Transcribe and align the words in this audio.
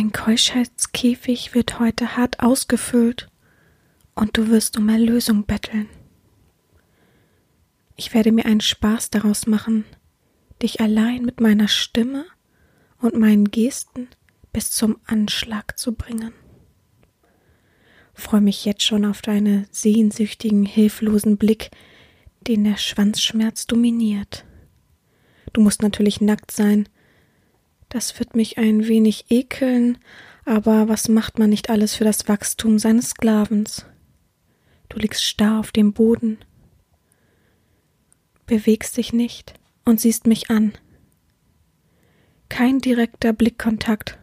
Dein 0.00 0.12
Keuschheitskäfig 0.12 1.54
wird 1.54 1.78
heute 1.78 2.16
hart 2.16 2.40
ausgefüllt 2.40 3.28
und 4.14 4.34
du 4.38 4.48
wirst 4.48 4.78
um 4.78 4.88
Erlösung 4.88 5.44
betteln. 5.44 5.90
Ich 7.96 8.14
werde 8.14 8.32
mir 8.32 8.46
einen 8.46 8.62
Spaß 8.62 9.10
daraus 9.10 9.46
machen, 9.46 9.84
dich 10.62 10.80
allein 10.80 11.26
mit 11.26 11.42
meiner 11.42 11.68
Stimme 11.68 12.24
und 13.02 13.14
meinen 13.16 13.50
Gesten 13.50 14.08
bis 14.54 14.70
zum 14.70 14.96
Anschlag 15.04 15.78
zu 15.78 15.92
bringen. 15.92 16.32
Freue 18.14 18.40
mich 18.40 18.64
jetzt 18.64 18.84
schon 18.84 19.04
auf 19.04 19.20
deine 19.20 19.68
sehnsüchtigen, 19.70 20.64
hilflosen 20.64 21.36
Blick, 21.36 21.72
den 22.46 22.64
der 22.64 22.78
Schwanzschmerz 22.78 23.66
dominiert. 23.66 24.46
Du 25.52 25.60
musst 25.60 25.82
natürlich 25.82 26.22
nackt 26.22 26.52
sein. 26.52 26.88
Das 27.90 28.20
wird 28.20 28.36
mich 28.36 28.56
ein 28.56 28.86
wenig 28.86 29.26
ekeln, 29.30 29.98
aber 30.44 30.88
was 30.88 31.08
macht 31.08 31.40
man 31.40 31.50
nicht 31.50 31.70
alles 31.70 31.96
für 31.96 32.04
das 32.04 32.28
Wachstum 32.28 32.78
seines 32.78 33.10
Sklavens? 33.10 33.84
Du 34.88 34.98
liegst 34.98 35.24
starr 35.24 35.58
auf 35.58 35.72
dem 35.72 35.92
Boden, 35.92 36.38
bewegst 38.46 38.96
dich 38.96 39.12
nicht 39.12 39.54
und 39.84 40.00
siehst 40.00 40.28
mich 40.28 40.50
an. 40.50 40.72
Kein 42.48 42.78
direkter 42.78 43.32
Blickkontakt, 43.32 44.18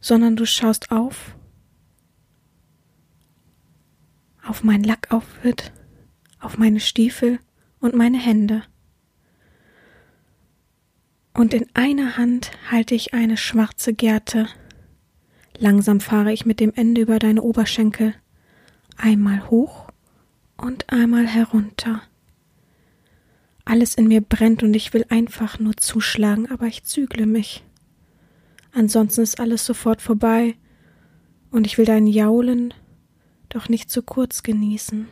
sondern 0.00 0.34
du 0.34 0.44
schaust 0.44 0.90
auf, 0.90 1.36
auf 4.44 4.64
mein 4.64 4.82
Lackoutfit, 4.82 5.72
auf 6.40 6.58
meine 6.58 6.80
Stiefel 6.80 7.38
und 7.78 7.94
meine 7.94 8.18
Hände. 8.18 8.64
Und 11.34 11.54
in 11.54 11.66
einer 11.74 12.16
Hand 12.16 12.50
halte 12.70 12.94
ich 12.94 13.14
eine 13.14 13.36
schwarze 13.36 13.94
Gerte. 13.94 14.48
Langsam 15.56 16.00
fahre 16.00 16.32
ich 16.32 16.44
mit 16.44 16.60
dem 16.60 16.72
Ende 16.74 17.00
über 17.00 17.18
deine 17.18 17.42
Oberschenkel, 17.42 18.14
einmal 18.96 19.48
hoch 19.48 19.88
und 20.56 20.90
einmal 20.92 21.26
herunter. 21.26 22.02
Alles 23.64 23.94
in 23.94 24.08
mir 24.08 24.20
brennt 24.20 24.62
und 24.62 24.74
ich 24.74 24.92
will 24.92 25.06
einfach 25.08 25.58
nur 25.58 25.76
zuschlagen, 25.76 26.50
aber 26.50 26.66
ich 26.66 26.84
zügle 26.84 27.26
mich. 27.26 27.62
Ansonsten 28.72 29.22
ist 29.22 29.38
alles 29.38 29.64
sofort 29.64 30.02
vorbei 30.02 30.56
und 31.50 31.66
ich 31.66 31.78
will 31.78 31.84
dein 31.84 32.06
Jaulen 32.06 32.74
doch 33.48 33.68
nicht 33.68 33.90
zu 33.90 34.02
kurz 34.02 34.42
genießen. 34.42 35.08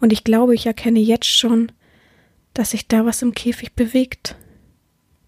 Und 0.00 0.12
ich 0.12 0.24
glaube, 0.24 0.54
ich 0.54 0.66
erkenne 0.66 1.00
jetzt 1.00 1.26
schon, 1.26 1.70
dass 2.54 2.70
sich 2.70 2.88
da 2.88 3.04
was 3.04 3.22
im 3.22 3.34
Käfig 3.34 3.74
bewegt. 3.74 4.36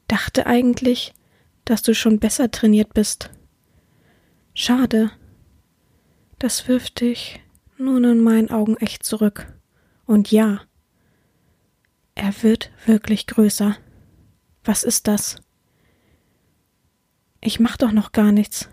Dachte 0.08 0.46
eigentlich, 0.46 1.14
dass 1.64 1.82
du 1.82 1.94
schon 1.94 2.18
besser 2.18 2.50
trainiert 2.50 2.94
bist. 2.94 3.30
Schade. 4.54 5.10
Das 6.38 6.68
wirft 6.68 7.00
dich 7.00 7.40
nun 7.78 8.04
in 8.04 8.22
meinen 8.22 8.50
Augen 8.50 8.76
echt 8.76 9.02
zurück. 9.04 9.52
Und 10.06 10.30
ja, 10.30 10.60
er 12.14 12.42
wird 12.42 12.70
wirklich 12.86 13.26
größer. 13.26 13.76
Was 14.62 14.82
ist 14.84 15.08
das? 15.08 15.36
Ich 17.40 17.60
mach 17.60 17.76
doch 17.76 17.92
noch 17.92 18.12
gar 18.12 18.32
nichts. 18.32 18.68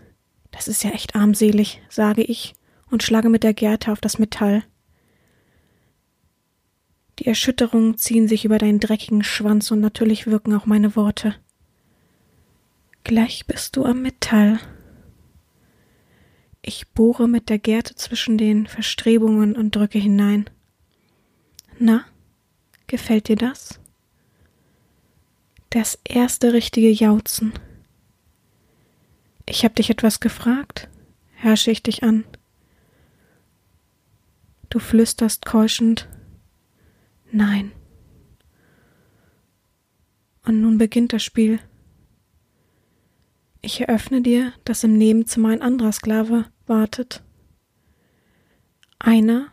Das 0.50 0.68
ist 0.68 0.84
ja 0.84 0.90
echt 0.90 1.16
armselig, 1.16 1.82
sage 1.88 2.22
ich 2.22 2.54
und 2.90 3.02
schlage 3.02 3.28
mit 3.28 3.42
der 3.42 3.54
Gerte 3.54 3.90
auf 3.90 4.00
das 4.00 4.18
Metall. 4.18 4.64
Die 7.22 7.28
Erschütterungen 7.28 7.98
ziehen 7.98 8.26
sich 8.26 8.44
über 8.44 8.58
deinen 8.58 8.80
dreckigen 8.80 9.22
Schwanz 9.22 9.70
und 9.70 9.78
natürlich 9.78 10.26
wirken 10.26 10.52
auch 10.54 10.66
meine 10.66 10.96
Worte. 10.96 11.36
Gleich 13.04 13.46
bist 13.46 13.76
du 13.76 13.84
am 13.84 14.02
Metall. 14.02 14.58
Ich 16.62 16.88
bohre 16.88 17.28
mit 17.28 17.48
der 17.48 17.60
Gerte 17.60 17.94
zwischen 17.94 18.38
den 18.38 18.66
Verstrebungen 18.66 19.54
und 19.54 19.76
drücke 19.76 20.00
hinein. 20.00 20.50
Na, 21.78 22.04
Gefällt 22.88 23.28
dir 23.28 23.36
das? 23.36 23.80
Das 25.70 25.98
erste 26.04 26.52
richtige 26.52 26.90
Jauzen. 26.90 27.52
Ich 29.46 29.64
hab 29.64 29.76
dich 29.76 29.90
etwas 29.90 30.18
gefragt, 30.18 30.88
herrsche 31.30 31.70
ich 31.70 31.84
dich 31.84 32.02
an. 32.02 32.24
Du 34.68 34.80
flüsterst 34.80 35.46
keuschend 35.46 36.08
Nein. 37.32 37.72
Und 40.44 40.60
nun 40.60 40.78
beginnt 40.78 41.12
das 41.12 41.24
Spiel. 41.24 41.58
Ich 43.60 43.80
eröffne 43.80 44.22
dir, 44.22 44.52
dass 44.64 44.84
im 44.84 44.96
Nebenzimmer 44.96 45.48
ein 45.48 45.62
anderer 45.62 45.92
Sklave 45.92 46.46
wartet. 46.66 47.24
Einer, 49.00 49.48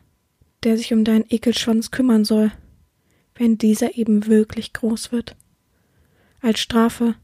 der 0.64 0.78
sich 0.78 0.94
um 0.94 1.04
deinen 1.04 1.26
Ekelschwanz 1.28 1.90
kümmern 1.90 2.26
soll 2.26 2.52
wenn 3.40 3.58
dieser 3.58 3.98
eben 3.98 4.28
wirklich 4.28 4.74
groß 4.74 5.12
wird. 5.12 5.36
Als 6.42 6.60
Strafe, 6.60 7.16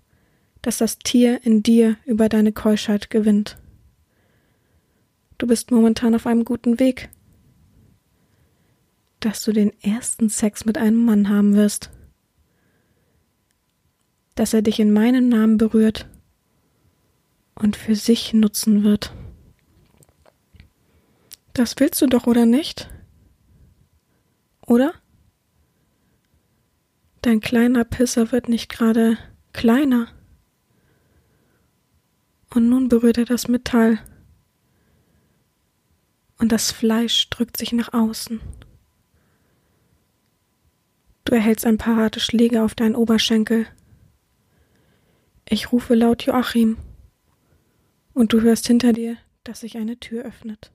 dass 0.61 0.77
das 0.79 0.97
Tier 0.97 1.41
in 1.43 1.61
dir 1.61 1.97
über 2.05 2.29
deine 2.29 2.53
Keuschheit 2.53 3.09
gewinnt. 3.09 3.57
Du 5.37 5.45
bist 5.45 5.69
momentan 5.69 6.15
auf 6.15 6.25
einem 6.25 6.45
guten 6.45 6.79
Weg, 6.79 7.09
dass 9.25 9.41
du 9.41 9.51
den 9.51 9.73
ersten 9.81 10.29
Sex 10.29 10.65
mit 10.65 10.77
einem 10.77 11.03
Mann 11.03 11.29
haben 11.29 11.55
wirst, 11.55 11.89
dass 14.35 14.53
er 14.53 14.61
dich 14.61 14.79
in 14.79 14.93
meinem 14.93 15.29
Namen 15.29 15.57
berührt 15.57 16.07
und 17.55 17.75
für 17.75 17.95
sich 17.95 18.35
nutzen 18.35 18.83
wird. 18.83 19.15
Das 21.53 21.73
willst 21.79 22.03
du 22.03 22.05
doch, 22.05 22.27
oder 22.27 22.45
nicht? 22.45 22.87
Oder? 24.67 24.93
Dein 27.23 27.39
kleiner 27.39 27.83
Pisser 27.83 28.31
wird 28.31 28.47
nicht 28.47 28.69
gerade 28.69 29.17
kleiner. 29.53 30.09
Und 32.53 32.69
nun 32.69 32.89
berührt 32.89 33.17
er 33.17 33.25
das 33.25 33.47
Metall. 33.47 33.97
Und 36.37 36.51
das 36.51 36.71
Fleisch 36.71 37.27
drückt 37.31 37.57
sich 37.57 37.71
nach 37.71 37.91
außen. 37.91 38.39
Du 41.25 41.33
erhältst 41.33 41.65
ein 41.65 41.79
paar 41.79 41.95
harte 41.97 42.19
Schläge 42.19 42.61
auf 42.63 42.75
deinen 42.75 42.95
Oberschenkel. 42.95 43.65
Ich 45.49 45.71
rufe 45.71 45.95
laut 45.95 46.23
Joachim. 46.23 46.77
Und 48.13 48.31
du 48.31 48.41
hörst 48.41 48.67
hinter 48.67 48.93
dir, 48.93 49.17
dass 49.43 49.61
sich 49.61 49.75
eine 49.77 49.99
Tür 49.99 50.23
öffnet. 50.23 50.71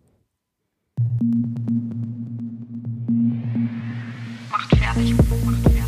Macht 4.51 4.77
fertig. 4.77 5.15
Macht 5.45 5.63
fertig. 5.63 5.81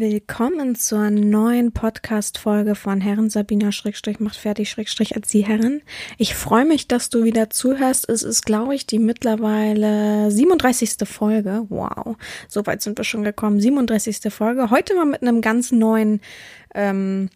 Willkommen 0.00 0.76
zur 0.76 1.10
neuen 1.10 1.72
Podcast-Folge 1.72 2.76
von 2.76 3.00
Herren 3.00 3.30
Sabina 3.30 3.72
Schrägstrich 3.72 4.20
macht 4.20 4.36
fertig 4.36 4.70
Schrägstrich 4.70 5.16
Erzieherin. 5.16 5.82
Ich 6.18 6.36
freue 6.36 6.64
mich, 6.64 6.86
dass 6.86 7.10
du 7.10 7.24
wieder 7.24 7.50
zuhörst. 7.50 8.08
Es 8.08 8.22
ist, 8.22 8.46
glaube 8.46 8.76
ich, 8.76 8.86
die 8.86 9.00
mittlerweile 9.00 10.30
37. 10.30 10.98
Folge. 11.02 11.66
Wow, 11.68 12.14
so 12.46 12.64
weit 12.66 12.80
sind 12.80 12.96
wir 12.96 13.02
schon 13.02 13.24
gekommen. 13.24 13.58
37. 13.58 14.32
Folge. 14.32 14.70
Heute 14.70 14.94
mal 14.94 15.04
mit 15.04 15.22
einem 15.22 15.40
ganz 15.40 15.72
neuen 15.72 16.20
ähm, 16.76 17.28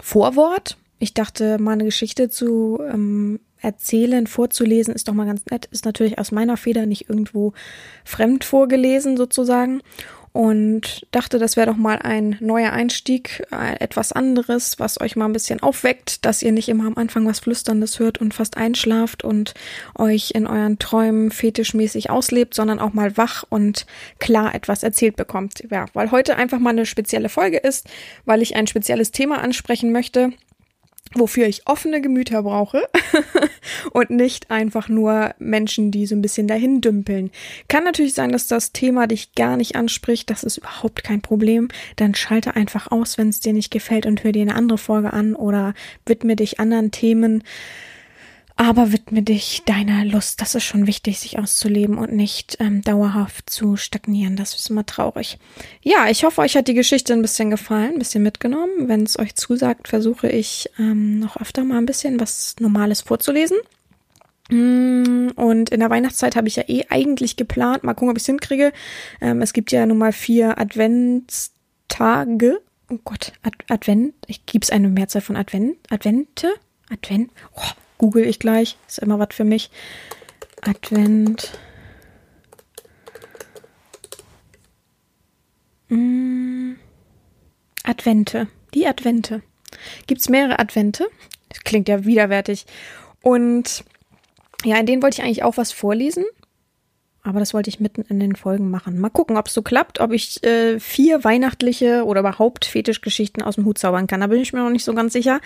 Vorwort. 0.00 0.76
Ich 0.98 1.14
dachte, 1.14 1.58
mal 1.58 1.74
eine 1.74 1.84
Geschichte 1.84 2.28
zu 2.28 2.80
ähm, 2.92 3.38
erzählen, 3.60 4.26
vorzulesen, 4.26 4.94
ist 4.94 5.06
doch 5.06 5.14
mal 5.14 5.26
ganz 5.26 5.44
nett. 5.48 5.66
Ist 5.66 5.84
natürlich 5.84 6.18
aus 6.18 6.32
meiner 6.32 6.56
Feder 6.56 6.86
nicht 6.86 7.08
irgendwo 7.08 7.52
fremd 8.04 8.42
vorgelesen 8.42 9.16
sozusagen 9.16 9.80
und 10.34 11.06
dachte, 11.12 11.38
das 11.38 11.56
wäre 11.56 11.68
doch 11.68 11.76
mal 11.76 12.00
ein 12.00 12.36
neuer 12.40 12.72
Einstieg, 12.72 13.46
äh, 13.52 13.78
etwas 13.78 14.10
anderes, 14.10 14.80
was 14.80 15.00
euch 15.00 15.14
mal 15.14 15.26
ein 15.26 15.32
bisschen 15.32 15.62
aufweckt, 15.62 16.24
dass 16.24 16.42
ihr 16.42 16.50
nicht 16.50 16.68
immer 16.68 16.88
am 16.88 16.98
Anfang 16.98 17.24
was 17.24 17.38
Flüsterndes 17.38 18.00
hört 18.00 18.18
und 18.18 18.34
fast 18.34 18.56
einschlaft 18.56 19.22
und 19.22 19.54
euch 19.96 20.32
in 20.32 20.48
euren 20.48 20.80
Träumen 20.80 21.30
fetischmäßig 21.30 22.10
auslebt, 22.10 22.54
sondern 22.54 22.80
auch 22.80 22.92
mal 22.92 23.16
wach 23.16 23.44
und 23.48 23.86
klar 24.18 24.56
etwas 24.56 24.82
erzählt 24.82 25.14
bekommt. 25.14 25.62
Ja, 25.70 25.86
weil 25.92 26.10
heute 26.10 26.34
einfach 26.34 26.58
mal 26.58 26.70
eine 26.70 26.84
spezielle 26.84 27.28
Folge 27.28 27.58
ist, 27.58 27.86
weil 28.24 28.42
ich 28.42 28.56
ein 28.56 28.66
spezielles 28.66 29.12
Thema 29.12 29.40
ansprechen 29.40 29.92
möchte 29.92 30.32
wofür 31.14 31.46
ich 31.46 31.66
offene 31.66 32.00
Gemüter 32.00 32.42
brauche 32.42 32.88
und 33.92 34.10
nicht 34.10 34.50
einfach 34.50 34.88
nur 34.88 35.34
Menschen, 35.38 35.90
die 35.90 36.06
so 36.06 36.14
ein 36.14 36.22
bisschen 36.22 36.48
dahin 36.48 36.80
dümpeln. 36.80 37.30
Kann 37.68 37.84
natürlich 37.84 38.14
sein, 38.14 38.32
dass 38.32 38.48
das 38.48 38.72
Thema 38.72 39.06
dich 39.06 39.34
gar 39.34 39.56
nicht 39.56 39.76
anspricht, 39.76 40.30
das 40.30 40.42
ist 40.42 40.58
überhaupt 40.58 41.04
kein 41.04 41.20
Problem. 41.20 41.68
Dann 41.96 42.14
schalte 42.14 42.56
einfach 42.56 42.90
aus, 42.90 43.18
wenn 43.18 43.28
es 43.28 43.40
dir 43.40 43.52
nicht 43.52 43.70
gefällt 43.70 44.06
und 44.06 44.24
hör 44.24 44.32
dir 44.32 44.42
eine 44.42 44.56
andere 44.56 44.78
Folge 44.78 45.12
an 45.12 45.34
oder 45.34 45.74
widme 46.06 46.36
dich 46.36 46.58
anderen 46.58 46.90
Themen. 46.90 47.44
Aber 48.56 48.92
widme 48.92 49.22
dich 49.22 49.62
deiner 49.66 50.04
Lust. 50.04 50.40
Das 50.40 50.54
ist 50.54 50.62
schon 50.62 50.86
wichtig, 50.86 51.18
sich 51.18 51.40
auszuleben 51.40 51.98
und 51.98 52.12
nicht 52.12 52.56
ähm, 52.60 52.82
dauerhaft 52.82 53.50
zu 53.50 53.76
stagnieren. 53.76 54.36
Das 54.36 54.54
ist 54.54 54.70
immer 54.70 54.86
traurig. 54.86 55.38
Ja, 55.82 56.08
ich 56.08 56.22
hoffe, 56.22 56.40
euch 56.40 56.56
hat 56.56 56.68
die 56.68 56.74
Geschichte 56.74 57.12
ein 57.12 57.22
bisschen 57.22 57.50
gefallen, 57.50 57.94
ein 57.94 57.98
bisschen 57.98 58.22
mitgenommen. 58.22 58.86
Wenn 58.86 59.02
es 59.02 59.18
euch 59.18 59.34
zusagt, 59.34 59.88
versuche 59.88 60.28
ich 60.28 60.70
ähm, 60.78 61.18
noch 61.18 61.36
öfter 61.36 61.64
mal 61.64 61.78
ein 61.78 61.86
bisschen 61.86 62.20
was 62.20 62.54
Normales 62.60 63.00
vorzulesen. 63.00 63.56
Mm, 64.50 65.30
und 65.34 65.70
in 65.70 65.80
der 65.80 65.90
Weihnachtszeit 65.90 66.36
habe 66.36 66.46
ich 66.46 66.56
ja 66.56 66.64
eh 66.68 66.84
eigentlich 66.90 67.36
geplant, 67.36 67.82
mal 67.82 67.94
gucken, 67.94 68.10
ob 68.10 68.16
ich 68.16 68.22
es 68.22 68.26
hinkriege. 68.26 68.72
Ähm, 69.20 69.42
es 69.42 69.52
gibt 69.52 69.72
ja 69.72 69.84
nun 69.84 69.98
mal 69.98 70.12
vier 70.12 70.58
Adventstage. 70.58 72.60
Oh 72.88 72.98
Gott, 73.02 73.32
Ad 73.42 73.56
Advent. 73.68 74.14
Ich 74.28 74.46
gibt's 74.46 74.70
eine 74.70 74.88
Mehrzahl 74.88 75.22
von 75.22 75.36
Advent? 75.36 75.76
Advente? 75.90 76.52
Advent? 76.90 77.32
Oh, 77.56 77.62
google 78.04 78.26
ich 78.26 78.38
gleich. 78.38 78.76
Ist 78.86 78.98
immer 78.98 79.18
was 79.18 79.28
für 79.30 79.44
mich. 79.44 79.70
Advent. 80.60 81.58
Mm, 85.88 86.74
Advente. 87.82 88.48
Die 88.74 88.86
Advente. 88.86 89.42
Gibt's 90.06 90.28
mehrere 90.28 90.58
Advente? 90.58 91.06
Das 91.48 91.64
klingt 91.64 91.88
ja 91.88 92.04
widerwärtig. 92.04 92.66
Und 93.22 93.84
ja, 94.66 94.76
in 94.76 94.84
denen 94.84 95.02
wollte 95.02 95.22
ich 95.22 95.24
eigentlich 95.24 95.42
auch 95.42 95.56
was 95.56 95.72
vorlesen. 95.72 96.26
Aber 97.24 97.40
das 97.40 97.54
wollte 97.54 97.70
ich 97.70 97.80
mitten 97.80 98.02
in 98.02 98.20
den 98.20 98.36
Folgen 98.36 98.70
machen. 98.70 99.00
Mal 99.00 99.08
gucken, 99.08 99.38
ob 99.38 99.48
es 99.48 99.54
so 99.54 99.62
klappt, 99.62 99.98
ob 99.98 100.12
ich 100.12 100.44
äh, 100.44 100.78
vier 100.78 101.24
weihnachtliche 101.24 102.04
oder 102.04 102.20
überhaupt 102.20 102.66
Fetischgeschichten 102.66 103.42
aus 103.42 103.54
dem 103.54 103.64
Hut 103.64 103.78
zaubern 103.78 104.06
kann. 104.06 104.20
Da 104.20 104.26
bin 104.26 104.42
ich 104.42 104.52
mir 104.52 104.62
noch 104.62 104.70
nicht 104.70 104.84
so 104.84 104.92
ganz 104.92 105.14
sicher. 105.14 105.40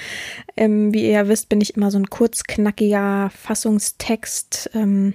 Ähm, 0.57 0.93
wie 0.93 1.05
ihr 1.05 1.13
ja 1.13 1.29
wisst, 1.29 1.49
bin 1.49 1.61
ich 1.61 1.77
immer 1.77 1.93
so 1.93 1.99
ein 1.99 2.11
kurzknackiger 2.11 3.31
Fassungstext 3.31 4.71
ähm, 4.75 5.15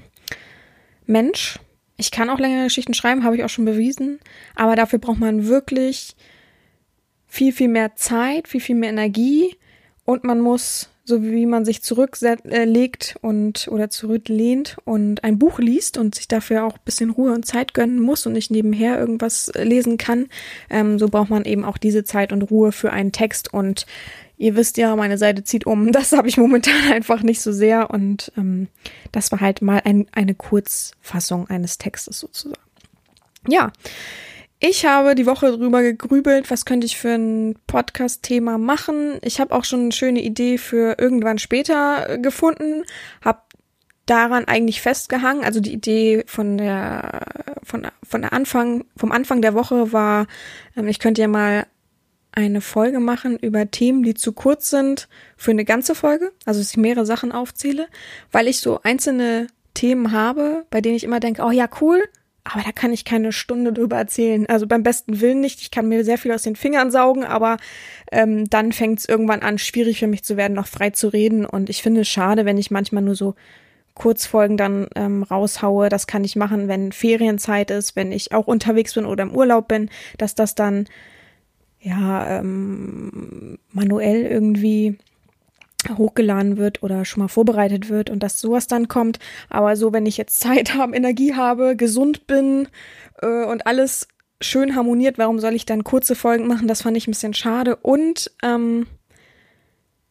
Mensch. 1.05 1.59
Ich 1.97 2.11
kann 2.11 2.29
auch 2.29 2.39
längere 2.39 2.63
Geschichten 2.63 2.93
schreiben, 2.93 3.25
habe 3.25 3.35
ich 3.35 3.43
auch 3.43 3.49
schon 3.49 3.65
bewiesen. 3.65 4.19
Aber 4.55 4.77
dafür 4.77 4.99
braucht 4.99 5.19
man 5.19 5.47
wirklich 5.47 6.15
viel, 7.27 7.51
viel 7.51 7.67
mehr 7.67 7.95
Zeit, 7.95 8.47
viel, 8.47 8.61
viel 8.61 8.75
mehr 8.75 8.89
Energie 8.89 9.57
und 10.05 10.23
man 10.23 10.39
muss 10.39 10.89
so 11.05 11.21
wie 11.21 11.45
man 11.45 11.65
sich 11.65 11.83
zurücklegt 11.83 13.15
und 13.21 13.67
oder 13.69 13.89
zurücklehnt 13.89 14.77
und 14.85 15.23
ein 15.23 15.37
Buch 15.37 15.59
liest 15.59 15.97
und 15.97 16.15
sich 16.15 16.27
dafür 16.27 16.65
auch 16.65 16.77
bisschen 16.77 17.09
Ruhe 17.09 17.33
und 17.33 17.45
Zeit 17.45 17.73
gönnen 17.73 17.99
muss 17.99 18.25
und 18.25 18.33
nicht 18.33 18.51
nebenher 18.51 18.99
irgendwas 18.99 19.51
lesen 19.55 19.97
kann, 19.97 20.27
ähm, 20.69 20.99
so 20.99 21.09
braucht 21.09 21.29
man 21.29 21.43
eben 21.43 21.65
auch 21.65 21.77
diese 21.77 22.05
Zeit 22.05 22.31
und 22.31 22.43
Ruhe 22.43 22.71
für 22.71 22.91
einen 22.91 23.11
Text 23.11 23.53
und 23.53 23.85
ihr 24.37 24.55
wisst 24.55 24.77
ja, 24.77 24.95
meine 24.95 25.17
Seite 25.17 25.43
zieht 25.43 25.65
um. 25.65 25.91
Das 25.91 26.13
habe 26.13 26.29
ich 26.29 26.37
momentan 26.37 26.91
einfach 26.93 27.21
nicht 27.21 27.41
so 27.41 27.51
sehr 27.51 27.89
und 27.89 28.31
ähm, 28.37 28.67
das 29.11 29.31
war 29.31 29.41
halt 29.41 29.61
mal 29.61 29.81
ein, 29.83 30.07
eine 30.13 30.35
Kurzfassung 30.35 31.49
eines 31.49 31.77
Textes 31.77 32.19
sozusagen. 32.19 32.61
Ja, 33.47 33.73
ich 34.65 34.85
habe 34.85 35.13
die 35.13 35.25
Woche 35.25 35.51
drüber 35.51 35.81
gegrübelt, 35.81 36.49
was 36.49 36.63
könnte 36.63 36.85
ich 36.85 36.95
für 36.97 37.15
ein 37.15 37.55
Podcast-Thema 37.67 38.57
machen. 38.57 39.19
Ich 39.21 39.41
habe 39.41 39.53
auch 39.53 39.65
schon 39.65 39.81
eine 39.81 39.91
schöne 39.91 40.21
Idee 40.21 40.57
für 40.57 40.95
irgendwann 40.97 41.37
später 41.37 42.09
äh, 42.09 42.17
gefunden, 42.17 42.85
habe 43.21 43.41
daran 44.05 44.45
eigentlich 44.45 44.81
festgehangen. 44.81 45.43
Also 45.43 45.59
die 45.59 45.73
Idee 45.73 46.23
von 46.27 46.57
der 46.57 47.25
von 47.61 47.87
von 48.07 48.21
der 48.21 48.31
Anfang 48.31 48.85
vom 48.95 49.11
Anfang 49.11 49.41
der 49.41 49.53
Woche 49.53 49.91
war, 49.91 50.27
ähm, 50.77 50.87
ich 50.87 50.99
könnte 50.99 51.21
ja 51.21 51.27
mal 51.27 51.67
eine 52.31 52.61
Folge 52.61 53.01
machen 53.01 53.37
über 53.37 53.69
Themen, 53.69 54.01
die 54.03 54.13
zu 54.13 54.31
kurz 54.31 54.69
sind 54.69 55.09
für 55.35 55.51
eine 55.51 55.65
ganze 55.65 55.93
Folge, 55.93 56.31
also 56.45 56.61
dass 56.61 56.71
ich 56.71 56.77
mehrere 56.77 57.05
Sachen 57.05 57.33
aufzähle, 57.33 57.87
weil 58.31 58.47
ich 58.47 58.61
so 58.61 58.79
einzelne 58.81 59.47
Themen 59.73 60.13
habe, 60.13 60.65
bei 60.69 60.79
denen 60.79 60.95
ich 60.95 61.03
immer 61.03 61.19
denke, 61.19 61.43
oh 61.43 61.51
ja, 61.51 61.67
cool, 61.81 62.01
aber 62.43 62.63
da 62.63 62.71
kann 62.71 62.91
ich 62.91 63.05
keine 63.05 63.31
Stunde 63.31 63.71
drüber 63.71 63.97
erzählen. 63.97 64.45
Also 64.47 64.67
beim 64.67 64.83
besten 64.83 65.21
Willen 65.21 65.39
nicht. 65.39 65.61
Ich 65.61 65.71
kann 65.71 65.87
mir 65.87 66.03
sehr 66.03 66.17
viel 66.17 66.31
aus 66.31 66.43
den 66.43 66.57
Fingern 66.57 66.91
saugen, 66.91 67.23
aber 67.23 67.57
ähm, 68.11 68.49
dann 68.49 68.73
fängt 68.73 68.99
es 68.99 69.05
irgendwann 69.05 69.41
an, 69.41 69.57
schwierig 69.57 69.99
für 69.99 70.07
mich 70.07 70.23
zu 70.23 70.35
werden, 70.35 70.53
noch 70.53 70.67
frei 70.67 70.89
zu 70.89 71.07
reden. 71.07 71.45
Und 71.45 71.69
ich 71.69 71.81
finde 71.81 72.01
es 72.01 72.09
schade, 72.09 72.45
wenn 72.45 72.57
ich 72.57 72.69
manchmal 72.69 73.03
nur 73.03 73.15
so 73.15 73.35
Kurzfolgen 73.93 74.57
dann 74.57 74.87
ähm, 74.95 75.23
raushaue. 75.23 75.87
Das 75.87 76.05
kann 76.05 76.25
ich 76.25 76.35
machen, 76.35 76.67
wenn 76.67 76.91
Ferienzeit 76.91 77.71
ist, 77.71 77.95
wenn 77.95 78.11
ich 78.11 78.33
auch 78.33 78.47
unterwegs 78.47 78.93
bin 78.93 79.05
oder 79.05 79.23
im 79.23 79.35
Urlaub 79.35 79.69
bin, 79.69 79.89
dass 80.17 80.35
das 80.35 80.55
dann 80.55 80.87
ja 81.79 82.39
ähm, 82.39 83.57
manuell 83.71 84.23
irgendwie 84.23 84.97
hochgeladen 85.89 86.57
wird 86.57 86.83
oder 86.83 87.05
schon 87.05 87.23
mal 87.23 87.27
vorbereitet 87.27 87.89
wird 87.89 88.09
und 88.09 88.21
dass 88.21 88.39
sowas 88.39 88.67
dann 88.67 88.87
kommt. 88.87 89.19
Aber 89.49 89.75
so, 89.75 89.93
wenn 89.93 90.05
ich 90.05 90.17
jetzt 90.17 90.39
Zeit 90.39 90.73
habe, 90.77 90.95
Energie 90.95 91.35
habe, 91.35 91.75
gesund 91.75 92.27
bin 92.27 92.67
äh, 93.21 93.45
und 93.45 93.67
alles 93.67 94.07
schön 94.41 94.75
harmoniert, 94.75 95.17
warum 95.17 95.39
soll 95.39 95.53
ich 95.53 95.65
dann 95.65 95.83
kurze 95.83 96.15
Folgen 96.15 96.47
machen? 96.47 96.67
Das 96.67 96.81
fand 96.81 96.97
ich 96.97 97.07
ein 97.07 97.11
bisschen 97.11 97.33
schade. 97.33 97.77
Und 97.77 98.31
ähm, 98.43 98.87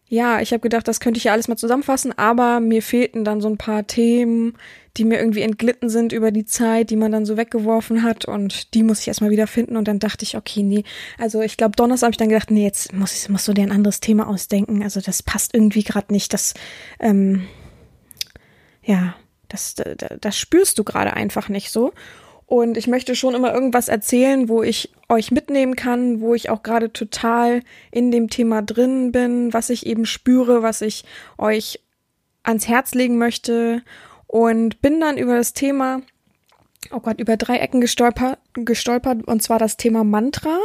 ja, 0.08 0.40
ich 0.40 0.52
habe 0.52 0.60
gedacht, 0.60 0.86
das 0.88 1.00
könnte 1.00 1.18
ich 1.18 1.24
ja 1.24 1.32
alles 1.32 1.48
mal 1.48 1.56
zusammenfassen, 1.56 2.16
aber 2.18 2.60
mir 2.60 2.82
fehlten 2.82 3.24
dann 3.24 3.40
so 3.40 3.48
ein 3.48 3.56
paar 3.56 3.86
Themen, 3.86 4.58
die 4.96 5.04
mir 5.04 5.18
irgendwie 5.18 5.40
entglitten 5.40 5.88
sind 5.88 6.12
über 6.12 6.30
die 6.30 6.44
Zeit, 6.44 6.90
die 6.90 6.96
man 6.96 7.12
dann 7.12 7.24
so 7.24 7.36
weggeworfen 7.36 8.02
hat 8.02 8.26
und 8.26 8.74
die 8.74 8.82
muss 8.82 9.00
ich 9.00 9.08
erstmal 9.08 9.30
wieder 9.30 9.46
finden. 9.46 9.76
Und 9.76 9.88
dann 9.88 9.98
dachte 9.98 10.24
ich, 10.24 10.36
okay, 10.36 10.62
nee, 10.62 10.84
also 11.18 11.40
ich 11.40 11.56
glaube 11.56 11.76
Donnerstag 11.76 12.08
habe 12.08 12.12
ich 12.12 12.18
dann 12.18 12.28
gedacht, 12.28 12.50
nee, 12.50 12.64
jetzt 12.64 12.92
muss 12.92 13.14
ich 13.14 13.28
musst 13.28 13.48
du 13.48 13.54
dir 13.54 13.62
ein 13.62 13.72
anderes 13.72 14.00
Thema 14.00 14.28
ausdenken, 14.28 14.82
also 14.82 15.00
das 15.00 15.22
passt 15.22 15.54
irgendwie 15.54 15.82
gerade 15.82 16.12
nicht, 16.12 16.32
das 16.32 16.54
ähm, 17.00 17.46
ja, 18.82 19.14
das, 19.48 19.74
das, 19.74 20.18
das 20.20 20.38
spürst 20.38 20.78
du 20.78 20.84
gerade 20.84 21.14
einfach 21.14 21.48
nicht 21.48 21.70
so. 21.70 21.92
Und 22.46 22.76
ich 22.76 22.86
möchte 22.86 23.14
schon 23.16 23.34
immer 23.34 23.54
irgendwas 23.54 23.88
erzählen, 23.88 24.48
wo 24.48 24.62
ich 24.62 24.92
euch 25.08 25.30
mitnehmen 25.30 25.74
kann, 25.74 26.20
wo 26.20 26.34
ich 26.34 26.50
auch 26.50 26.62
gerade 26.62 26.92
total 26.92 27.62
in 27.90 28.10
dem 28.10 28.28
Thema 28.28 28.60
drin 28.60 29.10
bin, 29.10 29.54
was 29.54 29.70
ich 29.70 29.86
eben 29.86 30.04
spüre, 30.04 30.62
was 30.62 30.82
ich 30.82 31.04
euch 31.38 31.80
ans 32.42 32.68
Herz 32.68 32.92
legen 32.92 33.16
möchte. 33.16 33.82
Und 34.32 34.80
bin 34.80 34.98
dann 34.98 35.18
über 35.18 35.36
das 35.36 35.52
Thema 35.52 36.00
oh 36.90 37.00
Gott, 37.00 37.20
über 37.20 37.36
drei 37.36 37.58
Ecken 37.58 37.82
gestolpert, 37.82 38.38
gestolpert 38.54 39.26
und 39.26 39.42
zwar 39.42 39.58
das 39.58 39.76
Thema 39.76 40.04
Mantra. 40.04 40.58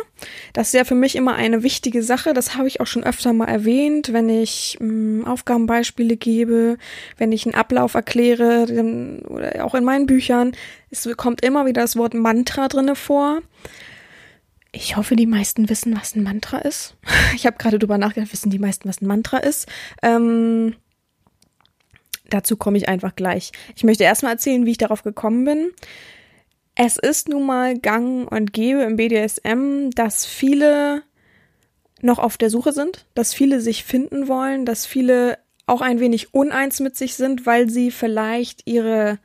Das 0.54 0.68
ist 0.68 0.74
ja 0.74 0.86
für 0.86 0.96
mich 0.96 1.18
immer 1.18 1.36
eine 1.36 1.64
wichtige 1.64 2.02
Sache. 2.02 2.34
Das 2.34 2.56
habe 2.56 2.70
ich 2.70 2.80
auch 2.80 2.88
schon 2.88 3.04
öfter 3.04 3.34
mal 3.34 3.50
erwähnt, 3.50 4.14
wenn 4.14 4.30
ich 4.30 4.78
mh, 4.80 4.88
hm, 4.88 5.26
Aufgabenbeispiele 5.28 6.16
gebe, 6.16 6.78
wenn 7.18 7.34
ich 7.34 7.46
einen 7.46 7.56
Ablauf 7.56 7.94
erkläre 7.94 8.66
dann, 8.68 9.20
oder 9.24 9.66
auch 9.66 9.76
in 9.76 9.84
meinen 9.84 10.06
Büchern. 10.06 10.54
Es 10.90 11.08
kommt 11.18 11.44
immer 11.44 11.66
wieder 11.66 11.82
das 11.82 11.98
Wort 11.98 12.14
Mantra 12.14 12.70
drinne 12.70 12.96
vor. 12.96 13.42
Ich 14.72 14.96
hoffe, 14.96 15.18
die 15.18 15.28
meisten 15.28 15.70
wissen, 15.70 15.94
was 16.00 16.16
ein 16.16 16.24
Mantra 16.24 16.60
ist. 16.60 16.96
Ich 17.36 17.46
habe 17.46 17.58
gerade 17.58 17.78
drüber 17.78 17.98
nachgedacht, 17.98 18.32
wissen 18.32 18.50
die 18.50 18.58
meisten, 18.58 18.88
was 18.88 19.02
ein 19.02 19.08
Mantra 19.08 19.38
ist. 19.38 19.68
Ähm, 20.02 20.76
dazu 22.30 22.58
komme 22.58 22.78
ich 22.78 22.90
einfach 22.90 23.16
gleich. 23.16 23.52
Ich 23.76 23.84
möchte 23.84 24.04
erstmal 24.04 24.34
erzählen, 24.34 24.66
wie 24.66 24.72
ich 24.72 24.78
darauf 24.78 25.04
gekommen 25.04 25.46
bin. 25.46 25.72
Es 26.76 26.98
ist 26.98 27.28
nun 27.30 27.46
mal 27.46 27.78
gang 27.78 28.32
und 28.32 28.54
gäbe 28.54 28.84
im 28.84 28.98
BDSM, 28.98 29.90
dass 29.96 30.26
viele 30.26 31.04
noch 32.02 32.20
auf 32.20 32.38
der 32.38 32.50
Suche 32.50 32.72
sind, 32.72 33.06
dass 33.16 33.34
viele 33.34 33.62
sich 33.62 33.84
finden 33.84 34.28
wollen, 34.28 34.66
dass 34.66 34.86
viele 34.86 35.40
auch 35.66 35.82
ein 35.82 36.00
wenig 36.00 36.34
uneins 36.34 36.80
mit 36.80 36.96
sich 36.96 37.16
sind, 37.16 37.46
weil 37.46 37.70
sie 37.70 37.92
vielleicht 37.92 38.62
ihre, 38.66 39.20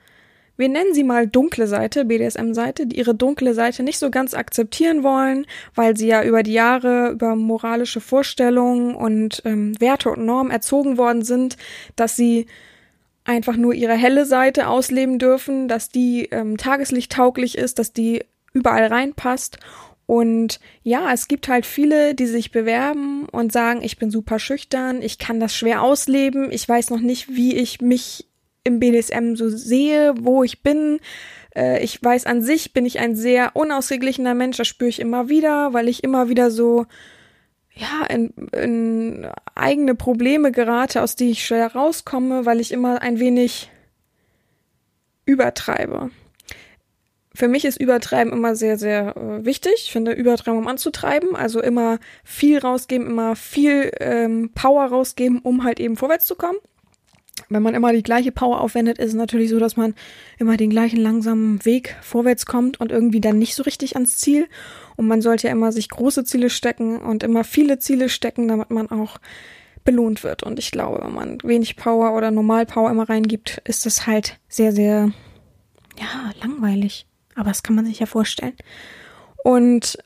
wir 0.56 0.68
nennen 0.68 0.94
sie 0.94 1.04
mal 1.04 1.26
dunkle 1.26 1.66
Seite, 1.66 2.04
BDSM-Seite, 2.04 2.88
ihre 2.92 3.14
dunkle 3.14 3.54
Seite 3.54 3.82
nicht 3.82 3.98
so 3.98 4.10
ganz 4.10 4.34
akzeptieren 4.34 5.02
wollen, 5.02 5.46
weil 5.74 5.96
sie 5.96 6.08
ja 6.08 6.24
über 6.24 6.42
die 6.42 6.54
Jahre 6.54 7.10
über 7.10 7.36
moralische 7.36 8.00
Vorstellungen 8.00 8.94
und 8.94 9.42
ähm, 9.44 9.78
Werte 9.80 10.10
und 10.10 10.24
Normen 10.24 10.50
erzogen 10.50 10.98
worden 10.98 11.22
sind, 11.22 11.56
dass 11.96 12.16
sie 12.16 12.46
einfach 13.24 13.56
nur 13.56 13.74
ihre 13.74 13.94
helle 13.94 14.24
Seite 14.26 14.68
ausleben 14.68 15.18
dürfen, 15.18 15.68
dass 15.68 15.88
die 15.88 16.26
ähm, 16.30 16.56
tageslichttauglich 16.56 17.56
ist, 17.56 17.78
dass 17.78 17.92
die 17.92 18.24
überall 18.52 18.86
reinpasst. 18.86 19.58
Und 20.06 20.60
ja, 20.82 21.12
es 21.12 21.28
gibt 21.28 21.48
halt 21.48 21.64
viele, 21.64 22.14
die 22.14 22.26
sich 22.26 22.50
bewerben 22.50 23.26
und 23.30 23.52
sagen, 23.52 23.82
ich 23.82 23.98
bin 23.98 24.10
super 24.10 24.38
schüchtern, 24.38 25.00
ich 25.00 25.18
kann 25.18 25.40
das 25.40 25.56
schwer 25.56 25.82
ausleben, 25.82 26.50
ich 26.50 26.68
weiß 26.68 26.90
noch 26.90 27.00
nicht, 27.00 27.34
wie 27.34 27.56
ich 27.56 27.80
mich 27.80 28.26
im 28.64 28.78
BDSM 28.78 29.34
so 29.34 29.48
sehe, 29.48 30.14
wo 30.18 30.42
ich 30.42 30.62
bin. 30.62 31.00
Äh, 31.54 31.82
ich 31.82 32.02
weiß 32.02 32.26
an 32.26 32.42
sich, 32.42 32.72
bin 32.72 32.84
ich 32.84 32.98
ein 32.98 33.16
sehr 33.16 33.54
unausgeglichener 33.54 34.34
Mensch, 34.34 34.56
das 34.56 34.68
spüre 34.68 34.90
ich 34.90 35.00
immer 35.00 35.28
wieder, 35.28 35.72
weil 35.72 35.88
ich 35.88 36.04
immer 36.04 36.28
wieder 36.28 36.50
so 36.50 36.86
ja, 37.74 38.04
in, 38.08 38.30
in 38.52 39.28
eigene 39.54 39.94
Probleme 39.94 40.52
gerate, 40.52 41.02
aus 41.02 41.16
die 41.16 41.30
ich 41.30 41.44
schwer 41.44 41.72
rauskomme, 41.72 42.44
weil 42.44 42.60
ich 42.60 42.72
immer 42.72 43.02
ein 43.02 43.18
wenig 43.18 43.70
übertreibe. 45.24 46.10
Für 47.34 47.48
mich 47.48 47.64
ist 47.64 47.80
Übertreiben 47.80 48.32
immer 48.32 48.54
sehr, 48.54 48.76
sehr 48.76 49.16
äh, 49.16 49.44
wichtig. 49.44 49.72
Ich 49.76 49.92
finde 49.92 50.12
Übertreiben, 50.12 50.60
um 50.60 50.68
anzutreiben. 50.68 51.34
Also 51.34 51.62
immer 51.62 51.98
viel 52.24 52.58
rausgeben, 52.58 53.06
immer 53.06 53.36
viel 53.36 53.90
ähm, 54.00 54.50
Power 54.54 54.84
rausgeben, 54.86 55.38
um 55.38 55.64
halt 55.64 55.80
eben 55.80 55.96
vorwärts 55.96 56.26
zu 56.26 56.34
kommen. 56.34 56.58
Wenn 57.52 57.62
man 57.62 57.74
immer 57.74 57.92
die 57.92 58.02
gleiche 58.02 58.32
Power 58.32 58.60
aufwendet, 58.60 58.98
ist 58.98 59.08
es 59.08 59.14
natürlich 59.14 59.50
so, 59.50 59.58
dass 59.58 59.76
man 59.76 59.94
immer 60.38 60.56
den 60.56 60.70
gleichen 60.70 60.98
langsamen 60.98 61.64
Weg 61.64 61.96
vorwärts 62.02 62.46
kommt 62.46 62.80
und 62.80 62.92
irgendwie 62.92 63.20
dann 63.20 63.38
nicht 63.38 63.54
so 63.54 63.62
richtig 63.62 63.94
ans 63.96 64.18
Ziel. 64.18 64.48
Und 64.96 65.06
man 65.06 65.22
sollte 65.22 65.46
ja 65.46 65.52
immer 65.52 65.72
sich 65.72 65.88
große 65.88 66.24
Ziele 66.24 66.50
stecken 66.50 67.00
und 67.00 67.22
immer 67.22 67.44
viele 67.44 67.78
Ziele 67.78 68.08
stecken, 68.08 68.48
damit 68.48 68.70
man 68.70 68.90
auch 68.90 69.18
belohnt 69.84 70.22
wird. 70.22 70.42
Und 70.42 70.58
ich 70.58 70.70
glaube, 70.70 71.00
wenn 71.02 71.14
man 71.14 71.38
wenig 71.42 71.76
Power 71.76 72.16
oder 72.16 72.30
Normal 72.30 72.66
Power 72.66 72.90
immer 72.90 73.08
reingibt, 73.08 73.60
ist 73.64 73.86
das 73.86 74.06
halt 74.06 74.38
sehr, 74.48 74.72
sehr, 74.72 75.12
ja, 75.98 76.32
langweilig. 76.40 77.06
Aber 77.34 77.48
das 77.48 77.62
kann 77.62 77.74
man 77.74 77.86
sich 77.86 77.98
ja 77.98 78.06
vorstellen. 78.06 78.54
Und 79.42 79.98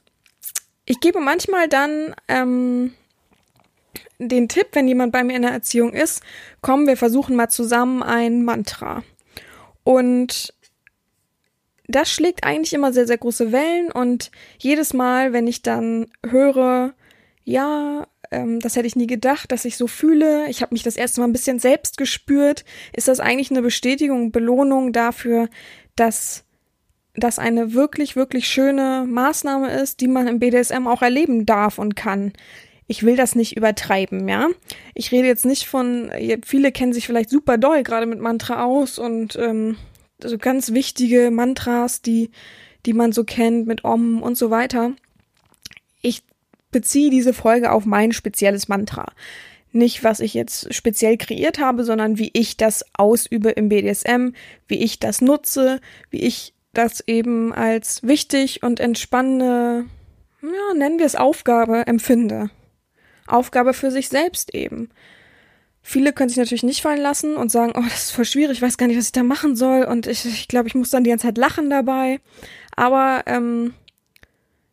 ich 0.84 1.00
gebe 1.00 1.20
manchmal 1.20 1.68
dann 1.68 2.14
ähm, 2.28 2.92
den 4.18 4.48
Tipp, 4.48 4.68
wenn 4.72 4.88
jemand 4.88 5.12
bei 5.12 5.24
mir 5.24 5.36
in 5.36 5.42
der 5.42 5.52
Erziehung 5.52 5.92
ist, 5.92 6.22
komm, 6.60 6.86
wir 6.86 6.96
versuchen 6.96 7.36
mal 7.36 7.48
zusammen 7.48 8.02
ein 8.02 8.44
Mantra. 8.44 9.02
Und 9.84 10.54
das 11.86 12.10
schlägt 12.10 12.44
eigentlich 12.44 12.72
immer 12.72 12.92
sehr, 12.92 13.06
sehr 13.06 13.18
große 13.18 13.52
Wellen 13.52 13.92
und 13.92 14.30
jedes 14.58 14.92
Mal, 14.92 15.32
wenn 15.32 15.46
ich 15.46 15.62
dann 15.62 16.06
höre, 16.28 16.94
ja, 17.44 18.06
ähm, 18.30 18.58
das 18.60 18.74
hätte 18.74 18.88
ich 18.88 18.96
nie 18.96 19.06
gedacht, 19.06 19.52
dass 19.52 19.64
ich 19.64 19.76
so 19.76 19.86
fühle, 19.86 20.48
ich 20.48 20.62
habe 20.62 20.74
mich 20.74 20.82
das 20.82 20.96
erste 20.96 21.20
Mal 21.20 21.28
ein 21.28 21.32
bisschen 21.32 21.60
selbst 21.60 21.96
gespürt, 21.96 22.64
ist 22.94 23.08
das 23.08 23.20
eigentlich 23.20 23.50
eine 23.50 23.62
Bestätigung, 23.62 24.32
Belohnung 24.32 24.92
dafür, 24.92 25.48
dass 25.94 26.44
das 27.14 27.38
eine 27.38 27.72
wirklich, 27.72 28.16
wirklich 28.16 28.48
schöne 28.48 29.04
Maßnahme 29.08 29.70
ist, 29.70 30.00
die 30.00 30.08
man 30.08 30.26
im 30.26 30.38
BDSM 30.38 30.86
auch 30.86 31.02
erleben 31.02 31.46
darf 31.46 31.78
und 31.78 31.96
kann 31.96 32.32
ich 32.88 33.02
will 33.02 33.16
das 33.16 33.34
nicht 33.34 33.56
übertreiben, 33.56 34.28
ja. 34.28 34.48
Ich 34.94 35.10
rede 35.10 35.26
jetzt 35.26 35.44
nicht 35.44 35.66
von, 35.66 36.10
viele 36.44 36.72
kennen 36.72 36.92
sich 36.92 37.06
vielleicht 37.06 37.30
super 37.30 37.58
doll 37.58 37.82
gerade 37.82 38.06
mit 38.06 38.20
Mantra 38.20 38.64
aus 38.64 38.98
und 38.98 39.36
ähm, 39.36 39.76
so 40.22 40.38
ganz 40.38 40.72
wichtige 40.72 41.30
Mantras, 41.30 42.00
die, 42.00 42.30
die 42.86 42.92
man 42.92 43.12
so 43.12 43.24
kennt 43.24 43.66
mit 43.66 43.84
Om 43.84 44.22
und 44.22 44.38
so 44.38 44.50
weiter. 44.50 44.92
Ich 46.00 46.22
beziehe 46.70 47.10
diese 47.10 47.32
Folge 47.32 47.72
auf 47.72 47.84
mein 47.84 48.12
spezielles 48.12 48.68
Mantra. 48.68 49.12
Nicht, 49.72 50.04
was 50.04 50.20
ich 50.20 50.32
jetzt 50.32 50.72
speziell 50.72 51.18
kreiert 51.18 51.58
habe, 51.58 51.84
sondern 51.84 52.18
wie 52.18 52.30
ich 52.32 52.56
das 52.56 52.84
ausübe 52.96 53.50
im 53.50 53.68
BDSM, 53.68 54.30
wie 54.68 54.78
ich 54.78 55.00
das 55.00 55.20
nutze, 55.20 55.80
wie 56.10 56.20
ich 56.20 56.54
das 56.72 57.02
eben 57.06 57.52
als 57.52 58.02
wichtig 58.02 58.62
und 58.62 58.80
entspannende, 58.80 59.84
ja, 60.42 60.74
nennen 60.74 60.98
wir 60.98 61.06
es 61.06 61.16
Aufgabe, 61.16 61.86
empfinde. 61.86 62.50
Aufgabe 63.26 63.74
für 63.74 63.90
sich 63.90 64.08
selbst 64.08 64.54
eben. 64.54 64.90
Viele 65.82 66.12
können 66.12 66.28
sich 66.28 66.38
natürlich 66.38 66.64
nicht 66.64 66.82
fallen 66.82 67.00
lassen 67.00 67.36
und 67.36 67.50
sagen, 67.50 67.72
oh, 67.76 67.82
das 67.82 68.06
ist 68.06 68.10
voll 68.10 68.24
schwierig, 68.24 68.58
ich 68.58 68.62
weiß 68.62 68.76
gar 68.76 68.88
nicht, 68.88 68.98
was 68.98 69.06
ich 69.06 69.12
da 69.12 69.22
machen 69.22 69.54
soll 69.54 69.84
und 69.84 70.08
ich, 70.08 70.24
ich 70.24 70.48
glaube, 70.48 70.66
ich 70.68 70.74
muss 70.74 70.90
dann 70.90 71.04
die 71.04 71.10
ganze 71.10 71.26
Zeit 71.26 71.38
lachen 71.38 71.70
dabei. 71.70 72.20
Aber 72.74 73.22
ähm, 73.26 73.72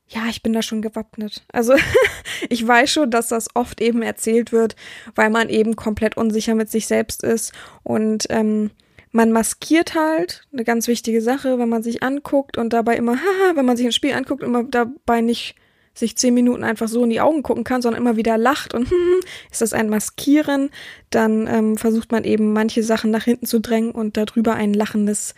ja, 0.07 0.23
ich 0.29 0.41
bin 0.41 0.53
da 0.53 0.61
schon 0.61 0.81
gewappnet. 0.81 1.43
Also 1.51 1.75
ich 2.49 2.67
weiß 2.67 2.89
schon, 2.89 3.11
dass 3.11 3.27
das 3.27 3.55
oft 3.55 3.81
eben 3.81 4.01
erzählt 4.01 4.51
wird, 4.51 4.75
weil 5.13 5.29
man 5.29 5.49
eben 5.49 5.75
komplett 5.75 6.17
unsicher 6.17 6.55
mit 6.55 6.69
sich 6.69 6.87
selbst 6.87 7.23
ist 7.23 7.53
und 7.83 8.25
ähm, 8.29 8.71
man 9.11 9.31
maskiert 9.31 9.93
halt 9.93 10.47
eine 10.51 10.63
ganz 10.63 10.87
wichtige 10.87 11.21
Sache, 11.21 11.59
wenn 11.59 11.69
man 11.69 11.83
sich 11.83 12.01
anguckt 12.01 12.57
und 12.57 12.73
dabei 12.73 12.97
immer, 12.97 13.15
haha, 13.17 13.55
wenn 13.55 13.65
man 13.65 13.77
sich 13.77 13.85
ein 13.85 13.91
Spiel 13.91 14.13
anguckt, 14.13 14.43
immer 14.43 14.63
dabei 14.63 15.21
nicht 15.21 15.55
sich 15.93 16.17
zehn 16.17 16.33
Minuten 16.33 16.63
einfach 16.63 16.87
so 16.87 17.03
in 17.03 17.09
die 17.09 17.21
Augen 17.21 17.43
gucken 17.43 17.63
kann, 17.63 17.81
sondern 17.81 18.01
immer 18.01 18.17
wieder 18.17 18.37
lacht 18.37 18.73
und 18.73 18.89
hm, 18.89 19.19
ist 19.51 19.61
das 19.61 19.73
ein 19.73 19.89
Maskieren, 19.89 20.69
dann 21.09 21.47
ähm, 21.47 21.77
versucht 21.77 22.11
man 22.11 22.23
eben 22.23 22.53
manche 22.53 22.83
Sachen 22.83 23.11
nach 23.11 23.23
hinten 23.23 23.45
zu 23.45 23.59
drängen 23.59 23.91
und 23.91 24.17
darüber 24.17 24.55
ein 24.55 24.73
lachendes 24.73 25.35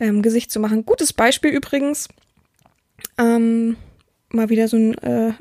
ähm, 0.00 0.22
Gesicht 0.22 0.50
zu 0.50 0.60
machen. 0.60 0.86
Gutes 0.86 1.12
Beispiel 1.12 1.50
übrigens. 1.50 2.08
Ähm, 3.16 3.76
mal 4.30 4.50
wieder 4.50 4.68
so 4.68 4.76
ein 4.76 4.94
äh, 4.98 5.32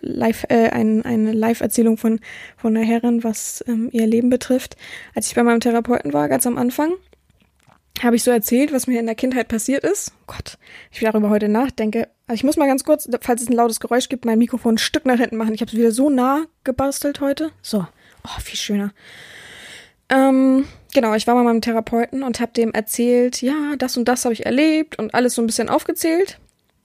Live, 0.00 0.44
äh, 0.48 0.68
ein, 0.70 1.04
eine 1.04 1.32
Live-Erzählung 1.32 1.96
von 1.96 2.20
von 2.56 2.74
der 2.74 2.84
Herrin, 2.84 3.24
was 3.24 3.64
ähm, 3.66 3.88
ihr 3.92 4.06
Leben 4.06 4.30
betrifft. 4.30 4.76
Als 5.14 5.28
ich 5.28 5.34
bei 5.34 5.42
meinem 5.42 5.60
Therapeuten 5.60 6.12
war, 6.12 6.28
ganz 6.28 6.46
am 6.46 6.58
Anfang, 6.58 6.92
habe 8.02 8.16
ich 8.16 8.24
so 8.24 8.30
erzählt, 8.30 8.72
was 8.72 8.86
mir 8.86 8.98
in 8.98 9.06
der 9.06 9.14
Kindheit 9.14 9.48
passiert 9.48 9.84
ist. 9.84 10.12
Gott, 10.26 10.58
ich 10.90 11.00
darüber 11.00 11.30
heute 11.30 11.48
nachdenke. 11.48 12.08
Also 12.26 12.40
ich 12.40 12.44
muss 12.44 12.56
mal 12.56 12.66
ganz 12.66 12.84
kurz, 12.84 13.08
falls 13.20 13.42
es 13.42 13.48
ein 13.48 13.54
lautes 13.54 13.80
Geräusch 13.80 14.08
gibt, 14.08 14.24
mein 14.24 14.38
Mikrofon 14.38 14.74
ein 14.74 14.78
Stück 14.78 15.06
nach 15.06 15.18
hinten 15.18 15.36
machen. 15.36 15.54
Ich 15.54 15.60
habe 15.60 15.70
es 15.70 15.76
wieder 15.76 15.92
so 15.92 16.10
nah 16.10 16.44
gebastelt 16.64 17.20
heute. 17.20 17.50
So, 17.62 17.86
oh, 18.24 18.40
viel 18.40 18.58
schöner. 18.58 18.92
Ähm, 20.08 20.66
genau, 20.92 21.14
ich 21.14 21.26
war 21.26 21.34
bei 21.34 21.42
meinem 21.42 21.60
Therapeuten 21.60 22.22
und 22.22 22.40
habe 22.40 22.52
dem 22.52 22.72
erzählt, 22.72 23.42
ja, 23.42 23.76
das 23.78 23.96
und 23.96 24.06
das 24.06 24.24
habe 24.24 24.34
ich 24.34 24.44
erlebt 24.44 24.98
und 24.98 25.14
alles 25.14 25.34
so 25.34 25.42
ein 25.42 25.46
bisschen 25.46 25.68
aufgezählt. 25.68 26.38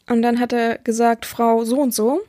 Und 0.07 0.21
dann 0.21 0.39
hat 0.39 0.53
er 0.53 0.77
gesagt, 0.77 1.25
Frau 1.25 1.65
so 1.65 1.79
und 1.79 1.93
so. 1.93 2.21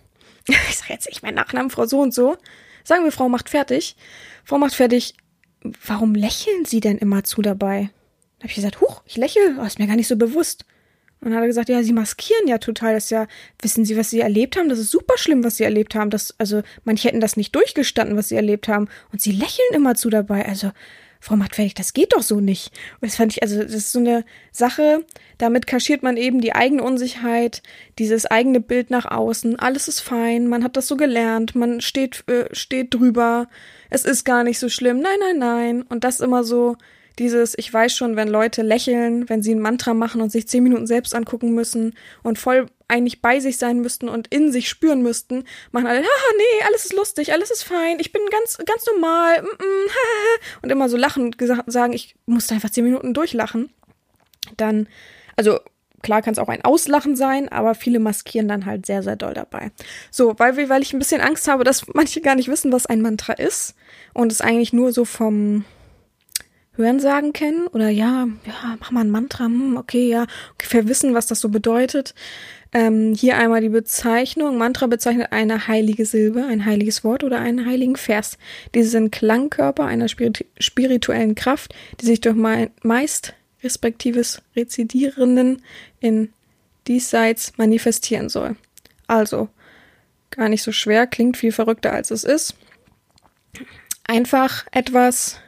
Ich 0.49 0.79
sage 0.79 0.95
jetzt 0.95 1.09
nicht 1.09 1.23
meinen 1.23 1.35
Nachnamen, 1.35 1.71
Frau 1.71 1.87
so 1.87 2.01
und 2.01 2.13
so. 2.13 2.37
Sagen 2.83 3.05
wir, 3.05 3.13
Frau 3.13 3.29
macht 3.29 3.51
fertig. 3.51 3.95
Frau 4.45 4.59
macht 4.59 4.75
fertig. 4.75 5.15
Warum 5.87 6.15
lächeln 6.15 6.65
Sie 6.65 6.81
denn 6.81 6.99
immer 6.99 7.23
zu 7.23 7.43
dabei? 7.43 7.91
Da 8.41 8.45
habe 8.45 8.49
ich 8.49 8.57
gesagt, 8.57 8.81
huch, 8.81 9.03
ich 9.05 9.19
lächle, 9.19 9.59
oh, 9.61 9.65
ist 9.65 9.79
mir 9.79 9.87
gar 9.87 9.97
nicht 9.97 10.09
so 10.09 10.17
bewusst. 10.17 10.65
Und 11.21 11.27
dann 11.29 11.37
hat 11.37 11.45
er 11.45 11.49
gesagt, 11.49 11.69
ja, 11.69 11.83
sie 11.83 11.93
maskieren 11.93 12.49
ja 12.49 12.57
total. 12.57 12.95
Das 12.95 13.05
ist 13.05 13.11
ja, 13.11 13.27
wissen 13.61 13.85
Sie, 13.85 13.99
was 13.99 14.09
Sie 14.09 14.21
erlebt 14.21 14.57
haben? 14.57 14.71
Das 14.71 14.79
ist 14.79 14.91
super 14.91 15.19
schlimm, 15.19 15.45
was 15.45 15.59
Sie 15.59 15.65
erlebt 15.65 15.95
haben. 15.95 16.09
Das, 16.09 16.35
also, 16.39 16.63
manche 16.85 17.09
hätten 17.09 17.21
das 17.21 17.37
nicht 17.37 17.55
durchgestanden, 17.55 18.17
was 18.17 18.31
Sie 18.31 18.37
erlebt 18.37 18.69
haben. 18.69 18.89
Und 19.13 19.21
Sie 19.21 19.33
lächeln 19.33 19.69
immer 19.75 19.95
zu 19.95 20.09
dabei. 20.09 20.47
Also, 20.47 20.73
Frau 21.21 21.37
Mattfertig, 21.37 21.75
das 21.75 21.93
geht 21.93 22.15
doch 22.15 22.23
so 22.23 22.41
nicht. 22.41 22.73
Und 23.03 23.11
das 23.11 23.17
fand 23.17 23.33
ich, 23.33 23.43
also, 23.43 23.63
das 23.63 23.75
ist 23.75 23.93
so 23.93 23.99
eine 23.99 24.25
Sache, 24.51 25.05
damit 25.37 25.67
kaschiert 25.67 26.03
man 26.03 26.17
eben 26.17 26.41
die 26.41 26.55
eigene 26.55 26.83
Unsicherheit, 26.83 27.63
dieses 27.99 28.25
eigene 28.25 28.61
Bild 28.61 28.89
nach 28.89 29.05
außen. 29.05 29.59
Alles 29.59 29.89
ist 29.89 30.01
fein, 30.01 30.47
man 30.47 30.65
hat 30.65 30.79
das 30.79 30.89
so 30.89 30.97
gelernt, 30.97 31.55
man 31.55 31.83
steht, 31.83 32.25
äh, 32.31 32.47
steht 32.53 32.95
drüber. 32.95 33.49
Es 33.91 34.07
ist 34.07 34.25
gar 34.25 34.43
nicht 34.43 34.59
so 34.59 34.71
schlimm. 34.71 35.01
Nein, 35.01 35.19
nein, 35.21 35.39
nein. 35.39 35.83
Und 35.83 36.05
das 36.05 36.21
immer 36.21 36.45
so, 36.45 36.79
dieses, 37.19 37.57
ich 37.57 37.73
weiß 37.73 37.95
schon, 37.95 38.17
wenn 38.17 38.29
Leute 38.29 38.63
lächeln, 38.63 39.29
wenn 39.29 39.43
sie 39.43 39.55
ein 39.55 39.61
Mantra 39.61 39.95
machen 39.95 40.21
und 40.21 40.31
sich 40.31 40.49
zehn 40.49 40.63
Minuten 40.63 40.87
selbst 40.87 41.15
angucken 41.15 41.55
müssen 41.55 41.95
und 42.23 42.39
voll 42.39 42.67
eigentlich 42.89 43.23
bei 43.23 43.41
sich 43.41 43.57
sein 43.57 43.81
müssten 43.81 44.09
und 44.09 44.27
in 44.29 44.51
sich 44.51 44.69
spüren 44.69 45.03
müssten, 45.03 45.45
machen 45.71 45.87
alle, 45.87 46.01
haha, 46.01 46.35
nee, 46.37 46.65
alles 46.67 46.87
ist 46.87 46.95
lustig, 46.95 47.33
alles 47.33 47.51
ist 47.51 47.63
fein, 47.63 47.99
ich 48.01 48.13
bin 48.13 48.23
ganz, 48.31 48.59
ganz 48.67 48.85
normal, 48.87 49.43
mm, 49.43 49.47
mm, 49.47 49.91
und 50.63 50.73
immer 50.73 50.89
so 50.89 50.97
lachen, 50.97 51.35
sagen, 51.67 51.93
ich 51.93 52.17
musste 52.27 52.55
einfach 52.55 52.71
zehn 52.71 52.85
Minuten 52.85 53.15
durchlachen. 53.15 53.71
Dann, 54.57 54.89
also 55.37 55.61
klar 56.03 56.23
kann 56.23 56.33
es 56.33 56.39
auch 56.39 56.49
ein 56.49 56.65
Auslachen 56.65 57.17
sein, 57.17 57.49
aber 57.49 57.75
viele 57.75 58.01
maskieren 58.01 58.49
dann 58.49 58.67
halt 58.67 58.87
sehr, 58.87 59.03
sehr 59.03 59.17
doll 59.17 59.35
dabei. 59.35 59.71
So, 60.11 60.39
weil, 60.39 60.69
weil 60.69 60.83
ich 60.83 60.93
ein 60.93 60.99
bisschen 60.99 61.21
Angst 61.21 61.49
habe, 61.49 61.65
dass 61.65 61.87
manche 61.95 62.21
gar 62.21 62.35
nicht 62.35 62.49
wissen, 62.49 62.73
was 62.73 62.87
ein 62.87 63.03
Mantra 63.03 63.35
ist 63.35 63.75
und 64.15 64.33
es 64.33 64.41
eigentlich 64.41 64.73
nur 64.73 64.93
so 64.93 65.05
vom, 65.05 65.65
Hörensagen 66.83 67.33
kennen 67.33 67.67
oder 67.69 67.89
ja, 67.89 68.29
ja, 68.47 68.77
mach 68.81 68.91
mal 68.91 69.03
ein 69.03 69.11
Mantra, 69.11 69.45
hm, 69.45 69.77
okay, 69.77 70.09
ja, 70.09 70.27
ungefähr 70.53 70.89
wissen, 70.89 71.15
was 71.15 71.27
das 71.27 71.41
so 71.41 71.49
bedeutet. 71.49 72.15
Ähm, 72.73 73.15
hier 73.15 73.37
einmal 73.37 73.61
die 73.61 73.69
Bezeichnung. 73.69 74.57
Mantra 74.57 74.87
bezeichnet 74.87 75.33
eine 75.33 75.67
heilige 75.67 76.07
Silbe, 76.07 76.45
ein 76.45 76.65
heiliges 76.65 77.03
Wort 77.03 77.25
oder 77.25 77.41
einen 77.41 77.67
heiligen 77.67 77.97
Vers. 77.97 78.39
Diese 78.75 78.91
sind 78.91 79.11
Klangkörper 79.11 79.85
einer 79.85 80.07
spirituellen 80.09 81.35
Kraft, 81.35 81.75
die 82.01 82.07
sich 82.07 82.21
durch 82.21 82.37
meist 82.37 83.35
respektives 83.63 84.43
Rezidierenden 84.55 85.63
in 85.99 86.33
diesseits 86.87 87.53
manifestieren 87.57 88.29
soll. 88.29 88.57
Also, 89.07 89.49
gar 90.31 90.49
nicht 90.49 90.63
so 90.63 90.73
schwer, 90.73 91.07
klingt 91.07 91.37
viel 91.37 91.53
verrückter 91.53 91.93
als 91.93 92.11
es 92.11 92.25
ist. 92.25 92.55
Einfach 94.05 94.67
etwas 94.71 95.41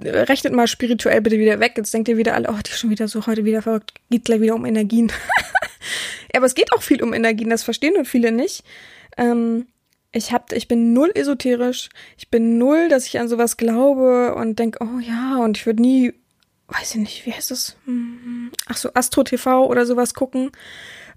rechnet 0.00 0.52
mal 0.52 0.66
spirituell 0.66 1.20
bitte 1.20 1.38
wieder 1.38 1.60
weg. 1.60 1.74
Jetzt 1.76 1.92
denkt 1.92 2.08
ihr 2.08 2.16
wieder 2.16 2.34
alle, 2.34 2.48
oh, 2.50 2.58
die 2.64 2.70
ist 2.70 2.78
schon 2.78 2.90
wieder 2.90 3.08
so 3.08 3.26
heute 3.26 3.44
wieder 3.44 3.62
verrückt. 3.62 3.92
Geht 4.10 4.24
gleich 4.24 4.40
wieder 4.40 4.54
um 4.54 4.64
Energien. 4.64 5.08
ja, 6.32 6.38
aber 6.38 6.46
es 6.46 6.54
geht 6.54 6.72
auch 6.72 6.82
viel 6.82 7.02
um 7.02 7.12
Energien, 7.12 7.50
das 7.50 7.62
verstehen 7.62 7.94
nur 7.94 8.04
viele 8.04 8.32
nicht. 8.32 8.64
Ähm, 9.16 9.66
ich 10.12 10.32
hab, 10.32 10.52
ich 10.52 10.68
bin 10.68 10.92
null 10.92 11.10
esoterisch. 11.14 11.88
Ich 12.18 12.28
bin 12.28 12.58
null, 12.58 12.88
dass 12.88 13.06
ich 13.06 13.18
an 13.18 13.28
sowas 13.28 13.56
glaube 13.56 14.34
und 14.34 14.58
denke, 14.58 14.78
oh 14.82 15.00
ja, 15.00 15.38
und 15.38 15.56
ich 15.56 15.66
würde 15.66 15.82
nie, 15.82 16.12
weiß 16.68 16.94
ich 16.94 17.00
nicht, 17.00 17.26
wie 17.26 17.32
heißt 17.32 17.50
das? 17.50 17.76
Hm, 17.86 18.52
ach 18.66 18.76
so, 18.76 18.90
Astro 18.94 19.24
TV 19.24 19.66
oder 19.66 19.86
sowas 19.86 20.14
gucken 20.14 20.52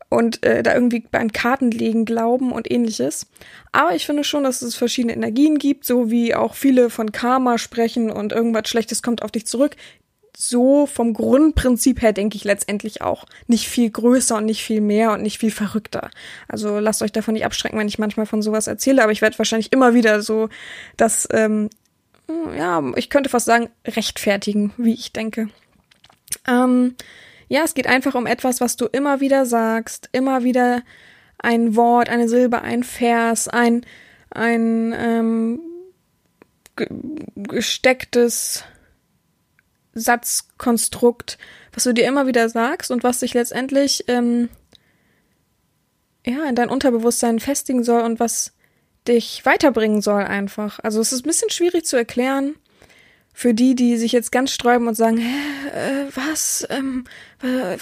und 0.10 0.44
äh, 0.44 0.64
da 0.64 0.74
irgendwie 0.74 1.06
an 1.12 1.32
Karten 1.32 1.72
legen 1.72 2.06
glauben 2.06 2.52
und 2.52 2.70
ähnliches. 2.72 3.28
Aber 3.72 3.96
ich 3.96 4.06
finde 4.06 4.24
schon, 4.24 4.44
dass 4.44 4.62
es 4.62 4.76
verschiedene 4.76 5.14
Energien 5.14 5.58
gibt, 5.58 5.86
so 5.86 6.10
wie 6.12 6.36
auch 6.36 6.56
viele 6.56 6.90
von 6.90 7.12
Karma 7.12 7.58
sprechen 7.58 8.12
und 8.12 8.32
irgendwas 8.32 8.70
Schlechtes 8.70 9.02
kommt 9.02 9.24
auf 9.24 9.32
dich 9.32 9.46
zurück. 9.46 9.76
So 10.38 10.86
vom 10.86 11.14
Grundprinzip 11.14 12.02
her 12.02 12.12
denke 12.12 12.36
ich 12.36 12.44
letztendlich 12.44 13.02
auch 13.02 13.26
nicht 13.48 13.70
viel 13.70 13.90
größer 13.90 14.36
und 14.36 14.46
nicht 14.46 14.64
viel 14.64 14.82
mehr 14.82 15.14
und 15.14 15.22
nicht 15.22 15.40
viel 15.40 15.52
verrückter. 15.52 16.12
Also 16.48 16.80
lasst 16.80 17.02
euch 17.02 17.14
davon 17.14 17.34
nicht 17.36 17.46
abschrecken, 17.46 17.80
wenn 17.80 17.88
ich 17.88 18.00
manchmal 18.00 18.26
von 18.26 18.42
sowas 18.42 18.68
erzähle, 18.68 19.02
aber 19.02 19.14
ich 19.14 19.22
werde 19.22 19.38
wahrscheinlich 19.38 19.72
immer 19.72 19.94
wieder 19.94 20.22
so 20.22 20.50
das 20.98 21.28
ähm, 21.32 21.70
ja, 22.58 22.84
ich 22.96 23.10
könnte 23.10 23.30
fast 23.30 23.46
sagen, 23.46 23.70
rechtfertigen, 23.86 24.74
wie 24.78 24.94
ich 24.94 25.14
denke. 25.14 25.50
Ähm, 26.48 26.96
ja, 27.48 27.64
es 27.64 27.74
geht 27.74 27.88
einfach 27.88 28.16
um 28.16 28.26
etwas, 28.26 28.62
was 28.62 28.76
du 28.76 28.86
immer 28.86 29.20
wieder 29.20 29.46
sagst, 29.46 30.10
immer 30.12 30.44
wieder 30.44 30.82
ein 31.38 31.76
Wort, 31.76 32.10
eine 32.10 32.28
Silbe, 32.28 32.62
ein 32.62 32.84
Vers, 32.84 33.48
ein, 33.48 33.86
ein 34.32 34.94
ähm, 34.98 35.60
gestecktes 37.36 38.64
Satzkonstrukt, 39.94 41.38
was 41.74 41.84
du 41.84 41.94
dir 41.94 42.08
immer 42.08 42.28
wieder 42.28 42.50
sagst 42.50 42.92
und 42.92 43.04
was 43.04 43.20
sich 43.20 43.34
letztendlich 43.34 44.06
ähm, 44.08 44.50
ja 46.26 46.44
in 46.46 46.56
dein 46.56 46.70
Unterbewusstsein 46.70 47.40
festigen 47.40 47.84
soll 47.84 48.02
und 48.02 48.20
was 48.20 48.54
dich 49.08 49.46
weiterbringen 49.46 50.02
soll 50.02 50.24
einfach. 50.24 50.80
Also 50.80 51.00
es 51.00 51.14
ist 51.14 51.26
ein 51.26 51.30
bisschen 51.30 51.50
schwierig 51.50 51.86
zu 51.86 51.96
erklären 51.96 52.56
für 53.38 53.54
die, 53.54 53.76
die 53.76 53.98
sich 53.98 54.14
jetzt 54.14 54.32
ganz 54.32 54.52
sträuben 54.52 54.88
und 54.88 54.96
sagen, 54.96 55.18
hä, 55.18 55.68
äh, 55.68 56.06
was, 56.16 56.66
ähm, 56.70 57.04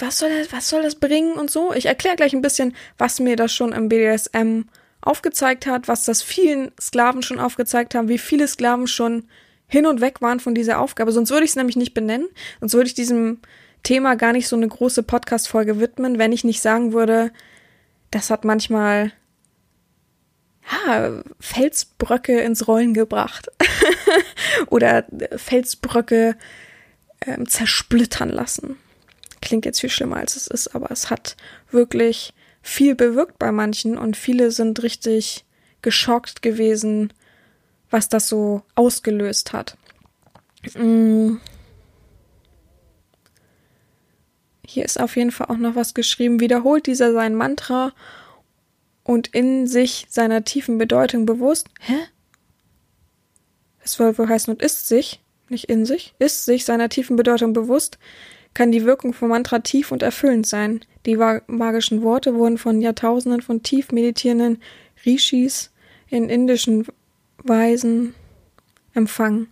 was 0.00 0.18
soll 0.18 0.28
das, 0.36 0.52
was 0.52 0.68
soll 0.68 0.82
das 0.82 0.96
bringen 0.96 1.34
und 1.34 1.48
so. 1.48 1.72
Ich 1.72 1.86
erkläre 1.86 2.16
gleich 2.16 2.34
ein 2.34 2.42
bisschen, 2.42 2.74
was 2.98 3.20
mir 3.20 3.36
das 3.36 3.52
schon 3.52 3.70
im 3.70 3.88
BDSM 3.88 4.62
aufgezeigt 5.00 5.66
hat, 5.66 5.86
was 5.86 6.04
das 6.04 6.22
vielen 6.22 6.72
Sklaven 6.80 7.22
schon 7.22 7.38
aufgezeigt 7.38 7.94
haben, 7.94 8.08
wie 8.08 8.18
viele 8.18 8.48
Sklaven 8.48 8.88
schon 8.88 9.28
hin 9.68 9.86
und 9.86 10.00
weg 10.00 10.20
waren 10.20 10.40
von 10.40 10.56
dieser 10.56 10.80
Aufgabe. 10.80 11.12
Sonst 11.12 11.30
würde 11.30 11.44
ich 11.44 11.50
es 11.50 11.56
nämlich 11.56 11.76
nicht 11.76 11.94
benennen, 11.94 12.26
sonst 12.58 12.74
würde 12.74 12.88
ich 12.88 12.94
diesem 12.94 13.38
Thema 13.84 14.16
gar 14.16 14.32
nicht 14.32 14.48
so 14.48 14.56
eine 14.56 14.66
große 14.66 15.04
Podcast-Folge 15.04 15.78
widmen, 15.78 16.18
wenn 16.18 16.32
ich 16.32 16.42
nicht 16.42 16.62
sagen 16.62 16.92
würde, 16.92 17.30
das 18.10 18.28
hat 18.28 18.44
manchmal 18.44 19.12
ja, 20.70 21.22
Felsbröcke 21.40 22.40
ins 22.40 22.66
Rollen 22.66 22.94
gebracht. 22.94 23.50
Oder 24.68 25.04
Felsbröcke 25.36 26.36
ähm, 27.20 27.48
zersplittern 27.48 28.30
lassen. 28.30 28.76
Klingt 29.40 29.66
jetzt 29.66 29.80
viel 29.80 29.90
schlimmer, 29.90 30.16
als 30.16 30.36
es 30.36 30.46
ist, 30.46 30.74
aber 30.74 30.90
es 30.90 31.10
hat 31.10 31.36
wirklich 31.70 32.32
viel 32.62 32.94
bewirkt 32.94 33.38
bei 33.38 33.52
manchen 33.52 33.98
und 33.98 34.16
viele 34.16 34.50
sind 34.50 34.82
richtig 34.82 35.44
geschockt 35.82 36.40
gewesen, 36.40 37.12
was 37.90 38.08
das 38.08 38.28
so 38.28 38.62
ausgelöst 38.74 39.52
hat. 39.52 39.76
Mm. 40.74 41.36
Hier 44.66 44.84
ist 44.84 44.98
auf 44.98 45.16
jeden 45.16 45.30
Fall 45.30 45.48
auch 45.48 45.58
noch 45.58 45.76
was 45.76 45.92
geschrieben. 45.92 46.40
Wiederholt 46.40 46.86
dieser 46.86 47.12
sein 47.12 47.34
Mantra 47.34 47.92
und 49.04 49.28
in 49.28 49.66
sich 49.66 50.06
seiner 50.08 50.44
tiefen 50.44 50.78
Bedeutung 50.78 51.26
bewusst. 51.26 51.68
Hä? 51.80 51.94
Es 53.80 53.92
soll 53.92 54.16
wohl 54.18 54.28
heißen 54.28 54.52
und 54.52 54.62
ist 54.62 54.88
sich, 54.88 55.20
nicht 55.48 55.66
in 55.66 55.84
sich, 55.84 56.14
ist 56.18 56.46
sich 56.46 56.64
seiner 56.64 56.88
tiefen 56.88 57.16
Bedeutung 57.16 57.52
bewusst, 57.52 57.98
kann 58.54 58.72
die 58.72 58.84
Wirkung 58.84 59.12
vom 59.12 59.28
Mantra 59.28 59.58
tief 59.58 59.92
und 59.92 60.02
erfüllend 60.02 60.46
sein. 60.46 60.80
Die 61.06 61.16
magischen 61.16 62.02
Worte 62.02 62.34
wurden 62.34 62.56
von 62.56 62.80
Jahrtausenden 62.80 63.42
von 63.42 63.62
tief 63.62 63.92
meditierenden 63.92 64.62
Rishis 65.04 65.70
in 66.08 66.30
indischen 66.30 66.86
Weisen 67.42 68.14
empfangen. 68.94 69.48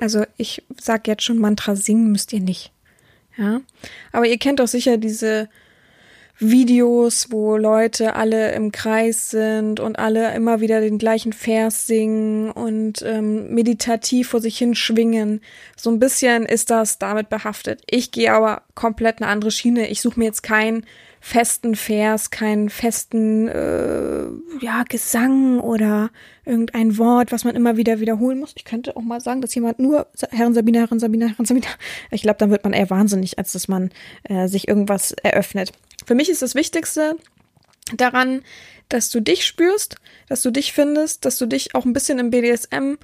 Also 0.00 0.24
ich 0.38 0.62
sag 0.80 1.06
jetzt 1.08 1.24
schon, 1.24 1.38
Mantra 1.38 1.76
singen 1.76 2.10
müsst 2.10 2.32
ihr 2.32 2.40
nicht. 2.40 2.72
Ja. 3.36 3.60
Aber 4.12 4.26
ihr 4.26 4.38
kennt 4.38 4.60
doch 4.60 4.68
sicher 4.68 4.96
diese 4.96 5.50
Videos, 6.40 7.30
wo 7.30 7.56
Leute 7.58 8.16
alle 8.16 8.52
im 8.52 8.72
Kreis 8.72 9.30
sind 9.30 9.78
und 9.78 9.98
alle 9.98 10.34
immer 10.34 10.60
wieder 10.60 10.80
den 10.80 10.96
gleichen 10.96 11.34
Vers 11.34 11.86
singen 11.86 12.50
und 12.50 13.02
ähm, 13.02 13.54
meditativ 13.54 14.30
vor 14.30 14.40
sich 14.40 14.56
hin 14.56 14.74
schwingen. 14.74 15.42
So 15.76 15.90
ein 15.90 15.98
bisschen 15.98 16.46
ist 16.46 16.70
das 16.70 16.98
damit 16.98 17.28
behaftet. 17.28 17.82
Ich 17.88 18.10
gehe 18.10 18.32
aber 18.32 18.62
komplett 18.74 19.20
eine 19.20 19.30
andere 19.30 19.50
Schiene. 19.50 19.88
Ich 19.88 20.00
suche 20.00 20.18
mir 20.18 20.24
jetzt 20.24 20.42
keinen 20.42 20.86
festen 21.20 21.74
Vers, 21.76 22.30
keinen 22.30 22.70
festen 22.70 23.46
äh, 23.46 24.24
ja, 24.60 24.84
Gesang 24.88 25.60
oder 25.60 26.10
irgendein 26.46 26.96
Wort, 26.96 27.30
was 27.30 27.44
man 27.44 27.54
immer 27.54 27.76
wieder 27.76 28.00
wiederholen 28.00 28.40
muss. 28.40 28.54
Ich 28.56 28.64
könnte 28.64 28.96
auch 28.96 29.02
mal 29.02 29.20
sagen, 29.20 29.42
dass 29.42 29.54
jemand 29.54 29.78
nur 29.78 30.06
Herren 30.30 30.54
Sabina, 30.54 30.80
Herren 30.80 30.98
Sabina, 30.98 31.26
Herren 31.26 31.44
Sabina. 31.44 31.68
Ich 32.10 32.22
glaube, 32.22 32.38
dann 32.38 32.50
wird 32.50 32.64
man 32.64 32.72
eher 32.72 32.88
wahnsinnig, 32.88 33.38
als 33.38 33.52
dass 33.52 33.68
man 33.68 33.90
äh, 34.24 34.48
sich 34.48 34.66
irgendwas 34.66 35.12
eröffnet. 35.12 35.72
Für 36.10 36.16
mich 36.16 36.28
ist 36.28 36.42
das 36.42 36.56
Wichtigste 36.56 37.16
daran, 37.94 38.42
dass 38.88 39.10
du 39.10 39.20
dich 39.20 39.46
spürst, 39.46 39.94
dass 40.28 40.42
du 40.42 40.50
dich 40.50 40.72
findest, 40.72 41.24
dass 41.24 41.38
du 41.38 41.46
dich 41.46 41.76
auch 41.76 41.84
ein 41.84 41.92
bisschen 41.92 42.18
im 42.18 42.30
BDSM 42.30 42.94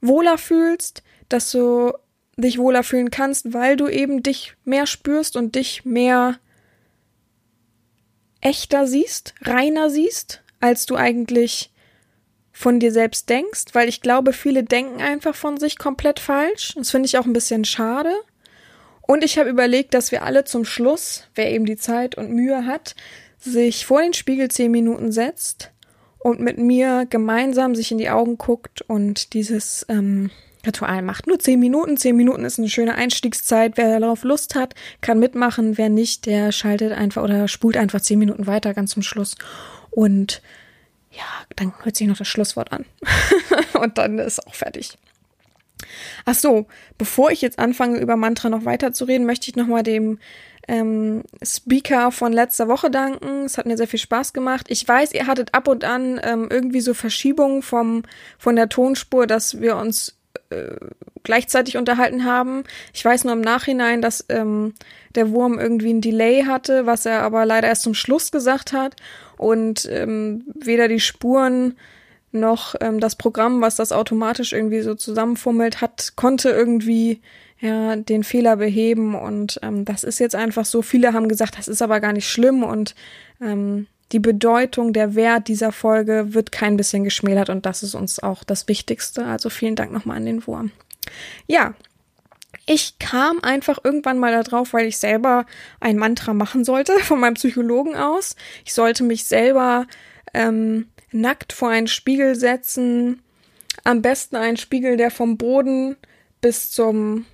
wohler 0.00 0.38
fühlst, 0.38 1.02
dass 1.28 1.50
du 1.50 1.92
dich 2.38 2.56
wohler 2.56 2.82
fühlen 2.82 3.10
kannst, 3.10 3.52
weil 3.52 3.76
du 3.76 3.88
eben 3.88 4.22
dich 4.22 4.54
mehr 4.64 4.86
spürst 4.86 5.36
und 5.36 5.54
dich 5.54 5.84
mehr 5.84 6.38
echter 8.40 8.86
siehst, 8.86 9.34
reiner 9.42 9.90
siehst, 9.90 10.42
als 10.60 10.86
du 10.86 10.96
eigentlich 10.96 11.70
von 12.52 12.80
dir 12.80 12.90
selbst 12.90 13.28
denkst, 13.28 13.66
weil 13.74 13.86
ich 13.86 14.00
glaube, 14.00 14.32
viele 14.32 14.64
denken 14.64 15.02
einfach 15.02 15.34
von 15.34 15.58
sich 15.58 15.76
komplett 15.76 16.18
falsch. 16.18 16.72
Das 16.74 16.90
finde 16.90 17.04
ich 17.04 17.18
auch 17.18 17.26
ein 17.26 17.34
bisschen 17.34 17.66
schade. 17.66 18.14
Und 19.10 19.24
ich 19.24 19.38
habe 19.38 19.50
überlegt, 19.50 19.92
dass 19.94 20.12
wir 20.12 20.22
alle 20.22 20.44
zum 20.44 20.64
Schluss, 20.64 21.24
wer 21.34 21.50
eben 21.50 21.64
die 21.66 21.76
Zeit 21.76 22.14
und 22.14 22.30
Mühe 22.30 22.64
hat, 22.64 22.94
sich 23.40 23.84
vor 23.84 24.00
den 24.00 24.14
Spiegel 24.14 24.48
zehn 24.52 24.70
Minuten 24.70 25.10
setzt 25.10 25.72
und 26.20 26.38
mit 26.38 26.58
mir 26.58 27.06
gemeinsam 27.10 27.74
sich 27.74 27.90
in 27.90 27.98
die 27.98 28.08
Augen 28.08 28.38
guckt 28.38 28.82
und 28.82 29.32
dieses 29.34 29.84
ähm, 29.88 30.30
Ritual 30.64 31.02
macht. 31.02 31.26
Nur 31.26 31.40
zehn 31.40 31.58
Minuten. 31.58 31.96
Zehn 31.96 32.14
Minuten 32.14 32.44
ist 32.44 32.60
eine 32.60 32.68
schöne 32.68 32.94
Einstiegszeit. 32.94 33.72
Wer 33.74 33.98
darauf 33.98 34.22
Lust 34.22 34.54
hat, 34.54 34.76
kann 35.00 35.18
mitmachen. 35.18 35.76
Wer 35.76 35.88
nicht, 35.88 36.26
der 36.26 36.52
schaltet 36.52 36.92
einfach 36.92 37.24
oder 37.24 37.48
spult 37.48 37.76
einfach 37.76 38.00
zehn 38.00 38.20
Minuten 38.20 38.46
weiter 38.46 38.74
ganz 38.74 38.92
zum 38.92 39.02
Schluss. 39.02 39.34
Und 39.90 40.40
ja, 41.10 41.24
dann 41.56 41.72
hört 41.82 41.96
sich 41.96 42.06
noch 42.06 42.18
das 42.18 42.28
Schlusswort 42.28 42.70
an. 42.70 42.84
und 43.80 43.98
dann 43.98 44.20
ist 44.20 44.46
auch 44.46 44.54
fertig. 44.54 44.96
Ach 46.24 46.34
so, 46.34 46.66
bevor 46.98 47.30
ich 47.30 47.40
jetzt 47.42 47.58
anfange, 47.58 47.98
über 47.98 48.16
Mantra 48.16 48.48
noch 48.48 48.64
weiter 48.64 48.92
zu 48.92 49.04
reden, 49.04 49.26
möchte 49.26 49.50
ich 49.50 49.56
nochmal 49.56 49.82
dem 49.82 50.18
ähm, 50.68 51.24
Speaker 51.42 52.12
von 52.12 52.32
letzter 52.32 52.68
Woche 52.68 52.90
danken. 52.90 53.44
Es 53.44 53.58
hat 53.58 53.66
mir 53.66 53.76
sehr 53.76 53.88
viel 53.88 53.98
Spaß 53.98 54.32
gemacht. 54.32 54.66
Ich 54.68 54.86
weiß, 54.86 55.12
ihr 55.12 55.26
hattet 55.26 55.54
ab 55.54 55.68
und 55.68 55.84
an 55.84 56.20
ähm, 56.22 56.48
irgendwie 56.50 56.80
so 56.80 56.94
Verschiebungen 56.94 57.62
vom, 57.62 58.04
von 58.38 58.56
der 58.56 58.68
Tonspur, 58.68 59.26
dass 59.26 59.60
wir 59.60 59.76
uns 59.76 60.16
äh, 60.50 60.76
gleichzeitig 61.22 61.76
unterhalten 61.76 62.24
haben. 62.24 62.64
Ich 62.94 63.04
weiß 63.04 63.24
nur 63.24 63.32
im 63.32 63.40
Nachhinein, 63.40 64.00
dass 64.00 64.24
ähm, 64.28 64.74
der 65.14 65.30
Wurm 65.30 65.58
irgendwie 65.58 65.92
ein 65.92 66.00
Delay 66.00 66.44
hatte, 66.44 66.86
was 66.86 67.04
er 67.04 67.22
aber 67.22 67.44
leider 67.44 67.68
erst 67.68 67.82
zum 67.82 67.94
Schluss 67.94 68.30
gesagt 68.30 68.72
hat. 68.72 68.96
Und 69.36 69.88
ähm, 69.90 70.44
weder 70.54 70.88
die 70.88 71.00
Spuren 71.00 71.74
noch 72.32 72.74
ähm, 72.80 73.00
das 73.00 73.16
Programm, 73.16 73.60
was 73.60 73.76
das 73.76 73.92
automatisch 73.92 74.52
irgendwie 74.52 74.82
so 74.82 74.94
zusammenfummelt 74.94 75.80
hat, 75.80 76.12
konnte 76.16 76.50
irgendwie 76.50 77.20
ja 77.60 77.96
den 77.96 78.24
Fehler 78.24 78.56
beheben 78.56 79.14
und 79.14 79.58
ähm, 79.62 79.84
das 79.84 80.04
ist 80.04 80.18
jetzt 80.18 80.34
einfach 80.34 80.64
so. 80.64 80.82
Viele 80.82 81.12
haben 81.12 81.28
gesagt, 81.28 81.58
das 81.58 81.68
ist 81.68 81.82
aber 81.82 82.00
gar 82.00 82.12
nicht 82.12 82.28
schlimm 82.28 82.62
und 82.62 82.94
ähm, 83.40 83.86
die 84.12 84.18
Bedeutung, 84.18 84.92
der 84.92 85.14
Wert 85.14 85.48
dieser 85.48 85.72
Folge 85.72 86.34
wird 86.34 86.50
kein 86.50 86.76
bisschen 86.76 87.04
geschmälert 87.04 87.48
und 87.48 87.66
das 87.66 87.82
ist 87.82 87.94
uns 87.94 88.20
auch 88.20 88.42
das 88.44 88.66
Wichtigste. 88.66 89.24
Also 89.24 89.50
vielen 89.50 89.76
Dank 89.76 89.92
nochmal 89.92 90.16
an 90.16 90.26
den 90.26 90.46
Wurm. 90.46 90.72
Ja, 91.46 91.74
ich 92.66 92.98
kam 92.98 93.40
einfach 93.42 93.78
irgendwann 93.82 94.18
mal 94.18 94.42
darauf, 94.42 94.72
weil 94.72 94.86
ich 94.86 94.98
selber 94.98 95.46
ein 95.80 95.96
Mantra 95.96 96.34
machen 96.34 96.64
sollte 96.64 96.98
von 97.02 97.20
meinem 97.20 97.34
Psychologen 97.34 97.96
aus. 97.96 98.36
Ich 98.64 98.74
sollte 98.74 99.04
mich 99.04 99.24
selber 99.24 99.86
ähm, 100.34 100.88
nackt 101.12 101.52
vor 101.52 101.68
einen 101.68 101.88
Spiegel 101.88 102.34
setzen. 102.34 103.22
Am 103.84 104.02
besten 104.02 104.36
einen 104.36 104.56
Spiegel, 104.56 104.96
der 104.96 105.10
vom 105.10 105.36
Boden 105.36 105.96
bis 106.40 106.70
zum, 106.70 107.26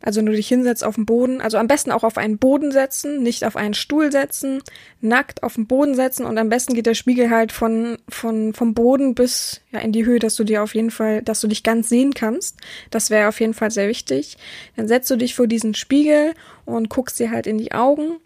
also 0.00 0.22
nur 0.22 0.34
dich 0.34 0.48
hinsetzt 0.48 0.84
auf 0.84 0.94
den 0.94 1.06
Boden. 1.06 1.40
Also 1.40 1.58
am 1.58 1.66
besten 1.66 1.90
auch 1.90 2.04
auf 2.04 2.18
einen 2.18 2.38
Boden 2.38 2.70
setzen, 2.70 3.22
nicht 3.22 3.44
auf 3.44 3.56
einen 3.56 3.74
Stuhl 3.74 4.12
setzen, 4.12 4.62
nackt 5.00 5.42
auf 5.42 5.54
den 5.54 5.66
Boden 5.66 5.94
setzen 5.94 6.24
und 6.24 6.38
am 6.38 6.48
besten 6.48 6.74
geht 6.74 6.86
der 6.86 6.94
Spiegel 6.94 7.30
halt 7.30 7.52
von, 7.52 7.98
von, 8.08 8.54
vom 8.54 8.74
Boden 8.74 9.14
bis, 9.14 9.60
ja, 9.72 9.80
in 9.80 9.92
die 9.92 10.04
Höhe, 10.04 10.18
dass 10.18 10.36
du 10.36 10.44
dir 10.44 10.62
auf 10.62 10.74
jeden 10.74 10.90
Fall, 10.90 11.22
dass 11.22 11.40
du 11.40 11.48
dich 11.48 11.62
ganz 11.62 11.88
sehen 11.88 12.14
kannst. 12.14 12.58
Das 12.90 13.10
wäre 13.10 13.28
auf 13.28 13.40
jeden 13.40 13.54
Fall 13.54 13.70
sehr 13.70 13.88
wichtig. 13.88 14.36
Dann 14.76 14.88
setzt 14.88 15.10
du 15.10 15.16
dich 15.16 15.34
vor 15.34 15.46
diesen 15.46 15.74
Spiegel 15.74 16.34
und 16.64 16.90
guckst 16.90 17.18
dir 17.18 17.30
halt 17.30 17.46
in 17.46 17.58
die 17.58 17.72
Augen. 17.72 18.16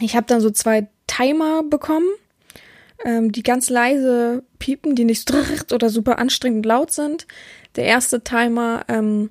Ich 0.00 0.16
habe 0.16 0.26
dann 0.26 0.40
so 0.40 0.50
zwei 0.50 0.88
Timer 1.06 1.62
bekommen 1.62 2.08
ähm, 3.04 3.32
die 3.32 3.42
ganz 3.42 3.70
leise 3.70 4.42
piepen, 4.58 4.94
die 4.96 5.04
nicht 5.04 5.32
oder 5.72 5.90
super 5.90 6.18
anstrengend 6.18 6.66
laut 6.66 6.90
sind. 6.90 7.26
Der 7.76 7.84
erste 7.84 8.22
Timer, 8.22 8.84
ähm, 8.88 9.30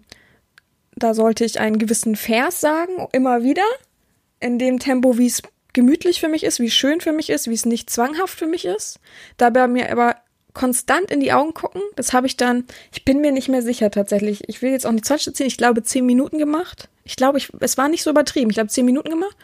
da 0.96 1.14
sollte 1.14 1.44
ich 1.46 1.60
einen 1.60 1.80
gewissen 1.80 2.16
Vers 2.16 2.62
sagen, 2.62 3.08
immer 3.12 3.44
wieder, 3.44 3.64
in 4.40 4.60
dem 4.60 4.80
Tempo, 4.80 5.18
wie 5.18 5.28
es 5.28 5.42
gemütlich 5.74 6.20
für 6.20 6.28
mich 6.28 6.44
ist, 6.44 6.60
wie 6.60 6.70
schön 6.70 7.02
für 7.02 7.12
mich 7.12 7.30
ist, 7.30 7.48
wie 7.48 7.54
es 7.54 7.66
nicht 7.66 7.90
zwanghaft 7.90 8.38
für 8.38 8.48
mich 8.48 8.66
ist. 8.66 9.00
Dabei 9.38 9.68
mir 9.68 9.92
aber 9.92 10.18
konstant 10.54 11.10
in 11.10 11.20
die 11.20 11.34
Augen 11.34 11.54
gucken. 11.54 11.82
Das 11.96 12.14
habe 12.14 12.28
ich 12.28 12.38
dann, 12.38 12.66
ich 12.92 13.04
bin 13.04 13.22
mir 13.22 13.32
nicht 13.32 13.50
mehr 13.50 13.64
sicher 13.64 13.90
tatsächlich. 13.90 14.48
Ich 14.48 14.62
will 14.62 14.72
jetzt 14.72 14.86
auch 14.86 14.92
nicht 14.92 15.06
Zeit 15.06 15.26
erzählen. 15.26 15.48
Ich 15.48 15.58
glaube, 15.58 15.82
zehn 15.82 16.06
Minuten 16.06 16.38
gemacht. 16.38 16.90
Ich 17.04 17.16
glaube, 17.16 17.40
ich, 17.40 17.50
es 17.60 17.78
war 17.78 17.90
nicht 17.90 18.04
so 18.04 18.12
übertrieben. 18.12 18.52
Ich 18.52 18.60
habe 18.60 18.70
zehn 18.70 18.86
Minuten 18.86 19.10
gemacht. 19.10 19.36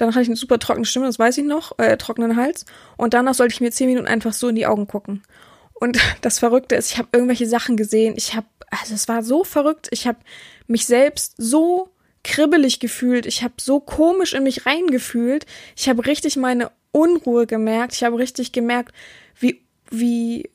Dann 0.00 0.10
hatte 0.10 0.22
ich 0.22 0.28
eine 0.28 0.36
super 0.36 0.58
trockene 0.58 0.86
Stimme, 0.86 1.04
das 1.04 1.18
weiß 1.18 1.36
ich 1.36 1.44
noch, 1.44 1.78
äh, 1.78 1.94
trockenen 1.98 2.36
Hals. 2.36 2.64
Und 2.96 3.12
danach 3.12 3.34
sollte 3.34 3.52
ich 3.52 3.60
mir 3.60 3.70
zehn 3.70 3.86
Minuten 3.86 4.06
einfach 4.06 4.32
so 4.32 4.48
in 4.48 4.54
die 4.54 4.66
Augen 4.66 4.86
gucken. 4.86 5.22
Und 5.74 5.98
das 6.22 6.38
Verrückte 6.38 6.74
ist, 6.74 6.90
ich 6.90 6.98
habe 6.98 7.08
irgendwelche 7.12 7.46
Sachen 7.46 7.76
gesehen. 7.76 8.14
Ich 8.16 8.34
habe, 8.34 8.46
also 8.70 8.94
es 8.94 9.08
war 9.08 9.22
so 9.22 9.44
verrückt. 9.44 9.88
Ich 9.90 10.06
habe 10.06 10.18
mich 10.66 10.86
selbst 10.86 11.34
so 11.36 11.90
kribbelig 12.24 12.80
gefühlt. 12.80 13.26
Ich 13.26 13.42
habe 13.42 13.54
so 13.60 13.78
komisch 13.78 14.32
in 14.32 14.42
mich 14.42 14.64
reingefühlt. 14.64 15.44
Ich 15.76 15.90
habe 15.90 16.06
richtig 16.06 16.38
meine 16.38 16.70
Unruhe 16.92 17.46
gemerkt. 17.46 17.92
Ich 17.92 18.02
habe 18.02 18.16
richtig 18.16 18.52
gemerkt, 18.52 18.94
wie, 19.38 19.60
wie 19.90 20.48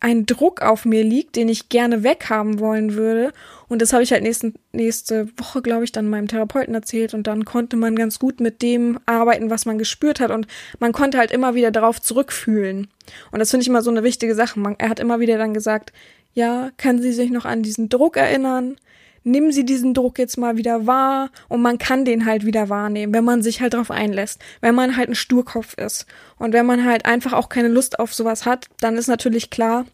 ein 0.00 0.26
Druck 0.26 0.60
auf 0.60 0.84
mir 0.84 1.02
liegt, 1.02 1.36
den 1.36 1.48
ich 1.48 1.68
gerne 1.68 2.02
weghaben 2.02 2.58
wollen 2.58 2.94
würde. 2.94 3.32
Und 3.68 3.80
das 3.80 3.92
habe 3.92 4.02
ich 4.02 4.12
halt 4.12 4.22
nächsten, 4.22 4.54
nächste 4.72 5.28
Woche, 5.38 5.62
glaube 5.62 5.84
ich, 5.84 5.92
dann 5.92 6.10
meinem 6.10 6.28
Therapeuten 6.28 6.74
erzählt. 6.74 7.14
Und 7.14 7.26
dann 7.26 7.44
konnte 7.44 7.76
man 7.76 7.96
ganz 7.96 8.18
gut 8.18 8.40
mit 8.40 8.60
dem 8.60 8.98
arbeiten, 9.06 9.50
was 9.50 9.64
man 9.64 9.78
gespürt 9.78 10.20
hat. 10.20 10.30
Und 10.30 10.46
man 10.78 10.92
konnte 10.92 11.18
halt 11.18 11.30
immer 11.30 11.54
wieder 11.54 11.70
darauf 11.70 12.00
zurückfühlen. 12.00 12.88
Und 13.30 13.38
das 13.38 13.50
finde 13.50 13.62
ich 13.62 13.68
immer 13.68 13.82
so 13.82 13.90
eine 13.90 14.02
wichtige 14.02 14.34
Sache. 14.34 14.60
Man, 14.60 14.76
er 14.78 14.90
hat 14.90 15.00
immer 15.00 15.20
wieder 15.20 15.38
dann 15.38 15.54
gesagt, 15.54 15.92
ja, 16.34 16.70
kann 16.76 17.00
sie 17.00 17.12
sich 17.12 17.30
noch 17.30 17.44
an 17.44 17.62
diesen 17.62 17.88
Druck 17.88 18.16
erinnern? 18.16 18.76
Nimm 19.24 19.50
sie 19.50 19.64
diesen 19.64 19.94
Druck 19.94 20.18
jetzt 20.18 20.36
mal 20.36 20.56
wieder 20.56 20.86
wahr 20.86 21.30
und 21.48 21.62
man 21.62 21.78
kann 21.78 22.04
den 22.04 22.26
halt 22.26 22.44
wieder 22.44 22.68
wahrnehmen, 22.68 23.12
wenn 23.12 23.24
man 23.24 23.42
sich 23.42 23.60
halt 23.60 23.74
darauf 23.74 23.90
einlässt, 23.90 24.40
wenn 24.60 24.74
man 24.74 24.96
halt 24.96 25.08
ein 25.08 25.14
Sturkopf 25.14 25.74
ist 25.78 26.06
und 26.38 26.52
wenn 26.52 26.66
man 26.66 26.84
halt 26.84 27.06
einfach 27.06 27.32
auch 27.32 27.48
keine 27.48 27.68
Lust 27.68 27.98
auf 27.98 28.14
sowas 28.14 28.44
hat, 28.44 28.66
dann 28.80 28.96
ist 28.96 29.08
natürlich 29.08 29.50
klar, 29.50 29.86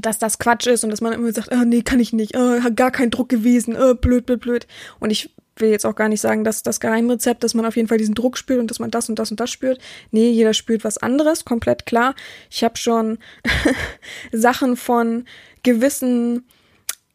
dass 0.00 0.18
das 0.18 0.38
Quatsch 0.38 0.66
ist 0.66 0.84
und 0.84 0.90
dass 0.90 1.00
man 1.00 1.12
immer 1.12 1.32
sagt, 1.32 1.50
oh, 1.52 1.64
nee, 1.64 1.82
kann 1.82 2.00
ich 2.00 2.12
nicht, 2.12 2.36
oh, 2.36 2.60
gar 2.74 2.90
kein 2.90 3.10
Druck 3.10 3.28
gewesen, 3.28 3.76
oh, 3.76 3.94
blöd, 3.94 4.26
blöd, 4.26 4.40
blöd. 4.40 4.66
Und 5.00 5.10
ich 5.10 5.34
will 5.56 5.70
jetzt 5.70 5.84
auch 5.84 5.94
gar 5.94 6.08
nicht 6.08 6.20
sagen, 6.20 6.44
dass 6.44 6.62
das 6.62 6.80
Geheimrezept, 6.80 7.44
dass 7.44 7.54
man 7.54 7.66
auf 7.66 7.76
jeden 7.76 7.88
Fall 7.88 7.98
diesen 7.98 8.14
Druck 8.14 8.38
spürt 8.38 8.60
und 8.60 8.70
dass 8.70 8.78
man 8.78 8.90
das 8.90 9.08
und 9.08 9.18
das 9.18 9.30
und 9.30 9.40
das 9.40 9.50
spürt. 9.50 9.80
Nee, 10.10 10.30
jeder 10.30 10.54
spürt 10.54 10.84
was 10.84 10.98
anderes, 10.98 11.44
komplett 11.44 11.84
klar. 11.84 12.14
Ich 12.50 12.64
habe 12.64 12.76
schon 12.76 13.18
Sachen 14.32 14.76
von 14.76 15.26
gewissen 15.62 16.46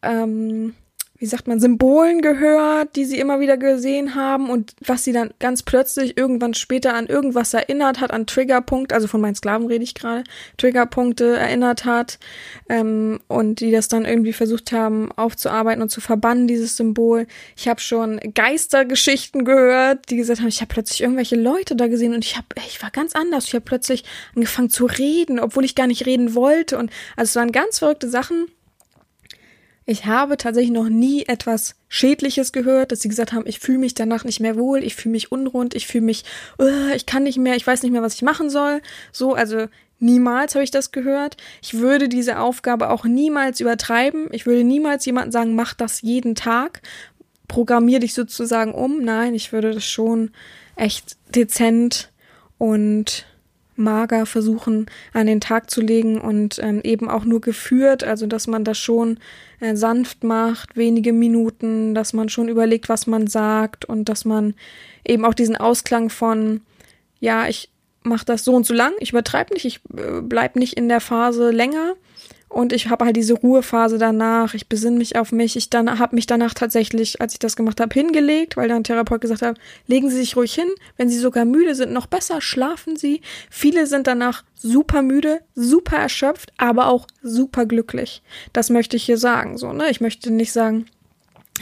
ähm, 0.02 0.74
wie 1.18 1.26
sagt 1.26 1.48
man, 1.48 1.58
Symbolen 1.58 2.22
gehört, 2.22 2.94
die 2.94 3.04
sie 3.04 3.18
immer 3.18 3.40
wieder 3.40 3.56
gesehen 3.56 4.14
haben 4.14 4.50
und 4.50 4.74
was 4.86 5.02
sie 5.02 5.12
dann 5.12 5.30
ganz 5.40 5.64
plötzlich 5.64 6.16
irgendwann 6.16 6.54
später 6.54 6.94
an 6.94 7.06
irgendwas 7.06 7.52
erinnert 7.54 8.00
hat, 8.00 8.12
an 8.12 8.26
Triggerpunkte, 8.26 8.94
also 8.94 9.08
von 9.08 9.20
meinen 9.20 9.34
Sklaven 9.34 9.66
rede 9.66 9.82
ich 9.82 9.94
gerade, 9.94 10.22
Triggerpunkte 10.58 11.36
erinnert 11.36 11.84
hat 11.84 12.20
ähm, 12.68 13.18
und 13.26 13.58
die 13.58 13.72
das 13.72 13.88
dann 13.88 14.04
irgendwie 14.04 14.32
versucht 14.32 14.70
haben 14.70 15.10
aufzuarbeiten 15.12 15.82
und 15.82 15.88
zu 15.88 16.00
verbannen, 16.00 16.46
dieses 16.46 16.76
Symbol. 16.76 17.26
Ich 17.56 17.66
habe 17.66 17.80
schon 17.80 18.20
Geistergeschichten 18.34 19.44
gehört, 19.44 20.10
die 20.10 20.16
gesagt 20.16 20.38
haben, 20.38 20.48
ich 20.48 20.60
habe 20.60 20.72
plötzlich 20.72 21.00
irgendwelche 21.00 21.36
Leute 21.36 21.74
da 21.74 21.88
gesehen 21.88 22.14
und 22.14 22.24
ich 22.24 22.36
habe, 22.36 22.46
ich 22.68 22.80
war 22.80 22.92
ganz 22.92 23.14
anders. 23.14 23.46
Ich 23.46 23.54
habe 23.54 23.64
plötzlich 23.64 24.04
angefangen 24.36 24.70
zu 24.70 24.86
reden, 24.86 25.40
obwohl 25.40 25.64
ich 25.64 25.74
gar 25.74 25.88
nicht 25.88 26.06
reden 26.06 26.36
wollte 26.36 26.78
und 26.78 26.90
also 27.16 27.30
es 27.30 27.36
waren 27.36 27.50
ganz 27.50 27.80
verrückte 27.80 28.08
Sachen 28.08 28.46
ich 29.88 30.04
habe 30.04 30.36
tatsächlich 30.36 30.70
noch 30.70 30.90
nie 30.90 31.24
etwas 31.24 31.74
Schädliches 31.88 32.52
gehört, 32.52 32.92
dass 32.92 33.00
sie 33.00 33.08
gesagt 33.08 33.32
haben, 33.32 33.46
ich 33.46 33.58
fühle 33.58 33.78
mich 33.78 33.94
danach 33.94 34.22
nicht 34.22 34.38
mehr 34.38 34.56
wohl, 34.56 34.84
ich 34.84 34.94
fühle 34.94 35.12
mich 35.12 35.32
unrund, 35.32 35.74
ich 35.74 35.86
fühle 35.86 36.04
mich, 36.04 36.24
uh, 36.60 36.92
ich 36.94 37.06
kann 37.06 37.22
nicht 37.22 37.38
mehr, 37.38 37.56
ich 37.56 37.66
weiß 37.66 37.82
nicht 37.82 37.92
mehr, 37.92 38.02
was 38.02 38.14
ich 38.14 38.20
machen 38.20 38.50
soll. 38.50 38.82
So, 39.12 39.32
also 39.32 39.66
niemals 39.98 40.54
habe 40.54 40.62
ich 40.62 40.70
das 40.70 40.92
gehört. 40.92 41.38
Ich 41.62 41.78
würde 41.78 42.10
diese 42.10 42.38
Aufgabe 42.38 42.90
auch 42.90 43.06
niemals 43.06 43.60
übertreiben. 43.60 44.28
Ich 44.32 44.44
würde 44.44 44.62
niemals 44.62 45.06
jemandem 45.06 45.32
sagen, 45.32 45.54
mach 45.54 45.72
das 45.72 46.02
jeden 46.02 46.34
Tag, 46.34 46.82
programmier 47.48 47.98
dich 47.98 48.12
sozusagen 48.12 48.74
um. 48.74 49.02
Nein, 49.02 49.32
ich 49.32 49.54
würde 49.54 49.72
das 49.72 49.86
schon 49.86 50.32
echt 50.76 51.16
dezent 51.34 52.12
und 52.58 53.24
mager 53.78 54.26
versuchen 54.26 54.86
an 55.12 55.26
den 55.26 55.40
Tag 55.40 55.70
zu 55.70 55.80
legen 55.80 56.20
und 56.20 56.58
ähm, 56.62 56.80
eben 56.82 57.08
auch 57.08 57.24
nur 57.24 57.40
geführt, 57.40 58.04
also 58.04 58.26
dass 58.26 58.46
man 58.46 58.64
das 58.64 58.78
schon 58.78 59.18
äh, 59.60 59.76
sanft 59.76 60.24
macht, 60.24 60.76
wenige 60.76 61.12
Minuten, 61.12 61.94
dass 61.94 62.12
man 62.12 62.28
schon 62.28 62.48
überlegt, 62.48 62.88
was 62.88 63.06
man 63.06 63.26
sagt 63.26 63.84
und 63.84 64.08
dass 64.08 64.24
man 64.24 64.54
eben 65.06 65.24
auch 65.24 65.34
diesen 65.34 65.56
Ausklang 65.56 66.10
von, 66.10 66.60
ja, 67.20 67.48
ich 67.48 67.70
mache 68.02 68.24
das 68.24 68.44
so 68.44 68.54
und 68.54 68.66
so 68.66 68.74
lang, 68.74 68.92
ich 68.98 69.10
übertreibe 69.10 69.54
nicht, 69.54 69.64
ich 69.64 69.80
äh, 69.96 70.20
bleib 70.22 70.56
nicht 70.56 70.74
in 70.74 70.88
der 70.88 71.00
Phase 71.00 71.50
länger, 71.50 71.94
und 72.48 72.72
ich 72.72 72.88
habe 72.88 73.04
halt 73.04 73.16
diese 73.16 73.34
Ruhephase 73.34 73.98
danach. 73.98 74.54
Ich 74.54 74.68
besinne 74.68 74.96
mich 74.96 75.16
auf 75.16 75.32
mich. 75.32 75.56
Ich 75.56 75.68
habe 75.74 76.14
mich 76.14 76.26
danach 76.26 76.54
tatsächlich, 76.54 77.20
als 77.20 77.34
ich 77.34 77.38
das 77.38 77.56
gemacht 77.56 77.80
habe, 77.80 77.92
hingelegt, 77.92 78.56
weil 78.56 78.68
dann 78.68 78.84
Therapeut 78.84 79.20
gesagt 79.20 79.42
hat, 79.42 79.58
legen 79.86 80.08
Sie 80.08 80.16
sich 80.16 80.34
ruhig 80.34 80.54
hin. 80.54 80.68
Wenn 80.96 81.10
Sie 81.10 81.18
sogar 81.18 81.44
müde 81.44 81.74
sind, 81.74 81.92
noch 81.92 82.06
besser, 82.06 82.40
schlafen 82.40 82.96
Sie. 82.96 83.20
Viele 83.50 83.86
sind 83.86 84.06
danach 84.06 84.44
super 84.54 85.02
müde, 85.02 85.40
super 85.54 85.98
erschöpft, 85.98 86.52
aber 86.56 86.88
auch 86.88 87.06
super 87.22 87.66
glücklich. 87.66 88.22
Das 88.54 88.70
möchte 88.70 88.96
ich 88.96 89.04
hier 89.04 89.18
sagen. 89.18 89.58
So, 89.58 89.72
ne? 89.74 89.90
Ich 89.90 90.00
möchte 90.00 90.30
nicht 90.30 90.52
sagen, 90.52 90.86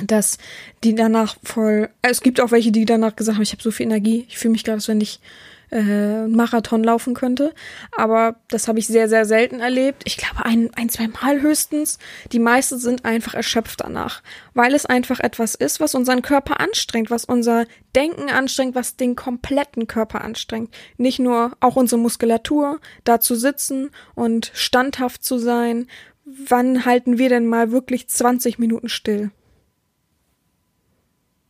dass 0.05 0.39
die 0.85 0.95
danach 0.95 1.37
voll. 1.43 1.89
Es 2.03 2.21
gibt 2.21 2.41
auch 2.41 2.53
welche, 2.53 2.71
die 2.71 2.85
danach 2.85 3.17
gesagt 3.17 3.37
haben, 3.37 3.43
ich 3.43 3.53
habe 3.53 3.63
so 3.63 3.73
viel 3.73 3.87
Energie, 3.87 4.25
ich 4.29 4.39
fühle 4.39 4.53
mich 4.53 4.63
gerade, 4.63 4.77
als 4.77 4.89
wenn 4.89 5.01
ich 5.01 5.21
äh, 5.71 6.27
Marathon 6.27 6.85
laufen 6.85 7.15
könnte. 7.15 7.55
Aber 7.97 8.37
das 8.49 8.69
habe 8.69 8.79
ich 8.79 8.87
sehr, 8.87 9.09
sehr 9.09 9.25
selten 9.25 9.61
erlebt. 9.61 10.03
Ich 10.05 10.17
glaube, 10.17 10.45
ein, 10.45 10.71
ein, 10.75 10.89
zwei 10.89 11.09
Mal 11.09 11.41
höchstens. 11.41 11.99
Die 12.33 12.39
meisten 12.39 12.79
sind 12.79 13.05
einfach 13.05 13.35
erschöpft 13.35 13.81
danach, 13.81 14.23
weil 14.55 14.75
es 14.75 14.87
einfach 14.87 15.21
etwas 15.21 15.55
ist, 15.55 15.81
was 15.81 15.95
unseren 15.95 16.23
Körper 16.23 16.61
anstrengt, 16.61 17.11
was 17.11 17.25
unser 17.25 17.67
Denken 17.95 18.31
anstrengt, 18.31 18.75
was 18.75 18.97
den 18.97 19.17
kompletten 19.17 19.87
Körper 19.87 20.23
anstrengt. 20.23 20.75
Nicht 20.97 21.19
nur 21.19 21.53
auch 21.61 21.77
unsere 21.77 22.01
Muskulatur, 22.01 22.81
da 23.05 23.21
zu 23.21 23.35
sitzen 23.35 23.91
und 24.15 24.51
standhaft 24.55 25.25
zu 25.25 25.39
sein. 25.39 25.87
Wann 26.25 26.85
halten 26.85 27.19
wir 27.19 27.29
denn 27.29 27.47
mal 27.47 27.71
wirklich 27.71 28.09
20 28.09 28.59
Minuten 28.59 28.89
still? 28.89 29.31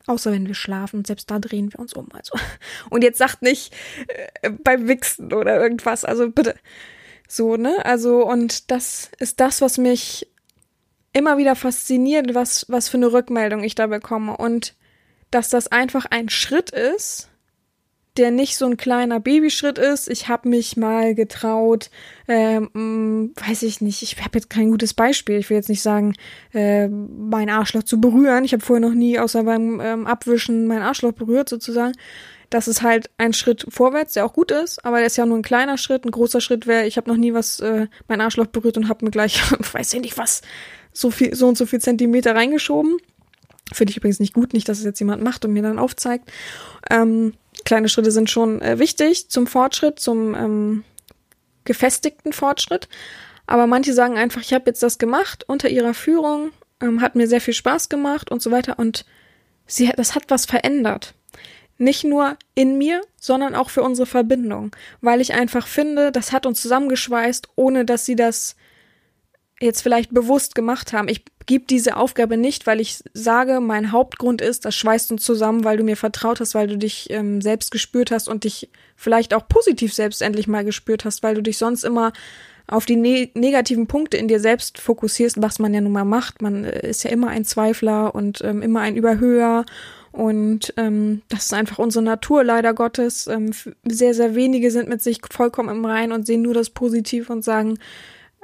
Außer 0.07 0.31
wenn 0.31 0.47
wir 0.47 0.55
schlafen, 0.55 1.05
selbst 1.05 1.31
da 1.31 1.39
drehen 1.39 1.73
wir 1.73 1.81
uns 1.81 1.93
um. 1.93 2.09
Also. 2.13 2.39
Und 2.91 3.03
jetzt 3.03 3.19
sagt 3.19 3.43
nicht 3.43 3.75
äh, 4.09 4.51
beim 4.51 4.89
Wichsen 4.89 5.33
oder 5.33 5.61
irgendwas. 5.61 6.05
Also 6.05 6.31
bitte. 6.31 6.55
So, 7.29 7.57
ne? 7.57 7.85
Also, 7.85 8.25
und 8.25 8.71
das 8.71 9.11
ist 9.19 9.41
das, 9.41 9.61
was 9.61 9.79
mich 9.79 10.29
immer 11.13 11.39
wieder 11.39 11.57
fasziniert, 11.57 12.35
was, 12.35 12.67
was 12.69 12.89
für 12.89 12.99
eine 12.99 13.13
Rückmeldung 13.13 13.65
ich 13.65 13.75
da 13.75 13.89
bekomme. 13.89 14.37
Und 14.37 14.75
dass 15.31 15.49
das 15.49 15.67
einfach 15.69 16.07
ein 16.07 16.29
Schritt 16.29 16.71
ist, 16.71 17.29
der 18.19 18.31
nicht 18.31 18.57
so 18.57 18.67
ein 18.67 18.77
kleiner 18.77 19.21
Babyschritt 19.21 19.79
ist. 19.79 20.09
Ich 20.09 20.29
habe 20.29 20.49
mich 20.49 20.77
mal 20.77 21.15
getraut, 21.15 21.91
ähm, 22.29 23.33
weiß 23.37 23.63
ich 23.63 23.81
nicht, 23.81 24.03
ich 24.03 24.19
habe 24.19 24.39
jetzt 24.39 24.51
kein 24.51 24.71
gutes 24.71 24.95
Beispiel. 24.95 25.37
Ich 25.37 25.51
will 25.51 25.57
jetzt 25.57 25.69
nicht 25.69 25.83
sagen, 25.83 26.15
äh, 26.53 26.89
mein 26.89 27.51
Arschloch 27.51 27.83
zu 27.83 28.01
berühren. 28.01 28.45
Ich 28.45 28.53
habe 28.53 28.65
vorher 28.65 28.87
noch 28.87 28.95
nie 28.95 29.19
außer 29.19 29.45
beim 29.45 29.81
ähm, 29.81 30.07
Abwischen 30.07 30.67
mein 30.67 30.83
Arschloch 30.83 31.13
berührt 31.13 31.49
sozusagen. 31.49 31.95
Das 32.51 32.69
ist 32.69 32.83
halt 32.83 33.11
ein 33.19 33.33
Schritt 33.33 33.67
vorwärts, 33.69 34.13
der 34.15 34.25
auch 34.25 34.33
gut 34.33 34.53
ist, 34.53 34.85
aber 34.85 34.99
der 34.99 35.07
ist 35.07 35.17
ja 35.17 35.27
nur 35.27 35.37
ein 35.37 35.43
kleiner 35.43 35.79
Schritt. 35.79 36.05
Ein 36.05 36.13
großer 36.13 36.41
Schritt 36.41 36.67
wäre, 36.67 36.87
ich 36.87 36.97
habe 36.97 37.11
noch 37.11 37.17
nie 37.17 37.35
was 37.35 37.61
äh, 37.61 37.89
mein 38.09 38.21
Arschloch 38.21 38.47
berührt 38.47 38.77
und 38.77 38.89
habe 38.89 39.05
mir 39.05 39.11
gleich, 39.11 39.43
weiß 39.73 39.95
ich 39.95 40.01
nicht 40.01 40.19
was, 40.19 40.43
so 40.93 41.11
viel, 41.11 41.35
so 41.35 41.49
und 41.49 41.59
so 41.59 41.67
viel 41.67 41.81
Zentimeter 41.81 42.35
reingeschoben. 42.35 42.99
Finde 43.73 43.91
ich 43.91 43.97
übrigens 43.97 44.21
nicht 44.21 44.33
gut, 44.33 44.53
nicht, 44.53 44.69
dass 44.69 44.79
es 44.79 44.85
jetzt 44.85 45.01
jemand 45.01 45.25
macht 45.25 45.45
und 45.45 45.53
mir 45.53 45.63
dann 45.63 45.81
aufzeigt. 45.81 46.31
Ähm, 46.89 47.33
kleine 47.67 47.91
Schritte 47.91 48.11
sind 48.11 48.31
schon 48.31 48.63
äh, 48.63 48.79
wichtig 48.79 49.29
zum 49.29 49.47
Fortschritt, 49.47 50.01
zum 50.01 50.35
ähm, 50.35 50.85
gefestigten 51.65 52.33
Fortschritt. 52.33 52.89
Aber 53.47 53.67
manche 53.67 53.93
sagen 53.93 54.17
einfach, 54.17 54.41
ich 54.41 54.55
habe 54.55 54.65
jetzt 54.67 54.83
das 54.83 54.97
gemacht 54.99 55.45
unter 55.47 55.69
ihrer 55.69 55.93
Führung, 55.93 56.53
ähm, 56.81 57.03
hat 57.03 57.15
mir 57.15 57.27
sehr 57.27 57.43
viel 57.43 57.55
Spaß 57.55 57.91
gemacht 57.91 58.31
und 58.31 58.41
so 58.41 58.51
weiter. 58.51 58.79
Und 58.79 59.05
sie, 59.67 59.93
das 59.97 60.15
hat 60.15 60.25
was 60.29 60.47
verändert. 60.47 61.15
Nicht 61.77 62.05
nur 62.05 62.37
in 62.55 62.79
mir, 62.79 63.03
sondern 63.21 63.55
auch 63.55 63.69
für 63.69 63.83
unsere 63.83 64.07
Verbindung. 64.07 64.75
Weil 65.03 65.21
ich 65.21 65.35
einfach 65.35 65.67
finde, 65.67 66.11
das 66.11 66.33
hat 66.33 66.47
uns 66.47 66.63
zusammengeschweißt, 66.63 67.49
ohne 67.57 67.85
dass 67.85 68.07
sie 68.07 68.17
das 68.17 68.57
jetzt 69.61 69.83
vielleicht 69.83 70.13
bewusst 70.13 70.55
gemacht 70.55 70.93
haben. 70.93 71.09
Ich 71.09 71.25
gebe 71.47 71.65
diese 71.65 71.97
Aufgabe 71.97 72.37
nicht, 72.37 72.67
weil 72.67 72.81
ich 72.81 72.99
sage, 73.15 73.61
mein 73.61 73.93
Hauptgrund 73.93 74.43
ist, 74.43 74.65
das 74.65 74.75
schweißt 74.75 75.13
uns 75.13 75.25
zusammen, 75.25 75.65
weil 75.65 75.77
du 75.77 75.85
mir 75.85 75.97
vertraut 75.97 76.41
hast, 76.41 76.55
weil 76.55 76.67
du 76.67 76.77
dich 76.77 77.09
ähm, 77.11 77.41
selbst 77.41 77.71
gespürt 77.71 78.11
hast 78.11 78.29
und 78.29 78.45
dich 78.45 78.69
vielleicht 78.97 79.33
auch 79.33 79.49
positiv 79.49 79.95
selbst 79.95 80.23
endlich 80.23 80.49
mal 80.49 80.65
gespürt 80.65 81.05
hast, 81.05 81.23
weil 81.23 81.35
du 81.35 81.43
dich 81.43 81.57
sonst 81.59 81.85
immer 81.85 82.13
auf 82.67 82.85
die 82.85 82.97
ne 82.97 83.31
negativen 83.35 83.87
Punkte 83.87 84.17
in 84.17 84.27
dir 84.27 84.41
selbst 84.41 84.79
fokussierst, 84.79 85.41
was 85.41 85.61
man 85.61 85.73
ja 85.73 85.81
nun 85.81 85.93
mal 85.93 86.05
macht. 86.05 86.43
Man 86.43 86.65
äh, 86.65 86.89
ist 86.89 87.05
ja 87.05 87.11
immer 87.11 87.29
ein 87.29 87.45
Zweifler 87.45 88.15
und 88.15 88.43
ähm, 88.43 88.61
immer 88.61 88.81
ein 88.81 88.97
Überhöher 88.97 89.65
Und 90.17 90.73
ähm, 90.79 91.21
das 91.29 91.45
ist 91.45 91.55
einfach 91.55 91.79
unsere 91.79 92.03
Natur, 92.03 92.43
leider 92.43 92.73
Gottes. 92.73 93.27
Ähm, 93.27 93.53
sehr, 93.85 94.15
sehr 94.15 94.35
wenige 94.35 94.71
sind 94.71 94.89
mit 94.89 95.03
sich 95.03 95.21
vollkommen 95.31 95.69
im 95.69 95.85
Rein 95.85 96.11
und 96.11 96.27
sehen 96.27 96.41
nur 96.41 96.55
das 96.55 96.71
Positive 96.71 97.31
und 97.31 97.45
sagen, 97.45 97.79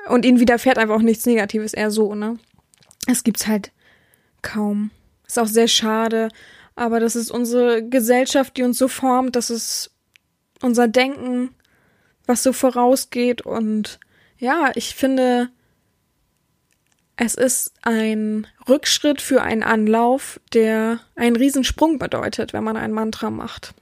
und 0.09 0.25
ihnen 0.25 0.41
widerfährt 0.41 0.79
einfach 0.79 0.97
auch 0.97 1.03
nichts 1.03 1.27
Negatives, 1.27 1.75
eher 1.75 1.91
so, 1.91 2.15
ne? 2.15 2.39
Es 3.07 3.25
gibt's 3.25 3.47
halt 3.47 3.73
kaum. 4.43 4.91
Ist 5.27 5.39
auch 5.39 5.47
sehr 5.47 5.69
schade, 5.69 6.29
aber 6.75 7.01
das 7.01 7.17
ist 7.17 7.31
unsere 7.31 7.83
Gesellschaft, 7.87 8.57
die 8.57 8.63
uns 8.63 8.79
so 8.79 8.89
formt, 8.89 9.37
das 9.37 9.51
ist 9.51 9.91
unser 10.61 10.89
Denken, 10.89 11.55
was 12.27 12.43
so 12.43 12.53
vorausgeht 12.53 13.43
und 13.43 13.99
ja, 14.39 14.73
ich 14.75 14.95
finde, 14.95 15.51
es 17.17 17.35
ist 17.35 17.73
ein 17.83 18.47
Rückschritt 18.69 19.21
für 19.21 19.43
einen 19.43 19.63
Anlauf, 19.63 20.41
der 20.53 21.01
einen 21.15 21.37
Riesensprung 21.37 21.99
bedeutet, 21.99 22.53
wenn 22.53 22.65
man 22.65 22.77
ein 22.77 22.93
Mantra 22.93 23.31
macht. 23.31 23.75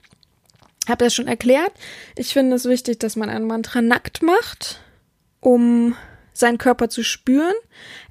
Ich 0.85 0.90
habe 0.90 1.04
das 1.04 1.14
schon 1.14 1.28
erklärt. 1.28 1.72
Ich 2.16 2.33
finde 2.33 2.56
es 2.56 2.64
wichtig, 2.64 2.98
dass 2.98 3.16
man 3.16 3.30
ein 3.30 3.44
Mantra 3.46 3.80
nackt 3.80 4.22
macht, 4.22 4.80
um 5.40 5.96
seinen 6.33 6.59
Körper 6.59 6.88
zu 6.88 7.03
spüren. 7.03 7.55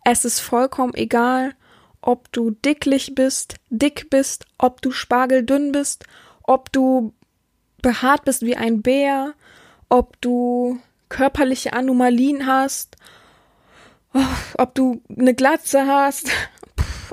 Es 0.03 0.25
ist 0.25 0.39
vollkommen 0.39 0.93
egal, 0.93 1.53
ob 2.01 2.31
du 2.31 2.51
dicklich 2.51 3.15
bist, 3.15 3.55
dick 3.69 4.09
bist, 4.09 4.45
ob 4.57 4.81
du 4.81 4.91
spargeldünn 4.91 5.71
bist, 5.71 6.05
ob 6.43 6.71
du 6.71 7.13
behaart 7.81 8.25
bist 8.25 8.41
wie 8.41 8.55
ein 8.55 8.81
Bär, 8.81 9.33
ob 9.89 10.19
du 10.21 10.79
körperliche 11.09 11.73
Anomalien 11.73 12.45
hast, 12.45 12.95
oh, 14.13 14.19
ob 14.57 14.75
du 14.75 15.01
eine 15.17 15.33
Glatze 15.33 15.87
hast, 15.87 16.29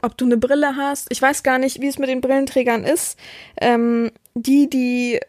ob 0.02 0.16
du 0.16 0.26
eine 0.26 0.36
Brille 0.36 0.76
hast. 0.76 1.06
Ich 1.10 1.20
weiß 1.20 1.42
gar 1.42 1.58
nicht, 1.58 1.80
wie 1.80 1.88
es 1.88 1.98
mit 1.98 2.08
den 2.08 2.20
Brillenträgern 2.20 2.84
ist. 2.84 3.18
Ähm, 3.60 4.12
die, 4.34 4.68
die 4.68 5.20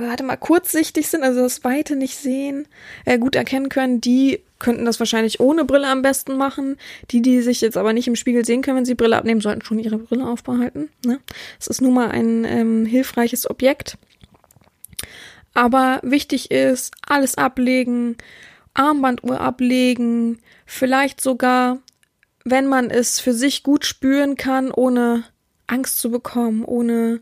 warte 0.00 0.22
mal, 0.22 0.36
kurzsichtig 0.36 1.08
sind, 1.08 1.22
also 1.22 1.42
das 1.42 1.64
Weite 1.64 1.96
nicht 1.96 2.16
sehen, 2.16 2.68
äh, 3.04 3.18
gut 3.18 3.34
erkennen 3.34 3.68
können, 3.68 4.00
die 4.00 4.40
könnten 4.58 4.84
das 4.84 4.98
wahrscheinlich 4.98 5.40
ohne 5.40 5.64
Brille 5.64 5.88
am 5.88 6.02
besten 6.02 6.36
machen. 6.36 6.76
Die, 7.10 7.22
die 7.22 7.40
sich 7.42 7.60
jetzt 7.60 7.76
aber 7.76 7.92
nicht 7.92 8.08
im 8.08 8.16
Spiegel 8.16 8.44
sehen 8.44 8.62
können, 8.62 8.78
wenn 8.78 8.84
sie 8.84 8.94
Brille 8.94 9.16
abnehmen, 9.16 9.40
sollten 9.40 9.62
schon 9.62 9.78
ihre 9.78 9.98
Brille 9.98 10.26
aufbehalten. 10.26 10.88
Ne? 11.04 11.20
Es 11.60 11.66
ist 11.66 11.82
nun 11.82 11.94
mal 11.94 12.10
ein 12.10 12.44
ähm, 12.44 12.86
hilfreiches 12.86 13.48
Objekt. 13.48 13.98
Aber 15.54 16.00
wichtig 16.02 16.50
ist, 16.50 16.94
alles 17.06 17.36
ablegen, 17.36 18.16
Armbanduhr 18.74 19.40
ablegen, 19.40 20.38
vielleicht 20.66 21.20
sogar, 21.20 21.78
wenn 22.44 22.66
man 22.66 22.90
es 22.90 23.20
für 23.20 23.32
sich 23.32 23.62
gut 23.62 23.86
spüren 23.86 24.36
kann, 24.36 24.70
ohne 24.70 25.24
Angst 25.66 25.98
zu 25.98 26.10
bekommen, 26.10 26.64
ohne 26.64 27.20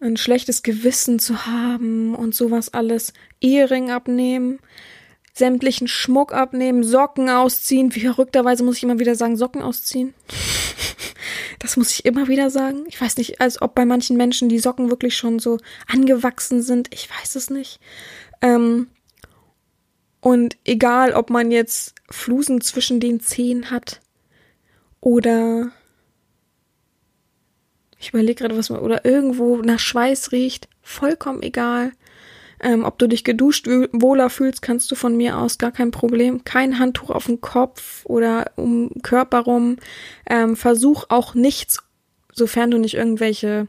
ein 0.00 0.16
schlechtes 0.16 0.62
Gewissen 0.62 1.18
zu 1.18 1.46
haben 1.46 2.14
und 2.14 2.34
sowas 2.34 2.72
alles, 2.72 3.12
Ehering 3.40 3.90
abnehmen, 3.90 4.60
sämtlichen 5.34 5.88
Schmuck 5.88 6.32
abnehmen, 6.32 6.84
Socken 6.84 7.28
ausziehen. 7.28 7.94
Wie 7.94 8.00
verrückterweise 8.00 8.64
muss 8.64 8.76
ich 8.76 8.84
immer 8.84 8.98
wieder 8.98 9.14
sagen, 9.14 9.36
Socken 9.36 9.62
ausziehen. 9.62 10.14
das 11.58 11.76
muss 11.76 11.92
ich 11.92 12.04
immer 12.04 12.28
wieder 12.28 12.50
sagen. 12.50 12.84
Ich 12.88 13.00
weiß 13.00 13.16
nicht, 13.16 13.40
als 13.40 13.60
ob 13.60 13.74
bei 13.74 13.84
manchen 13.84 14.16
Menschen 14.16 14.48
die 14.48 14.58
Socken 14.58 14.90
wirklich 14.90 15.16
schon 15.16 15.38
so 15.38 15.58
angewachsen 15.86 16.62
sind. 16.62 16.92
Ich 16.92 17.08
weiß 17.10 17.36
es 17.36 17.50
nicht. 17.50 17.80
Ähm, 18.40 18.88
und 20.20 20.56
egal, 20.64 21.12
ob 21.12 21.30
man 21.30 21.50
jetzt 21.50 21.94
Flusen 22.10 22.60
zwischen 22.60 23.00
den 23.00 23.20
Zehen 23.20 23.70
hat 23.70 24.00
oder 25.00 25.70
ich 27.98 28.10
überlege 28.10 28.42
gerade, 28.42 28.56
was 28.56 28.70
man, 28.70 28.80
oder 28.80 29.04
irgendwo 29.04 29.56
nach 29.56 29.78
Schweiß 29.78 30.32
riecht, 30.32 30.68
vollkommen 30.82 31.42
egal. 31.42 31.92
Ähm, 32.60 32.84
ob 32.84 32.98
du 32.98 33.06
dich 33.06 33.22
geduscht 33.22 33.68
wohler 33.68 34.30
fühlst, 34.30 34.62
kannst 34.62 34.90
du 34.90 34.96
von 34.96 35.16
mir 35.16 35.38
aus 35.38 35.58
gar 35.58 35.70
kein 35.70 35.90
Problem. 35.90 36.42
Kein 36.44 36.78
Handtuch 36.78 37.10
auf 37.10 37.26
dem 37.26 37.40
Kopf 37.40 38.04
oder 38.04 38.50
um 38.56 38.90
Körper 39.02 39.40
rum. 39.40 39.76
Ähm, 40.28 40.56
versuch 40.56 41.04
auch 41.08 41.34
nichts, 41.34 41.78
sofern 42.32 42.70
du 42.70 42.78
nicht 42.78 42.94
irgendwelche 42.94 43.68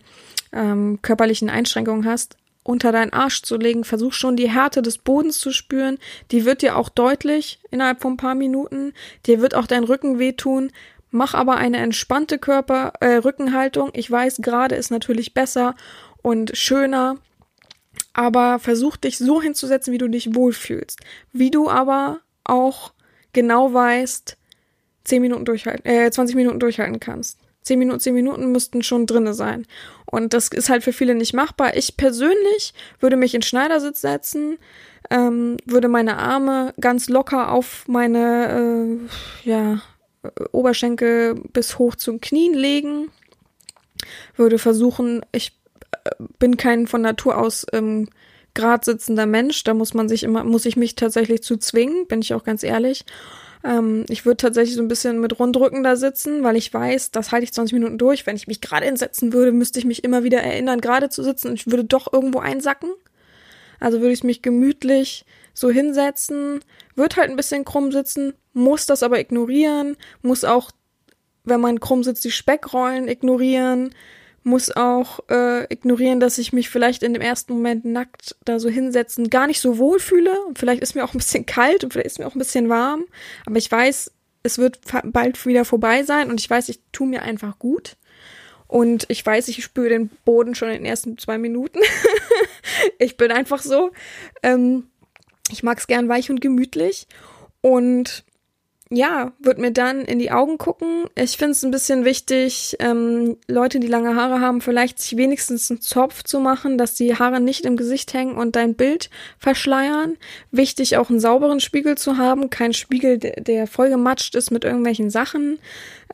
ähm, 0.52 1.00
körperlichen 1.04 1.50
Einschränkungen 1.50 2.06
hast, 2.06 2.38
unter 2.64 2.92
deinen 2.92 3.14
Arsch 3.14 3.44
zu 3.44 3.58
legen. 3.58 3.84
Versuch 3.84 4.14
schon 4.14 4.36
die 4.36 4.50
Härte 4.50 4.82
des 4.82 4.98
Bodens 4.98 5.38
zu 5.38 5.52
spüren. 5.52 6.00
Die 6.32 6.46
wird 6.46 6.64
dir 6.64 6.76
auch 6.76 6.90
deutlich 6.90 7.60
innerhalb 7.70 8.02
von 8.02 8.14
ein 8.14 8.18
paar 8.18 8.36
Minuten. 8.36 8.94
Dir 9.28 9.40
wird 9.40 9.54
auch 9.54 9.68
dein 9.68 9.84
Rücken 9.84 10.18
wehtun. 10.18 10.72
Mach 11.12 11.34
aber 11.34 11.58
eine 11.58 11.78
entspannte 11.78 12.38
Körper 12.38 12.94
äh, 13.00 13.16
Rückenhaltung. 13.16 13.90
Ich 13.94 14.10
weiß, 14.10 14.38
gerade 14.38 14.76
ist 14.76 14.92
natürlich 14.92 15.34
besser 15.34 15.76
und 16.22 16.56
schöner, 16.56 17.18
aber 18.14 18.60
versuch 18.60 18.98
dich 18.98 19.18
so 19.18 19.42
hinzusetzen, 19.42 19.94
wie 19.94 19.98
du 19.98 20.08
dich 20.08 20.36
wohlfühlst. 20.36 21.00
Wie 21.34 21.52
du 21.52 21.70
aber 21.70 22.20
auch 22.44 22.94
genau 23.34 23.74
weißt, 23.74 24.38
10 25.06 25.22
Minuten 25.22 25.46
durchhalten, 25.46 25.86
äh, 25.86 26.12
20 26.12 26.36
Minuten 26.36 26.60
durchhalten 26.60 27.00
kannst. 27.00 27.40
10 27.64 27.80
Minuten, 27.80 28.00
10 28.00 28.14
Minuten 28.14 28.52
müssten 28.52 28.84
schon 28.84 29.06
drinne 29.06 29.34
sein. 29.34 29.66
Und 30.06 30.34
das 30.34 30.48
ist 30.50 30.70
halt 30.70 30.84
für 30.84 30.94
viele 30.94 31.16
nicht 31.16 31.34
machbar. 31.34 31.76
Ich 31.76 31.98
persönlich 31.98 32.74
würde 33.00 33.18
mich 33.18 33.36
in 33.36 33.42
Schneidersitz 33.42 34.02
setzen, 34.02 34.58
ähm, 35.10 35.58
würde 35.66 35.88
meine 35.88 36.18
Arme 36.18 36.74
ganz 36.80 37.10
locker 37.10 37.52
auf 37.52 37.88
meine, 37.88 39.00
äh, 39.46 39.50
ja, 39.50 39.82
Oberschenkel 40.52 41.36
bis 41.54 41.78
hoch 41.80 41.96
zum 41.96 42.22
Knien 42.22 42.54
legen. 42.54 43.12
Würde 44.36 44.60
versuchen, 44.60 45.26
ich 45.32 45.58
äh, 46.04 46.12
bin 46.40 46.58
kein 46.58 46.88
von 46.88 47.02
Natur 47.02 47.38
aus 47.38 47.66
ähm, 47.74 48.10
grad 48.56 48.86
sitzender 48.86 49.26
Mensch, 49.26 49.64
da 49.64 49.74
muss 49.74 49.94
man 49.94 50.10
sich 50.10 50.24
immer, 50.24 50.44
muss 50.44 50.66
ich 50.66 50.76
mich 50.76 50.96
tatsächlich 50.96 51.44
zu 51.44 51.58
zwingen, 51.58 52.08
bin 52.08 52.22
ich 52.22 52.34
auch 52.34 52.44
ganz 52.44 52.64
ehrlich. 52.64 53.06
Ähm, 53.64 54.06
ich 54.10 54.26
würde 54.26 54.38
tatsächlich 54.38 54.76
so 54.76 54.82
ein 54.82 54.88
bisschen 54.88 55.20
mit 55.20 55.40
Rundrücken 55.40 55.84
da 55.84 55.96
sitzen, 55.96 56.44
weil 56.44 56.56
ich 56.56 56.74
weiß, 56.74 57.12
das 57.12 57.32
halte 57.32 57.44
ich 57.44 57.54
20 57.54 57.74
Minuten 57.74 57.98
durch. 57.98 58.26
Wenn 58.26 58.36
ich 58.36 58.48
mich 58.48 58.62
gerade 58.62 58.86
hinsetzen 58.86 59.34
würde, 59.34 59.52
müsste 59.52 59.80
ich 59.80 59.86
mich 59.86 60.04
immer 60.04 60.24
wieder 60.24 60.42
erinnern, 60.42 60.82
gerade 60.82 61.10
zu 61.10 61.24
sitzen 61.24 61.50
und 61.50 61.54
ich 61.56 61.68
würde 61.68 61.84
doch 61.84 62.12
irgendwo 62.12 62.40
einsacken. 62.40 62.90
Also 63.80 64.00
würde 64.02 64.14
ich 64.14 64.24
mich 64.24 64.42
gemütlich 64.42 65.26
so 65.54 65.70
hinsetzen, 65.70 66.60
wird 66.96 67.18
halt 67.18 67.30
ein 67.30 67.36
bisschen 67.36 67.66
krumm 67.66 67.92
sitzen, 67.92 68.34
muss 68.54 68.86
das 68.86 69.04
aber 69.04 69.20
ignorieren, 69.20 69.98
muss 70.22 70.44
auch, 70.44 70.72
wenn 71.44 71.62
man 71.62 71.80
krumm 71.80 72.04
sitzt, 72.04 72.24
die 72.24 72.32
Speckrollen 72.32 73.08
ignorieren, 73.08 73.92
muss 74.44 74.72
auch 74.76 75.20
äh, 75.30 75.72
ignorieren, 75.72 76.20
dass 76.20 76.38
ich 76.38 76.54
mich 76.54 76.70
vielleicht 76.70 77.04
in 77.04 77.14
dem 77.14 77.22
ersten 77.22 77.54
Moment 77.54 77.86
nackt 77.86 78.36
da 78.46 78.60
so 78.60 78.70
hinsetzen 78.70 79.30
gar 79.30 79.48
nicht 79.48 79.60
so 79.60 79.78
wohl 79.78 80.00
fühle. 80.00 80.40
Und 80.48 80.60
vielleicht 80.60 80.82
ist 80.82 80.96
mir 80.96 81.04
auch 81.04 81.14
ein 81.14 81.20
bisschen 81.20 81.46
kalt 81.46 81.84
und 81.84 81.94
vielleicht 81.94 82.08
ist 82.08 82.20
mir 82.20 82.28
auch 82.28 82.36
ein 82.36 82.40
bisschen 82.40 82.70
warm. 82.70 83.06
Aber 83.46 83.58
ich 83.58 83.72
weiß, 83.72 84.12
es 84.44 84.58
wird 84.58 84.80
bald 85.04 85.46
wieder 85.46 85.66
vorbei 85.66 86.04
sein 86.04 86.30
und 86.30 86.40
ich 86.40 86.50
weiß, 86.50 86.70
ich 86.70 86.80
tue 86.92 87.08
mir 87.08 87.22
einfach 87.22 87.60
gut. 87.60 87.98
Und 88.68 89.06
ich 89.10 89.26
weiß, 89.26 89.48
ich 89.48 89.64
spüre 89.64 89.90
den 89.90 90.10
Boden 90.26 90.54
schon 90.54 90.70
in 90.70 90.76
den 90.76 90.86
ersten 90.86 91.18
zwei 91.18 91.38
Minuten. 91.38 91.80
ich 93.00 93.18
bin 93.18 93.32
einfach 93.32 93.62
so. 93.62 93.92
Ähm, 94.44 94.88
ich 95.52 95.64
mag 95.64 95.80
es 95.80 95.88
gern 95.88 96.08
weich 96.08 96.30
und 96.30 96.40
gemütlich. 96.40 97.08
Und 97.62 98.24
ja, 98.92 99.34
wird 99.40 99.60
mir 99.60 99.72
dann 99.72 100.02
in 100.02 100.18
die 100.18 100.32
Augen 100.32 100.58
gucken. 100.58 101.06
Ich 101.16 101.38
finde 101.38 101.52
es 101.52 101.64
ein 101.64 101.70
bisschen 101.70 102.06
wichtig, 102.06 102.76
ähm, 102.80 103.38
Leute, 103.48 103.80
die 103.80 103.88
lange 103.88 104.16
Haare 104.16 104.42
haben, 104.42 104.62
vielleicht 104.62 105.00
sich 105.00 105.16
wenigstens 105.16 105.70
einen 105.70 105.80
Zopf 105.80 106.24
zu 106.24 106.40
machen, 106.40 106.80
dass 106.80 106.96
die 106.96 107.16
Haare 107.16 107.40
nicht 107.40 107.66
im 107.66 107.78
Gesicht 107.78 108.14
hängen 108.16 108.36
und 108.36 108.56
dein 108.56 108.74
Bild 108.74 109.12
verschleiern. 109.38 110.18
Wichtig 110.50 110.98
auch 110.98 111.12
einen 111.12 111.20
sauberen 111.20 111.60
Spiegel 111.60 112.00
zu 112.00 112.18
haben, 112.18 112.50
kein 112.50 112.74
Spiegel, 112.74 113.20
der, 113.20 113.68
vollgematscht 113.68 114.34
ist 114.34 114.50
mit 114.50 114.64
irgendwelchen 114.64 115.12
Sachen, 115.12 115.60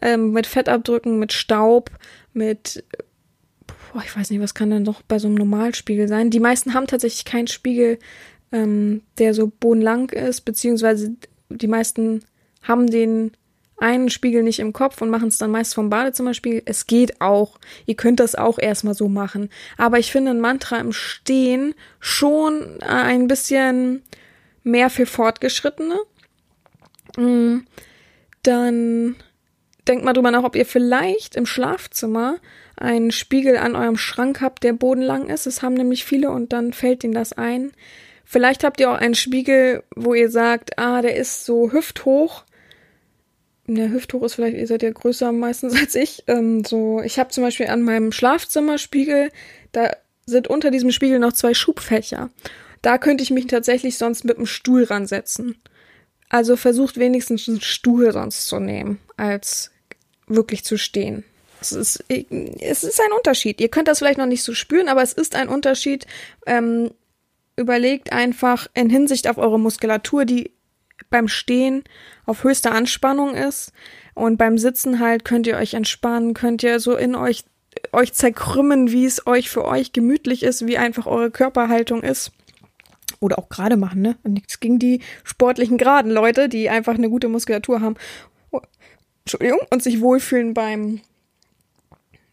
ähm, 0.01 0.31
mit 0.31 0.45
Fettabdrücken, 0.45 1.17
mit 1.17 1.31
Staub, 1.31 1.91
mit 2.33 2.83
boah, 3.93 4.03
ich 4.03 4.15
weiß 4.15 4.29
nicht, 4.29 4.41
was 4.41 4.53
kann 4.53 4.69
denn 4.69 4.83
noch 4.83 5.01
bei 5.01 5.17
so 5.17 5.29
einem 5.29 5.35
Normalspiegel 5.35 6.09
sein? 6.09 6.29
Die 6.29 6.41
meisten 6.41 6.73
haben 6.73 6.87
tatsächlich 6.87 7.23
keinen 7.23 7.47
Spiegel, 7.47 7.99
ähm, 8.51 9.01
der 9.17 9.33
so 9.33 9.47
bodenlang 9.47 10.09
ist, 10.09 10.41
beziehungsweise 10.41 11.15
die 11.49 11.67
meisten 11.67 12.25
haben 12.67 12.87
den 12.87 13.31
einen 13.77 14.09
Spiegel 14.09 14.43
nicht 14.43 14.59
im 14.59 14.73
Kopf 14.73 15.01
und 15.01 15.09
machen 15.09 15.27
es 15.27 15.37
dann 15.37 15.51
meist 15.51 15.75
vom 15.75 15.89
Badezimmerspiegel. 15.89 16.61
Es 16.65 16.87
geht 16.87 17.19
auch. 17.21 17.59
Ihr 17.85 17.95
könnt 17.95 18.19
das 18.19 18.35
auch 18.35 18.57
erstmal 18.57 18.93
so 18.93 19.09
machen. 19.09 19.49
Aber 19.77 19.99
ich 19.99 20.11
finde 20.11 20.31
ein 20.31 20.39
Mantra 20.39 20.77
im 20.77 20.93
Stehen 20.93 21.75
schon 21.99 22.81
ein 22.81 23.27
bisschen 23.27 24.01
mehr 24.63 24.89
für 24.89 25.05
Fortgeschrittene. 25.05 25.99
Mm, 27.17 27.59
dann 28.43 29.15
denkt 29.87 30.05
mal 30.05 30.13
drüber 30.13 30.31
nach, 30.31 30.43
ob 30.43 30.55
ihr 30.55 30.65
vielleicht 30.65 31.35
im 31.35 31.45
Schlafzimmer 31.45 32.37
einen 32.77 33.11
Spiegel 33.11 33.57
an 33.57 33.75
eurem 33.75 33.97
Schrank 33.97 34.41
habt, 34.41 34.63
der 34.63 34.73
bodenlang 34.73 35.27
ist. 35.27 35.45
Das 35.45 35.61
haben 35.61 35.75
nämlich 35.75 36.05
viele 36.05 36.31
und 36.31 36.53
dann 36.53 36.71
fällt 36.71 37.03
ihnen 37.03 37.13
das 37.13 37.33
ein. 37.33 37.71
Vielleicht 38.23 38.63
habt 38.63 38.79
ihr 38.79 38.89
auch 38.89 38.97
einen 38.97 39.15
Spiegel, 39.15 39.83
wo 39.95 40.13
ihr 40.13 40.29
sagt, 40.31 40.79
ah, 40.79 41.01
der 41.01 41.15
ist 41.15 41.45
so 41.45 41.71
hüfthoch 41.71 42.43
der 43.67 43.91
Hüfthoch 43.91 44.23
ist 44.23 44.35
vielleicht, 44.35 44.57
ihr 44.57 44.67
seid 44.67 44.83
ja 44.83 44.91
größer 44.91 45.31
meistens 45.31 45.75
als 45.79 45.95
ich. 45.95 46.23
Ähm, 46.27 46.63
so, 46.63 47.01
ich 47.01 47.19
habe 47.19 47.29
zum 47.29 47.43
Beispiel 47.43 47.67
an 47.67 47.81
meinem 47.81 48.11
Schlafzimmerspiegel, 48.11 49.31
da 49.71 49.91
sind 50.25 50.47
unter 50.47 50.71
diesem 50.71 50.91
Spiegel 50.91 51.19
noch 51.19 51.33
zwei 51.33 51.53
Schubfächer. 51.53 52.29
Da 52.81 52.97
könnte 52.97 53.23
ich 53.23 53.31
mich 53.31 53.47
tatsächlich 53.47 53.97
sonst 53.97 54.25
mit 54.25 54.37
dem 54.37 54.45
Stuhl 54.45 54.83
ransetzen. 54.83 55.55
Also 56.29 56.55
versucht 56.55 56.97
wenigstens 56.97 57.47
einen 57.47 57.61
Stuhl 57.61 58.11
sonst 58.11 58.47
zu 58.47 58.59
nehmen, 58.59 58.99
als 59.17 59.71
wirklich 60.27 60.63
zu 60.63 60.77
stehen. 60.77 61.23
Es 61.61 61.71
ist, 61.71 62.03
es 62.09 62.83
ist 62.83 63.01
ein 63.01 63.11
Unterschied. 63.15 63.61
Ihr 63.61 63.69
könnt 63.69 63.87
das 63.87 63.99
vielleicht 63.99 64.17
noch 64.17 64.25
nicht 64.25 64.43
so 64.43 64.53
spüren, 64.53 64.87
aber 64.87 65.01
es 65.01 65.13
ist 65.13 65.35
ein 65.35 65.49
Unterschied. 65.49 66.05
Ähm, 66.45 66.91
überlegt 67.55 68.11
einfach 68.11 68.67
in 68.73 68.89
Hinsicht 68.89 69.27
auf 69.27 69.37
eure 69.37 69.59
Muskulatur, 69.59 70.25
die 70.25 70.51
beim 71.09 71.27
Stehen 71.27 71.83
auf 72.25 72.43
höchster 72.43 72.71
Anspannung 72.71 73.35
ist. 73.35 73.71
Und 74.13 74.37
beim 74.37 74.57
Sitzen 74.57 74.99
halt 74.99 75.25
könnt 75.25 75.47
ihr 75.47 75.57
euch 75.57 75.73
entspannen, 75.73 76.33
könnt 76.33 76.63
ihr 76.63 76.79
so 76.79 76.95
in 76.95 77.15
euch, 77.15 77.43
euch 77.91 78.13
zerkrümmen, 78.13 78.91
wie 78.91 79.05
es 79.05 79.27
euch 79.27 79.49
für 79.49 79.65
euch 79.65 79.91
gemütlich 79.91 80.43
ist, 80.43 80.65
wie 80.67 80.77
einfach 80.77 81.05
eure 81.05 81.31
Körperhaltung 81.31 82.01
ist. 82.01 82.31
Oder 83.19 83.39
auch 83.39 83.49
gerade 83.49 83.77
machen, 83.77 84.01
ne? 84.01 84.17
Nichts 84.23 84.59
gegen 84.59 84.79
die 84.79 85.01
sportlichen 85.23 85.77
geraden 85.77 86.11
Leute, 86.11 86.49
die 86.49 86.69
einfach 86.69 86.95
eine 86.95 87.09
gute 87.09 87.27
Muskulatur 87.27 87.81
haben. 87.81 87.95
Oh, 88.51 88.61
Entschuldigung, 89.23 89.59
und 89.69 89.83
sich 89.83 90.01
wohlfühlen 90.01 90.53
beim, 90.53 91.01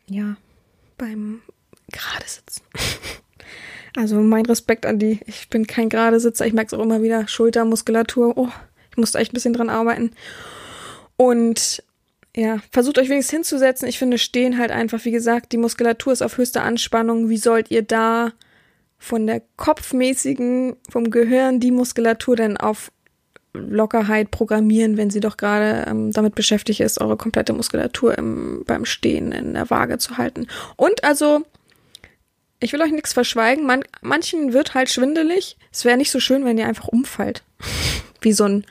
ja, 0.06 0.36
beim 0.98 1.42
gerade 1.90 2.26
sitzen. 2.26 2.62
Also 3.96 4.16
mein 4.20 4.46
Respekt 4.46 4.86
an 4.86 4.98
die. 4.98 5.20
Ich 5.26 5.48
bin 5.50 5.66
kein 5.66 5.88
gerade 5.88 6.18
Sitzer. 6.18 6.46
Ich 6.46 6.52
merke 6.52 6.74
es 6.74 6.78
auch 6.78 6.82
immer 6.82 7.02
wieder. 7.02 7.28
Schultermuskulatur. 7.28 8.36
Oh, 8.36 8.48
ich 8.90 8.96
musste 8.96 9.18
echt 9.18 9.32
ein 9.32 9.34
bisschen 9.34 9.52
dran 9.52 9.70
arbeiten. 9.70 10.12
Und 11.16 11.82
ja, 12.34 12.58
versucht 12.70 12.98
euch 12.98 13.10
wenigstens 13.10 13.36
hinzusetzen. 13.36 13.88
Ich 13.88 13.98
finde, 13.98 14.18
stehen 14.18 14.58
halt 14.58 14.70
einfach, 14.70 15.04
wie 15.04 15.10
gesagt, 15.10 15.52
die 15.52 15.58
Muskulatur 15.58 16.12
ist 16.12 16.22
auf 16.22 16.38
höchster 16.38 16.62
Anspannung. 16.62 17.28
Wie 17.28 17.36
sollt 17.36 17.70
ihr 17.70 17.82
da 17.82 18.32
von 18.98 19.26
der 19.26 19.42
kopfmäßigen, 19.56 20.76
vom 20.88 21.10
Gehirn 21.10 21.60
die 21.60 21.72
Muskulatur 21.72 22.36
denn 22.36 22.56
auf 22.56 22.90
Lockerheit 23.52 24.30
programmieren, 24.30 24.96
wenn 24.96 25.10
sie 25.10 25.20
doch 25.20 25.36
gerade 25.36 25.84
ähm, 25.86 26.10
damit 26.12 26.34
beschäftigt 26.34 26.80
ist, 26.80 27.00
eure 27.00 27.16
komplette 27.16 27.52
Muskulatur 27.52 28.16
im, 28.16 28.64
beim 28.66 28.86
Stehen 28.86 29.32
in 29.32 29.52
der 29.54 29.68
Waage 29.68 29.98
zu 29.98 30.16
halten. 30.16 30.46
Und 30.76 31.04
also, 31.04 31.42
ich 32.62 32.72
will 32.72 32.82
euch 32.82 32.92
nichts 32.92 33.12
verschweigen, 33.12 33.66
man, 33.66 33.84
manchen 34.00 34.52
wird 34.52 34.74
halt 34.74 34.90
schwindelig. 34.90 35.56
Es 35.72 35.84
wäre 35.84 35.96
nicht 35.96 36.10
so 36.10 36.20
schön, 36.20 36.44
wenn 36.44 36.58
ihr 36.58 36.66
einfach 36.66 36.88
umfallt. 36.88 37.42
Wie 38.20 38.32
so 38.32 38.44
ein 38.44 38.64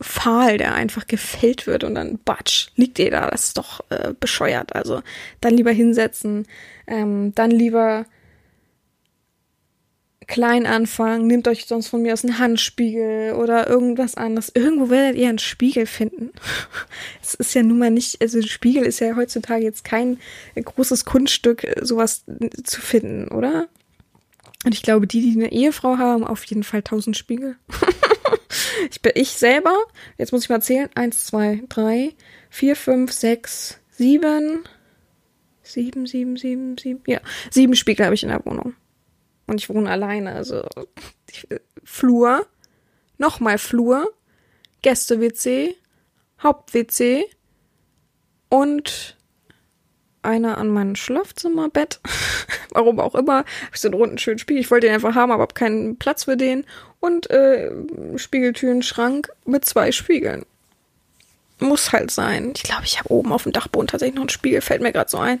Pfahl, 0.00 0.58
der 0.58 0.74
einfach 0.74 1.06
gefällt 1.06 1.66
wird 1.66 1.84
und 1.84 1.94
dann 1.94 2.18
batsch, 2.24 2.68
liegt 2.76 2.98
ihr 2.98 3.10
da. 3.10 3.30
Das 3.30 3.44
ist 3.48 3.58
doch 3.58 3.80
äh, 3.90 4.14
bescheuert. 4.18 4.74
Also 4.74 5.02
dann 5.40 5.54
lieber 5.54 5.70
hinsetzen, 5.70 6.46
ähm, 6.86 7.34
dann 7.34 7.50
lieber 7.50 8.06
klein 10.32 10.64
anfangen, 10.64 11.26
nehmt 11.26 11.46
euch 11.46 11.66
sonst 11.66 11.88
von 11.88 12.00
mir 12.00 12.14
aus 12.14 12.24
einen 12.24 12.38
Handspiegel 12.38 13.34
oder 13.34 13.68
irgendwas 13.68 14.14
anderes. 14.14 14.50
Irgendwo 14.54 14.88
werdet 14.88 15.20
ihr 15.20 15.28
einen 15.28 15.38
Spiegel 15.38 15.84
finden. 15.86 16.30
Es 17.22 17.34
ist 17.34 17.54
ja 17.54 17.62
nun 17.62 17.78
mal 17.78 17.90
nicht, 17.90 18.20
also 18.20 18.42
Spiegel 18.42 18.84
ist 18.84 19.00
ja 19.00 19.14
heutzutage 19.14 19.62
jetzt 19.62 19.84
kein 19.84 20.18
großes 20.56 21.04
Kunststück, 21.04 21.66
sowas 21.80 22.24
zu 22.64 22.80
finden, 22.80 23.28
oder? 23.28 23.68
Und 24.64 24.74
ich 24.74 24.82
glaube, 24.82 25.06
die, 25.06 25.20
die 25.20 25.38
eine 25.38 25.52
Ehefrau 25.52 25.98
haben, 25.98 26.26
auf 26.26 26.44
jeden 26.44 26.64
Fall 26.64 26.82
tausend 26.82 27.16
Spiegel. 27.16 27.56
ich 28.90 29.00
bin 29.00 29.12
ich 29.14 29.30
selber, 29.30 29.76
jetzt 30.18 30.32
muss 30.32 30.44
ich 30.44 30.48
mal 30.48 30.62
zählen, 30.62 30.90
eins, 30.94 31.26
zwei, 31.26 31.62
drei, 31.68 32.12
vier, 32.50 32.74
fünf, 32.74 33.12
sechs, 33.12 33.78
sieben, 33.90 34.64
sieben, 35.62 36.06
sieben, 36.06 36.36
sieben, 36.36 36.76
sieben, 36.76 37.02
ja, 37.06 37.20
sieben 37.50 37.76
Spiegel 37.76 38.04
habe 38.06 38.14
ich 38.14 38.22
in 38.22 38.30
der 38.30 38.44
Wohnung. 38.44 38.74
Und 39.46 39.60
ich 39.60 39.68
wohne 39.68 39.90
alleine, 39.90 40.32
also 40.32 40.64
ich, 41.30 41.48
Flur, 41.84 42.46
nochmal 43.18 43.58
Flur, 43.58 44.12
Gäste-WC, 44.82 45.76
Haupt-WC 46.42 47.24
und 48.48 49.16
einer 50.22 50.58
an 50.58 50.68
meinem 50.68 50.96
Schlafzimmerbett. 50.96 52.00
Warum 52.70 53.00
auch 53.00 53.14
immer. 53.14 53.38
Habe 53.38 53.46
ich 53.72 53.80
so 53.80 53.88
einen 53.88 53.94
runden 53.94 54.18
schönen 54.18 54.38
Spiegel. 54.38 54.60
Ich 54.60 54.70
wollte 54.70 54.86
den 54.86 54.94
einfach 54.94 55.14
haben, 55.14 55.32
aber 55.32 55.42
habe 55.42 55.54
keinen 55.54 55.96
Platz 55.96 56.24
für 56.24 56.36
den. 56.36 56.64
Und 57.00 57.28
äh, 57.30 57.70
Spiegeltüren, 58.16 58.82
Schrank 58.82 59.30
mit 59.44 59.64
zwei 59.64 59.92
Spiegeln. 59.92 60.46
Muss 61.58 61.92
halt 61.92 62.10
sein. 62.10 62.52
Ich 62.56 62.62
glaube, 62.62 62.84
ich 62.84 62.98
habe 62.98 63.12
oben 63.12 63.32
auf 63.32 63.44
dem 63.44 63.52
Dachboden 63.52 63.88
tatsächlich 63.88 64.14
noch 64.14 64.22
einen 64.22 64.30
Spiegel. 64.30 64.60
Fällt 64.60 64.82
mir 64.82 64.92
gerade 64.92 65.10
so 65.10 65.18
ein. 65.18 65.40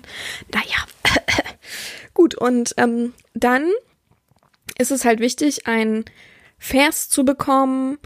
Naja. 0.52 0.76
Gut, 2.14 2.34
und 2.34 2.74
ähm, 2.76 3.14
dann 3.34 3.70
ist 4.78 4.90
es 4.90 5.04
halt 5.04 5.20
wichtig, 5.20 5.66
ein 5.66 6.04
Vers 6.58 7.08
zu 7.08 7.24
bekommen, 7.24 7.98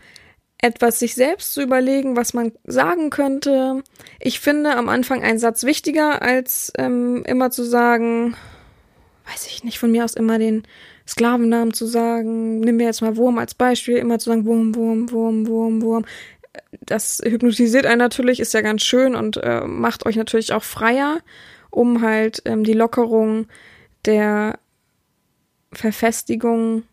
etwas 0.59 0.98
sich 0.98 1.14
selbst 1.14 1.52
zu 1.52 1.62
überlegen, 1.62 2.16
was 2.16 2.33
man 2.33 2.52
sagen 2.64 3.11
könnte. 3.11 3.83
Ich 4.18 4.40
finde 4.40 4.74
am 4.76 4.88
Anfang 4.88 5.22
einen 5.22 5.38
Satz 5.38 5.64
wichtiger, 5.64 6.22
als 6.22 6.72
ähm, 6.79 7.22
immer 7.26 7.50
zu 7.50 7.62
sagen, 7.62 8.37
weiß 9.31 9.46
ich 9.48 9.64
nicht, 9.64 9.79
von 9.79 9.90
mir 9.90 10.05
aus 10.05 10.14
immer 10.14 10.38
den 10.38 10.62
Sklavennamen 11.07 11.74
zu 11.74 11.87
sagen. 11.87 12.61
Nimm 12.61 12.76
mir 12.76 12.85
jetzt 12.87 13.02
mal 13.02 13.16
Wurm 13.16 13.38
als 13.38 13.55
Beispiel, 13.55 13.96
immer 13.96 14.18
zu 14.18 14.31
sagen 14.31 14.44
Wurm, 14.46 14.74
Wurm, 14.74 15.11
Wurm, 15.11 15.46
Wurm, 15.46 15.83
Wurm. 15.83 16.05
Das 16.81 17.20
hypnotisiert 17.22 17.87
einen 17.87 17.98
natürlich, 17.98 18.40
ist 18.40 18.55
ja 18.55 18.62
ganz 18.62 18.83
schön 18.83 19.14
und 19.14 19.37
äh, 19.37 19.61
macht 19.61 20.07
euch 20.07 20.16
natürlich 20.16 20.52
auch 20.52 20.64
freier, 20.64 21.18
um 21.70 22.00
halt 22.00 22.42
ähm, 22.46 22.64
die 22.64 22.72
Lockerung 22.72 23.46
der 24.07 24.59
Verfestigung 25.77 26.85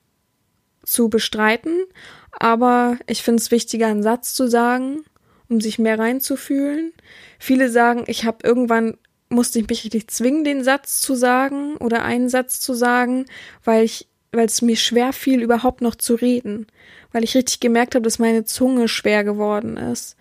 zu 0.84 1.10
bestreiten. 1.10 1.86
Aber 2.32 2.98
ich 3.08 3.24
finde 3.24 3.42
es 3.42 3.52
wichtiger, 3.52 3.88
einen 3.88 4.04
Satz 4.04 4.34
zu 4.34 4.48
sagen, 4.48 5.04
um 5.50 5.62
sich 5.62 5.80
mehr 5.80 6.00
reinzufühlen. 6.00 6.94
Viele 7.40 7.70
sagen, 7.70 8.04
ich 8.08 8.26
habe 8.26 8.46
irgendwann 8.46 8.98
musste 9.30 9.60
ich 9.60 9.68
mich 9.68 9.84
richtig 9.84 10.08
zwingen, 10.10 10.44
den 10.44 10.64
Satz 10.64 11.02
zu 11.02 11.16
sagen 11.16 11.78
oder 11.78 12.04
einen 12.04 12.30
Satz 12.30 12.60
zu 12.60 12.74
sagen, 12.74 13.26
weil 13.64 13.84
ich, 13.84 14.08
weil 14.32 14.46
es 14.46 14.62
mir 14.62 14.78
schwer 14.78 15.12
fiel, 15.12 15.42
überhaupt 15.42 15.82
noch 15.82 15.96
zu 15.96 16.16
reden. 16.16 16.68
Weil 17.12 17.24
ich 17.24 17.36
richtig 17.36 17.60
gemerkt 17.60 17.96
habe, 17.96 18.04
dass 18.04 18.20
meine 18.20 18.46
Zunge 18.46 18.88
schwer 18.88 19.24
geworden 19.24 19.78
ist, 19.78 20.16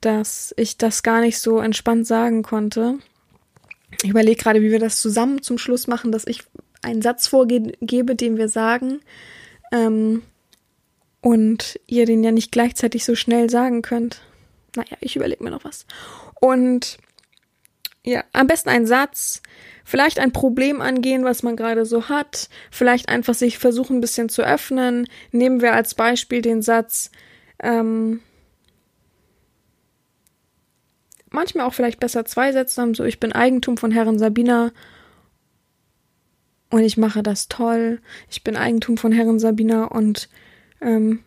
dass 0.00 0.54
ich 0.56 0.78
das 0.78 1.02
gar 1.02 1.20
nicht 1.20 1.38
so 1.38 1.58
entspannt 1.58 2.06
sagen 2.06 2.42
konnte. 2.42 2.98
Ich 4.02 4.10
überlege 4.10 4.40
gerade, 4.42 4.62
wie 4.62 4.70
wir 4.70 4.78
das 4.78 5.00
zusammen 5.00 5.42
zum 5.42 5.58
Schluss 5.58 5.86
machen, 5.86 6.12
dass 6.12 6.26
ich 6.26 6.44
einen 6.82 7.02
Satz 7.02 7.26
vorgebe, 7.26 8.16
den 8.16 8.36
wir 8.36 8.48
sagen, 8.48 9.00
ähm, 9.72 10.22
und 11.20 11.78
ihr 11.86 12.06
den 12.06 12.24
ja 12.24 12.32
nicht 12.32 12.52
gleichzeitig 12.52 13.04
so 13.04 13.14
schnell 13.14 13.50
sagen 13.50 13.82
könnt. 13.82 14.22
Naja, 14.74 14.96
ich 15.00 15.16
überlege 15.16 15.44
mir 15.44 15.50
noch 15.50 15.64
was. 15.64 15.86
Und 16.40 16.98
ja, 18.04 18.24
am 18.32 18.46
besten 18.46 18.70
ein 18.70 18.86
Satz, 18.86 19.42
vielleicht 19.84 20.18
ein 20.18 20.32
Problem 20.32 20.80
angehen, 20.80 21.24
was 21.24 21.42
man 21.42 21.56
gerade 21.56 21.84
so 21.84 22.08
hat, 22.08 22.48
vielleicht 22.70 23.08
einfach 23.08 23.34
sich 23.34 23.58
versuchen, 23.58 23.98
ein 23.98 24.00
bisschen 24.00 24.30
zu 24.30 24.42
öffnen. 24.42 25.06
Nehmen 25.32 25.60
wir 25.60 25.74
als 25.74 25.94
Beispiel 25.94 26.40
den 26.40 26.62
Satz, 26.62 27.10
ähm, 27.62 28.20
manchmal 31.28 31.66
auch 31.66 31.74
vielleicht 31.74 32.00
besser 32.00 32.24
zwei 32.24 32.52
Sätze 32.52 32.80
haben, 32.80 32.94
so 32.94 33.04
ich 33.04 33.20
bin 33.20 33.32
Eigentum 33.32 33.76
von 33.76 33.90
Herrin 33.90 34.18
Sabina 34.18 34.72
und 36.70 36.84
ich 36.84 36.96
mache 36.96 37.22
das 37.22 37.48
toll. 37.48 38.00
Ich 38.30 38.44
bin 38.44 38.56
Eigentum 38.56 38.96
von 38.96 39.12
Herrin 39.12 39.38
Sabina 39.38 39.84
und 39.84 40.28
ähm, 40.80 41.20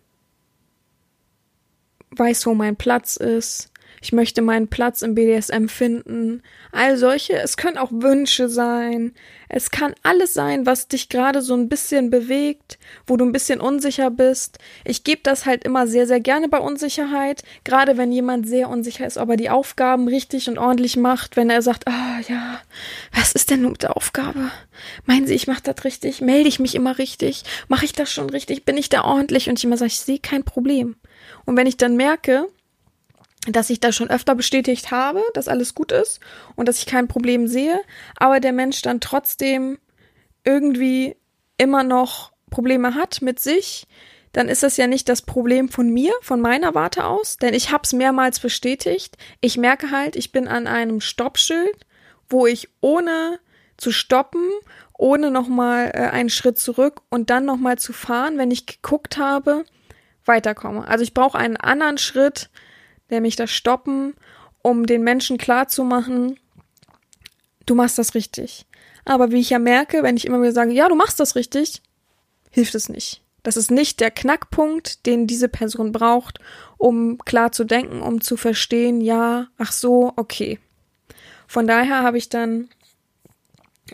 weiß, 2.12 2.46
wo 2.46 2.54
mein 2.54 2.76
Platz 2.76 3.18
ist 3.18 3.73
ich 4.04 4.12
möchte 4.12 4.42
meinen 4.42 4.68
Platz 4.68 5.02
im 5.02 5.16
BDSM 5.16 5.68
finden. 5.68 6.44
All 6.74 6.98
solche, 6.98 7.40
es 7.40 7.56
können 7.56 7.78
auch 7.78 7.90
Wünsche 7.90 8.50
sein. 8.50 9.14
Es 9.48 9.72
kann 9.72 9.96
alles 10.04 10.34
sein, 10.34 10.66
was 10.66 10.90
dich 10.90 11.08
gerade 11.08 11.42
so 11.42 11.54
ein 11.54 11.70
bisschen 11.70 12.10
bewegt, 12.10 12.80
wo 13.08 13.16
du 13.16 13.24
ein 13.24 13.32
bisschen 13.32 13.62
unsicher 13.62 14.12
bist. 14.12 14.60
Ich 14.84 15.06
gebe 15.06 15.22
das 15.24 15.46
halt 15.46 15.64
immer 15.64 15.88
sehr, 15.88 16.06
sehr 16.06 16.20
gerne 16.20 16.50
bei 16.50 16.58
Unsicherheit. 16.58 17.44
Gerade 17.64 17.96
wenn 17.96 18.12
jemand 18.12 18.46
sehr 18.46 18.70
unsicher 18.70 19.08
ist, 19.08 19.18
ob 19.18 19.30
er 19.30 19.38
die 19.38 19.50
Aufgaben 19.50 20.10
richtig 20.10 20.50
und 20.50 20.58
ordentlich 20.58 20.98
macht, 20.98 21.38
wenn 21.38 21.50
er 21.50 21.62
sagt, 21.62 21.88
ah 21.88 22.20
ja, 22.28 22.60
was 23.14 23.32
ist 23.32 23.52
denn 23.52 23.62
mit 23.62 23.84
der 23.84 23.96
Aufgabe? 23.96 24.52
Meinen 25.06 25.28
Sie, 25.28 25.34
ich 25.34 25.48
mache 25.48 25.64
das 25.64 25.86
richtig? 25.86 26.20
Melde 26.20 26.50
ich 26.50 26.60
mich 26.60 26.76
immer 26.76 26.98
richtig? 26.98 27.44
Mache 27.70 27.86
ich 27.86 27.94
das 27.94 28.12
schon 28.12 28.30
richtig? 28.30 28.66
Bin 28.66 28.76
ich 28.76 28.90
da 28.90 29.06
ordentlich? 29.06 29.48
Und 29.48 29.60
ich 29.60 29.64
immer 29.64 29.78
sage, 29.78 29.92
ich 29.92 30.00
sehe 30.02 30.20
kein 30.20 30.44
Problem. 30.44 30.98
Und 31.46 31.56
wenn 31.56 31.68
ich 31.68 31.78
dann 31.78 31.96
merke, 31.96 32.50
dass 33.48 33.70
ich 33.70 33.80
das 33.80 33.96
schon 33.96 34.10
öfter 34.10 34.36
bestätigt 34.36 34.92
habe, 34.92 35.22
dass 35.34 35.48
alles 35.48 35.76
gut 35.76 35.92
ist 35.92 36.20
und 36.56 36.68
dass 36.68 36.78
ich 36.78 36.86
kein 36.86 37.08
Problem 37.08 37.48
sehe, 37.48 37.80
aber 38.16 38.40
der 38.40 38.54
Mensch 38.54 38.82
dann 38.82 39.02
trotzdem 39.02 39.80
irgendwie 40.44 41.16
immer 41.58 41.84
noch 41.84 42.32
Probleme 42.50 42.96
hat 42.96 43.22
mit 43.22 43.40
sich, 43.40 43.88
dann 44.32 44.50
ist 44.50 44.64
das 44.64 44.78
ja 44.78 44.88
nicht 44.88 45.10
das 45.10 45.22
Problem 45.22 45.70
von 45.70 45.90
mir, 45.90 46.12
von 46.22 46.42
meiner 46.42 46.74
Warte 46.74 47.06
aus, 47.06 47.38
denn 47.38 47.54
ich 47.54 47.72
habe 47.72 47.84
es 47.84 47.94
mehrmals 47.94 48.40
bestätigt. 48.40 49.16
Ich 49.42 49.58
merke 49.58 49.92
halt, 49.92 50.16
ich 50.16 50.32
bin 50.32 50.48
an 50.48 50.66
einem 50.66 51.02
Stoppschild, 51.02 51.86
wo 52.30 52.48
ich 52.48 52.70
ohne 52.82 53.40
zu 53.78 53.92
stoppen, 53.92 54.50
ohne 54.98 55.30
nochmal 55.30 55.92
äh, 55.94 56.10
einen 56.10 56.30
Schritt 56.30 56.58
zurück 56.58 57.02
und 57.10 57.30
dann 57.30 57.46
nochmal 57.46 57.78
zu 57.78 57.94
fahren, 57.94 58.38
wenn 58.38 58.52
ich 58.52 58.66
geguckt 58.66 59.18
habe, 59.18 59.66
weiterkomme. 60.26 60.88
Also 60.88 61.04
ich 61.04 61.14
brauche 61.14 61.38
einen 61.38 61.58
anderen 61.58 61.98
Schritt, 61.98 62.50
nämlich 63.14 63.36
das 63.36 63.52
Stoppen, 63.52 64.16
um 64.62 64.86
den 64.86 65.04
Menschen 65.04 65.38
klarzumachen, 65.38 66.40
du 67.66 67.76
machst 67.76 67.98
das 67.98 68.16
richtig. 68.16 68.66
Aber 69.06 69.32
wie 69.32 69.40
ich 69.40 69.50
ja 69.50 69.60
merke, 69.60 70.04
wenn 70.04 70.18
ich 70.18 70.26
immer 70.26 70.42
wieder 70.42 70.52
sage, 70.52 70.72
ja, 70.72 70.88
du 70.90 70.96
machst 70.96 71.20
das 71.20 71.36
richtig, 71.36 71.82
hilft 72.50 72.76
es 72.76 72.90
nicht. 72.90 73.22
Das 73.44 73.58
ist 73.58 73.72
nicht 73.72 74.00
der 74.00 74.10
Knackpunkt, 74.10 75.06
den 75.06 75.28
diese 75.28 75.50
Person 75.50 75.92
braucht, 75.92 76.40
um 76.78 77.18
klar 77.18 77.52
zu 77.52 77.66
denken, 77.66 78.02
um 78.02 78.22
zu 78.22 78.38
verstehen, 78.38 79.02
ja, 79.02 79.48
ach 79.58 79.74
so, 79.74 80.14
okay. 80.16 80.60
Von 81.48 81.68
daher 81.68 82.04
habe 82.04 82.18
ich 82.18 82.30
dann 82.30 82.70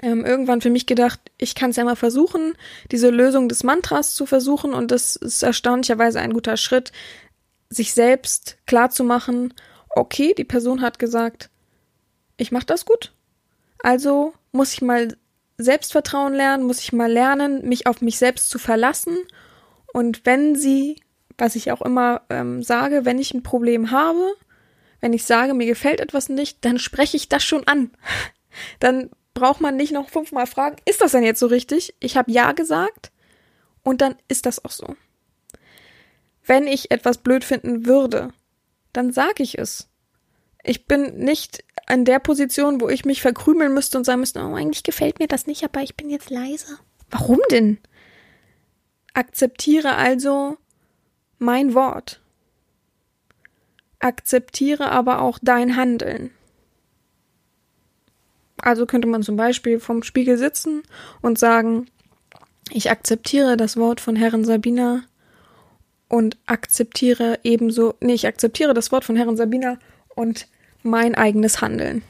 ähm, 0.04 0.24
irgendwann 0.24 0.62
für 0.62 0.70
mich 0.70 0.86
gedacht, 0.86 1.20
ich 1.40 1.56
kann 1.56 1.72
es 1.72 1.76
ja 1.78 1.84
mal 1.84 1.96
versuchen, 1.96 2.54
diese 2.92 3.10
Lösung 3.10 3.50
des 3.50 3.64
Mantras 3.64 4.14
zu 4.14 4.28
versuchen 4.28 4.74
und 4.74 4.92
das 4.92 5.16
ist 5.16 5.42
erstaunlicherweise 5.42 6.20
ein 6.20 6.34
guter 6.34 6.58
Schritt, 6.58 6.92
sich 7.70 7.94
selbst 7.94 8.58
klar 8.66 8.90
zu 8.90 9.04
machen, 9.04 9.54
okay, 9.90 10.34
die 10.38 10.44
Person 10.44 10.82
hat 10.82 11.00
gesagt, 11.00 11.50
ich 12.38 12.52
mache 12.52 12.66
das 12.66 12.86
gut, 12.86 13.14
also 13.80 14.34
muss 14.52 14.74
ich 14.74 14.82
mal 14.82 15.16
Selbstvertrauen 15.58 16.34
lernen, 16.34 16.66
muss 16.66 16.80
ich 16.80 16.94
mal 16.94 17.12
lernen, 17.12 17.68
mich 17.68 17.86
auf 17.86 18.02
mich 18.02 18.18
selbst 18.18 18.50
zu 18.50 18.60
verlassen. 18.60 19.18
Und 19.94 20.26
wenn 20.26 20.56
sie, 20.56 21.02
was 21.38 21.56
ich 21.56 21.72
auch 21.72 21.82
immer 21.82 22.22
ähm, 22.30 22.64
sage, 22.64 23.04
wenn 23.04 23.20
ich 23.20 23.34
ein 23.34 23.44
Problem 23.44 23.92
habe, 23.92 24.34
wenn 25.02 25.14
ich 25.14 25.26
sage, 25.26 25.54
mir 25.54 25.66
gefällt 25.66 26.00
etwas 26.00 26.30
nicht, 26.30 26.64
dann 26.64 26.80
spreche 26.80 27.18
ich 27.18 27.30
das 27.30 27.44
schon 27.44 27.68
an. 27.68 27.92
Dann 28.80 29.12
braucht 29.36 29.62
man 29.62 29.78
nicht 29.78 29.94
noch 29.94 30.10
fünfmal 30.10 30.48
fragen, 30.48 30.78
ist 30.86 31.02
das 31.02 31.12
denn 31.12 31.24
jetzt 31.24 31.40
so 31.40 31.46
richtig? 31.46 31.96
Ich 32.00 32.18
habe 32.18 32.32
ja 32.32 32.52
gesagt 32.52 33.12
und 33.84 34.02
dann 34.02 34.16
ist 34.28 34.46
das 34.48 34.66
auch 34.66 34.72
so. 34.72 34.96
Wenn 36.50 36.66
ich 36.66 36.90
etwas 36.90 37.20
blöd 37.20 37.44
finden 37.44 37.86
würde, 37.86 38.30
dann 38.92 39.12
sage 39.14 39.44
ich 39.44 39.60
es. 39.60 39.88
Ich 40.64 40.88
bin 40.88 41.20
nicht 41.20 41.64
an 41.86 42.06
der 42.06 42.18
Position, 42.18 42.82
wo 42.82 42.90
ich 42.90 43.06
mich 43.06 43.22
verkrümeln 43.22 43.72
müsste 43.72 44.00
und 44.00 44.04
sagen 44.04 44.22
müsste, 44.22 44.40
oh, 44.40 44.56
eigentlich 44.56 44.82
gefällt 44.82 45.20
mir 45.20 45.28
das 45.28 45.46
nicht, 45.46 45.64
aber 45.64 45.84
ich 45.84 45.96
bin 45.96 46.10
jetzt 46.10 46.32
leise. 46.32 46.80
Warum 47.12 47.38
denn? 47.52 47.78
Akzeptiere 49.14 49.94
also 49.94 50.58
mein 51.38 51.76
Wort. 51.76 52.20
Akzeptiere 54.00 54.90
aber 54.90 55.22
auch 55.22 55.38
dein 55.44 55.76
Handeln. 55.76 56.32
Also 58.58 58.88
könnte 58.88 59.08
man 59.08 59.22
zum 59.22 59.36
Beispiel 59.36 59.80
vom 59.80 60.02
Spiegel 60.02 60.40
sitzen 60.40 60.82
und 61.22 61.38
sagen, 61.38 61.92
ich 62.72 62.90
akzeptiere 62.90 63.56
das 63.56 63.78
Wort 63.78 64.02
von 64.02 64.16
Herrin 64.16 64.46
Sabina 64.46 65.04
und 66.10 66.38
akzeptiere 66.46 67.40
ebenso, 67.44 67.96
nee, 68.02 68.14
ich 68.14 68.28
akzeptiere 68.28 68.74
das 68.74 68.92
Wort 68.92 69.06
von 69.06 69.16
Herrin 69.16 69.38
Sabina 69.38 69.78
und 70.16 70.48
mein 70.84 71.16
eigenes 71.16 71.62
Handeln. 71.62 72.04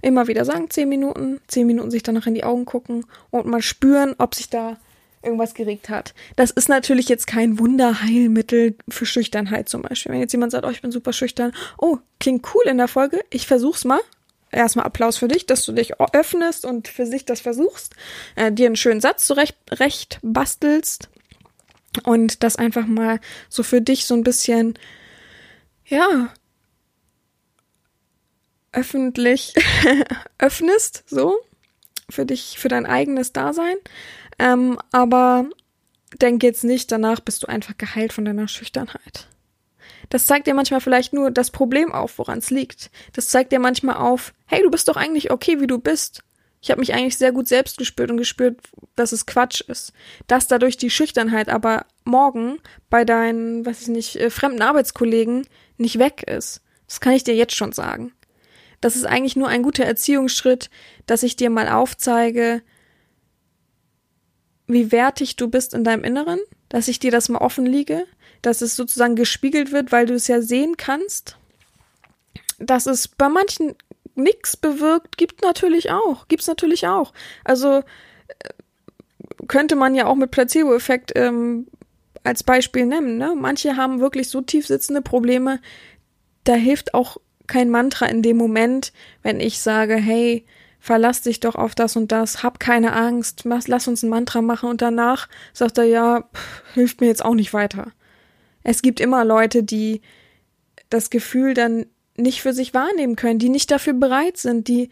Immer 0.00 0.28
wieder 0.28 0.44
sagen, 0.44 0.70
zehn 0.70 0.88
Minuten, 0.88 1.40
zehn 1.48 1.66
Minuten 1.66 1.90
sich 1.90 2.02
danach 2.02 2.26
in 2.26 2.34
die 2.34 2.44
Augen 2.44 2.64
gucken 2.64 3.04
und 3.30 3.46
mal 3.46 3.62
spüren, 3.62 4.14
ob 4.18 4.34
sich 4.34 4.50
da 4.50 4.76
irgendwas 5.22 5.54
geregt 5.54 5.88
hat. 5.88 6.14
Das 6.36 6.50
ist 6.50 6.68
natürlich 6.68 7.08
jetzt 7.08 7.26
kein 7.26 7.58
Wunderheilmittel 7.58 8.76
für 8.88 9.06
Schüchternheit 9.06 9.68
zum 9.68 9.82
Beispiel. 9.82 10.12
Wenn 10.12 10.20
jetzt 10.20 10.32
jemand 10.32 10.52
sagt, 10.52 10.66
oh, 10.66 10.70
ich 10.70 10.82
bin 10.82 10.92
super 10.92 11.12
schüchtern, 11.12 11.52
oh, 11.78 11.98
klingt 12.20 12.46
cool 12.54 12.64
in 12.66 12.76
der 12.76 12.88
Folge, 12.88 13.24
ich 13.30 13.46
versuch's 13.46 13.84
mal. 13.84 14.00
Erstmal 14.50 14.86
Applaus 14.86 15.16
für 15.16 15.26
dich, 15.26 15.46
dass 15.46 15.64
du 15.64 15.72
dich 15.72 15.98
öffnest 16.00 16.64
und 16.64 16.86
für 16.86 17.06
sich 17.06 17.24
das 17.24 17.40
versuchst, 17.40 17.94
äh, 18.36 18.52
dir 18.52 18.66
einen 18.66 18.76
schönen 18.76 19.00
Satz 19.00 19.26
zurecht 19.26 19.56
recht 19.72 20.20
bastelst 20.22 21.08
und 22.04 22.42
das 22.42 22.56
einfach 22.56 22.86
mal 22.86 23.20
so 23.48 23.62
für 23.62 23.80
dich 23.80 24.06
so 24.06 24.14
ein 24.14 24.24
bisschen, 24.24 24.74
ja, 25.86 26.32
öffentlich 28.72 29.54
öffnest, 30.38 31.04
so, 31.06 31.38
für 32.10 32.26
dich, 32.26 32.58
für 32.58 32.68
dein 32.68 32.86
eigenes 32.86 33.32
Dasein. 33.32 33.76
Ähm, 34.38 34.78
aber 34.92 35.46
denk 36.20 36.42
jetzt 36.42 36.64
nicht, 36.64 36.90
danach 36.90 37.20
bist 37.20 37.42
du 37.42 37.46
einfach 37.46 37.76
geheilt 37.78 38.12
von 38.12 38.24
deiner 38.24 38.48
Schüchternheit. 38.48 39.28
Das 40.10 40.26
zeigt 40.26 40.46
dir 40.46 40.54
manchmal 40.54 40.80
vielleicht 40.80 41.12
nur 41.12 41.30
das 41.30 41.50
Problem 41.50 41.92
auf, 41.92 42.18
woran 42.18 42.38
es 42.38 42.50
liegt. 42.50 42.90
Das 43.12 43.28
zeigt 43.28 43.52
dir 43.52 43.58
manchmal 43.58 43.96
auf, 43.96 44.34
hey, 44.46 44.62
du 44.62 44.70
bist 44.70 44.88
doch 44.88 44.96
eigentlich 44.96 45.30
okay, 45.30 45.60
wie 45.60 45.66
du 45.66 45.78
bist. 45.78 46.22
Ich 46.64 46.70
habe 46.70 46.80
mich 46.80 46.94
eigentlich 46.94 47.18
sehr 47.18 47.30
gut 47.30 47.46
selbst 47.46 47.76
gespürt 47.76 48.10
und 48.10 48.16
gespürt, 48.16 48.58
dass 48.96 49.12
es 49.12 49.26
Quatsch 49.26 49.60
ist. 49.60 49.92
Dass 50.28 50.48
dadurch 50.48 50.78
die 50.78 50.88
Schüchternheit 50.88 51.50
aber 51.50 51.84
morgen 52.04 52.58
bei 52.88 53.04
deinen, 53.04 53.66
weiß 53.66 53.82
ich 53.82 53.88
nicht, 53.88 54.16
äh, 54.16 54.30
fremden 54.30 54.62
Arbeitskollegen 54.62 55.46
nicht 55.76 55.98
weg 55.98 56.22
ist. 56.22 56.62
Das 56.88 57.00
kann 57.00 57.12
ich 57.12 57.22
dir 57.22 57.34
jetzt 57.34 57.54
schon 57.54 57.72
sagen. 57.72 58.14
Das 58.80 58.96
ist 58.96 59.04
eigentlich 59.04 59.36
nur 59.36 59.48
ein 59.48 59.62
guter 59.62 59.84
Erziehungsschritt, 59.84 60.70
dass 61.04 61.22
ich 61.22 61.36
dir 61.36 61.50
mal 61.50 61.68
aufzeige, 61.68 62.62
wie 64.66 64.90
wertig 64.90 65.36
du 65.36 65.48
bist 65.48 65.74
in 65.74 65.84
deinem 65.84 66.02
Inneren, 66.02 66.40
dass 66.70 66.88
ich 66.88 66.98
dir 66.98 67.10
das 67.10 67.28
mal 67.28 67.42
offen 67.42 67.66
liege, 67.66 68.06
dass 68.40 68.62
es 68.62 68.74
sozusagen 68.74 69.16
gespiegelt 69.16 69.70
wird, 69.70 69.92
weil 69.92 70.06
du 70.06 70.14
es 70.14 70.28
ja 70.28 70.40
sehen 70.40 70.78
kannst. 70.78 71.36
Dass 72.58 72.86
es 72.86 73.06
bei 73.06 73.28
manchen 73.28 73.74
nichts 74.14 74.56
bewirkt, 74.56 75.16
gibt 75.16 75.42
natürlich 75.42 75.90
auch, 75.90 76.28
gibt's 76.28 76.46
natürlich 76.46 76.86
auch. 76.86 77.12
Also 77.44 77.78
äh, 77.78 77.84
könnte 79.48 79.76
man 79.76 79.94
ja 79.94 80.06
auch 80.06 80.14
mit 80.14 80.30
Placebo-Effekt 80.30 81.12
ähm, 81.16 81.66
als 82.22 82.42
Beispiel 82.42 82.86
nennen. 82.86 83.18
Ne? 83.18 83.34
Manche 83.36 83.76
haben 83.76 84.00
wirklich 84.00 84.28
so 84.28 84.40
tief 84.40 84.66
sitzende 84.66 85.02
Probleme, 85.02 85.60
da 86.44 86.54
hilft 86.54 86.94
auch 86.94 87.18
kein 87.46 87.70
Mantra 87.70 88.06
in 88.06 88.22
dem 88.22 88.36
Moment, 88.36 88.92
wenn 89.22 89.40
ich 89.40 89.60
sage, 89.60 89.96
hey, 89.96 90.46
verlass 90.80 91.22
dich 91.22 91.40
doch 91.40 91.54
auf 91.54 91.74
das 91.74 91.96
und 91.96 92.12
das, 92.12 92.42
hab 92.42 92.60
keine 92.60 92.92
Angst, 92.92 93.44
lass 93.44 93.88
uns 93.88 94.02
ein 94.02 94.10
Mantra 94.10 94.42
machen 94.42 94.68
und 94.68 94.82
danach 94.82 95.28
sagt 95.52 95.78
er, 95.78 95.84
ja, 95.84 96.28
pff, 96.34 96.74
hilft 96.74 97.00
mir 97.00 97.06
jetzt 97.06 97.24
auch 97.24 97.34
nicht 97.34 97.54
weiter. 97.54 97.92
Es 98.62 98.82
gibt 98.82 99.00
immer 99.00 99.24
Leute, 99.24 99.62
die 99.62 100.02
das 100.90 101.10
Gefühl 101.10 101.54
dann 101.54 101.86
nicht 102.16 102.42
für 102.42 102.52
sich 102.52 102.74
wahrnehmen 102.74 103.16
können, 103.16 103.38
die 103.38 103.48
nicht 103.48 103.70
dafür 103.70 103.92
bereit 103.92 104.36
sind, 104.36 104.68
die 104.68 104.90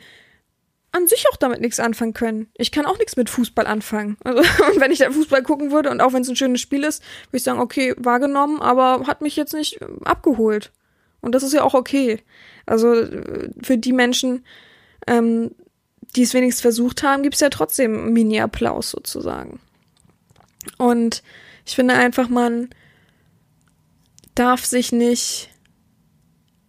an 0.92 1.06
sich 1.06 1.24
auch 1.32 1.36
damit 1.36 1.60
nichts 1.60 1.80
anfangen 1.80 2.12
können. 2.12 2.48
Ich 2.56 2.70
kann 2.70 2.84
auch 2.84 2.98
nichts 2.98 3.16
mit 3.16 3.30
Fußball 3.30 3.66
anfangen. 3.66 4.18
Also, 4.24 4.40
und 4.72 4.80
wenn 4.80 4.92
ich 4.92 4.98
da 4.98 5.10
Fußball 5.10 5.42
gucken 5.42 5.70
würde 5.70 5.90
und 5.90 6.00
auch 6.00 6.12
wenn 6.12 6.22
es 6.22 6.28
ein 6.28 6.36
schönes 6.36 6.60
Spiel 6.60 6.84
ist, 6.84 7.02
würde 7.28 7.38
ich 7.38 7.42
sagen, 7.42 7.60
okay, 7.60 7.94
wahrgenommen, 7.96 8.60
aber 8.60 9.06
hat 9.06 9.22
mich 9.22 9.36
jetzt 9.36 9.54
nicht 9.54 9.80
abgeholt. 10.04 10.70
Und 11.20 11.34
das 11.34 11.42
ist 11.42 11.54
ja 11.54 11.62
auch 11.62 11.74
okay. 11.74 12.20
Also 12.66 13.06
für 13.62 13.78
die 13.78 13.92
Menschen, 13.92 14.44
ähm, 15.06 15.52
die 16.14 16.22
es 16.22 16.34
wenigstens 16.34 16.60
versucht 16.60 17.02
haben, 17.02 17.22
gibt 17.22 17.36
es 17.36 17.40
ja 17.40 17.48
trotzdem 17.48 18.12
Mini-Applaus 18.12 18.90
sozusagen. 18.90 19.60
Und 20.76 21.22
ich 21.64 21.74
finde 21.74 21.94
einfach, 21.94 22.28
man 22.28 22.68
darf 24.34 24.64
sich 24.64 24.92
nicht 24.92 25.51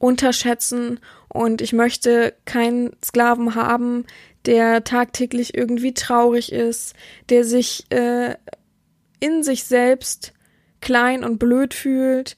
unterschätzen 0.04 1.00
und 1.30 1.62
ich 1.62 1.72
möchte 1.72 2.34
keinen 2.44 2.92
Sklaven 3.04 3.56
haben, 3.56 4.06
der 4.46 4.84
tagtäglich 4.84 5.56
irgendwie 5.56 5.94
traurig 5.94 6.52
ist, 6.52 6.94
der 7.30 7.46
sich 7.46 7.86
äh, 7.90 8.36
in 9.22 9.44
sich 9.44 9.64
selbst 9.64 10.34
klein 10.82 11.24
und 11.24 11.40
blöd 11.40 11.74
fühlt, 11.74 12.36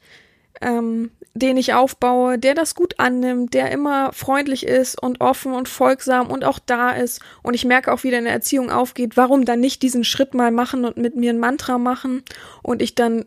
ähm, 0.61 1.09
den 1.33 1.57
ich 1.57 1.73
aufbaue, 1.73 2.37
der 2.37 2.53
das 2.53 2.75
gut 2.75 2.99
annimmt, 2.99 3.55
der 3.55 3.71
immer 3.71 4.13
freundlich 4.13 4.67
ist 4.67 5.01
und 5.01 5.19
offen 5.19 5.53
und 5.53 5.67
folgsam 5.67 6.27
und 6.27 6.43
auch 6.43 6.59
da 6.59 6.91
ist. 6.91 7.19
Und 7.41 7.55
ich 7.55 7.65
merke 7.65 7.91
auch, 7.91 8.03
wie 8.03 8.11
der 8.11 8.19
in 8.19 8.25
der 8.25 8.33
Erziehung 8.35 8.69
aufgeht, 8.69 9.17
warum 9.17 9.43
dann 9.43 9.59
nicht 9.59 9.81
diesen 9.81 10.03
Schritt 10.03 10.35
mal 10.35 10.51
machen 10.51 10.85
und 10.85 10.97
mit 10.97 11.15
mir 11.15 11.33
ein 11.33 11.39
Mantra 11.39 11.79
machen 11.79 12.21
und 12.61 12.83
ich 12.83 12.93
dann 12.93 13.25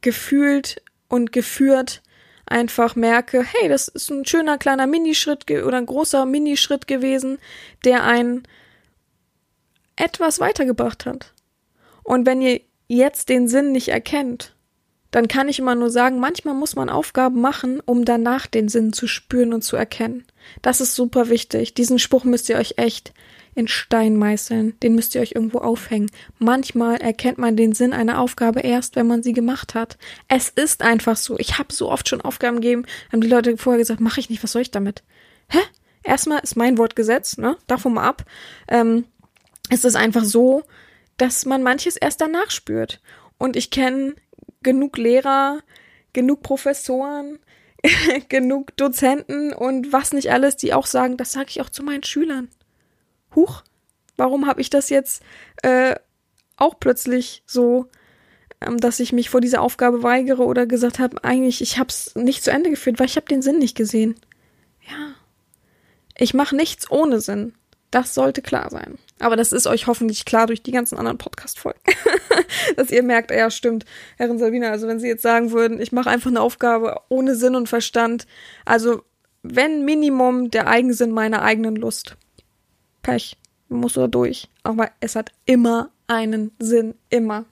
gefühlt 0.00 0.82
und 1.08 1.32
geführt 1.32 2.00
einfach 2.46 2.96
merke, 2.96 3.42
hey, 3.42 3.68
das 3.68 3.88
ist 3.88 4.10
ein 4.10 4.24
schöner 4.24 4.58
kleiner 4.58 4.86
Minischritt 4.86 5.50
oder 5.50 5.76
ein 5.76 5.86
großer 5.86 6.24
Minischritt 6.26 6.86
gewesen, 6.86 7.38
der 7.84 8.04
einen 8.04 8.46
etwas 9.96 10.40
weitergebracht 10.40 11.06
hat. 11.06 11.32
Und 12.02 12.26
wenn 12.26 12.40
ihr 12.40 12.60
jetzt 12.88 13.28
den 13.28 13.48
Sinn 13.48 13.72
nicht 13.72 13.88
erkennt, 13.88 14.54
dann 15.10 15.28
kann 15.28 15.48
ich 15.48 15.58
immer 15.58 15.74
nur 15.74 15.90
sagen, 15.90 16.20
manchmal 16.20 16.54
muss 16.54 16.76
man 16.76 16.90
Aufgaben 16.90 17.40
machen, 17.40 17.80
um 17.84 18.04
danach 18.04 18.46
den 18.46 18.68
Sinn 18.68 18.92
zu 18.92 19.06
spüren 19.06 19.52
und 19.52 19.62
zu 19.62 19.76
erkennen. 19.76 20.26
Das 20.62 20.80
ist 20.80 20.94
super 20.94 21.28
wichtig. 21.28 21.74
Diesen 21.74 21.98
Spruch 21.98 22.24
müsst 22.24 22.48
ihr 22.48 22.56
euch 22.56 22.74
echt 22.76 23.12
in 23.56 23.66
Stein 23.68 24.16
meißeln. 24.16 24.78
Den 24.80 24.94
müsst 24.94 25.14
ihr 25.14 25.20
euch 25.20 25.32
irgendwo 25.32 25.58
aufhängen. 25.58 26.10
Manchmal 26.38 26.96
erkennt 26.98 27.38
man 27.38 27.56
den 27.56 27.72
Sinn 27.72 27.92
einer 27.92 28.20
Aufgabe 28.20 28.60
erst, 28.60 28.94
wenn 28.96 29.06
man 29.06 29.22
sie 29.22 29.32
gemacht 29.32 29.74
hat. 29.74 29.96
Es 30.28 30.50
ist 30.50 30.82
einfach 30.82 31.16
so. 31.16 31.38
Ich 31.38 31.58
habe 31.58 31.72
so 31.72 31.90
oft 31.90 32.08
schon 32.08 32.20
Aufgaben 32.20 32.60
gegeben, 32.60 32.84
haben 33.10 33.22
die 33.22 33.28
Leute 33.28 33.56
vorher 33.56 33.78
gesagt, 33.78 34.00
mache 34.00 34.20
ich 34.20 34.30
nicht, 34.30 34.42
was 34.42 34.52
soll 34.52 34.62
ich 34.62 34.70
damit? 34.70 35.02
Hä? 35.48 35.58
Erstmal 36.02 36.40
ist 36.40 36.56
mein 36.56 36.78
Wort 36.78 36.94
Gesetz, 36.94 37.38
ne? 37.38 37.56
Davon 37.66 37.94
mal 37.94 38.06
ab. 38.06 38.24
Ähm, 38.68 39.06
es 39.70 39.84
ist 39.84 39.96
einfach 39.96 40.24
so, 40.24 40.62
dass 41.16 41.46
man 41.46 41.62
manches 41.62 41.96
erst 41.96 42.20
danach 42.20 42.50
spürt. 42.50 43.00
Und 43.38 43.56
ich 43.56 43.70
kenne 43.70 44.14
genug 44.62 44.98
Lehrer, 44.98 45.60
genug 46.12 46.42
Professoren, 46.42 47.38
genug 48.28 48.76
Dozenten 48.76 49.52
und 49.52 49.92
was 49.92 50.12
nicht 50.12 50.30
alles, 50.30 50.56
die 50.56 50.74
auch 50.74 50.86
sagen, 50.86 51.16
das 51.16 51.32
sage 51.32 51.46
ich 51.48 51.60
auch 51.60 51.70
zu 51.70 51.82
meinen 51.82 52.02
Schülern. 52.02 52.48
Huch, 53.36 53.62
warum 54.16 54.46
habe 54.46 54.60
ich 54.60 54.70
das 54.70 54.90
jetzt 54.90 55.22
äh, 55.62 55.94
auch 56.56 56.80
plötzlich 56.80 57.42
so, 57.46 57.88
ähm, 58.60 58.78
dass 58.78 59.00
ich 59.00 59.12
mich 59.12 59.30
vor 59.30 59.40
dieser 59.40 59.60
Aufgabe 59.60 60.02
weigere 60.02 60.44
oder 60.44 60.66
gesagt 60.66 60.98
habe, 60.98 61.22
eigentlich, 61.22 61.60
ich 61.60 61.78
habe 61.78 61.88
es 61.88 62.14
nicht 62.14 62.42
zu 62.42 62.50
Ende 62.50 62.70
geführt, 62.70 62.98
weil 62.98 63.06
ich 63.06 63.16
habe 63.16 63.26
den 63.26 63.42
Sinn 63.42 63.58
nicht 63.58 63.76
gesehen. 63.76 64.16
Ja. 64.88 65.14
Ich 66.16 66.32
mache 66.32 66.56
nichts 66.56 66.90
ohne 66.90 67.20
Sinn. 67.20 67.54
Das 67.90 68.14
sollte 68.14 68.42
klar 68.42 68.70
sein. 68.70 68.98
Aber 69.20 69.36
das 69.36 69.52
ist 69.52 69.66
euch 69.66 69.86
hoffentlich 69.86 70.24
klar 70.24 70.46
durch 70.46 70.62
die 70.62 70.72
ganzen 70.72 70.98
anderen 70.98 71.18
Podcast-Folgen. 71.18 71.80
Dass 72.76 72.90
ihr 72.90 73.02
merkt, 73.02 73.30
ja, 73.30 73.50
stimmt, 73.50 73.84
Herrin 74.16 74.38
Sabina, 74.38 74.70
also 74.70 74.88
wenn 74.88 74.98
Sie 74.98 75.08
jetzt 75.08 75.22
sagen 75.22 75.52
würden, 75.52 75.80
ich 75.80 75.92
mache 75.92 76.10
einfach 76.10 76.30
eine 76.30 76.40
Aufgabe 76.40 77.00
ohne 77.08 77.36
Sinn 77.36 77.54
und 77.54 77.68
Verstand, 77.68 78.26
also 78.64 79.02
wenn 79.42 79.84
Minimum 79.84 80.50
der 80.50 80.66
Eigensinn 80.66 81.12
meiner 81.12 81.42
eigenen 81.42 81.76
Lust. 81.76 82.16
Pech, 83.06 83.36
muss 83.68 83.92
da 83.92 84.08
durch. 84.08 84.48
Aber 84.64 84.90
es 84.98 85.14
hat 85.14 85.30
immer 85.44 85.90
einen 86.08 86.50
Sinn, 86.58 86.94
immer. 87.08 87.44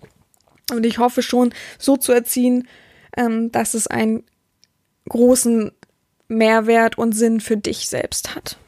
Und 0.73 0.85
ich 0.85 0.99
hoffe 0.99 1.23
schon, 1.23 1.55
so 1.79 1.97
zu 1.97 2.11
erziehen, 2.11 2.67
ähm, 3.17 3.53
dass 3.53 3.75
es 3.75 3.87
einen 3.87 4.25
großen 5.09 5.71
Mehrwert 6.27 6.99
und 6.99 7.13
Sinn 7.13 7.41
für 7.41 7.57
dich 7.57 7.89
selbst 7.89 8.35
hat. 8.35 8.59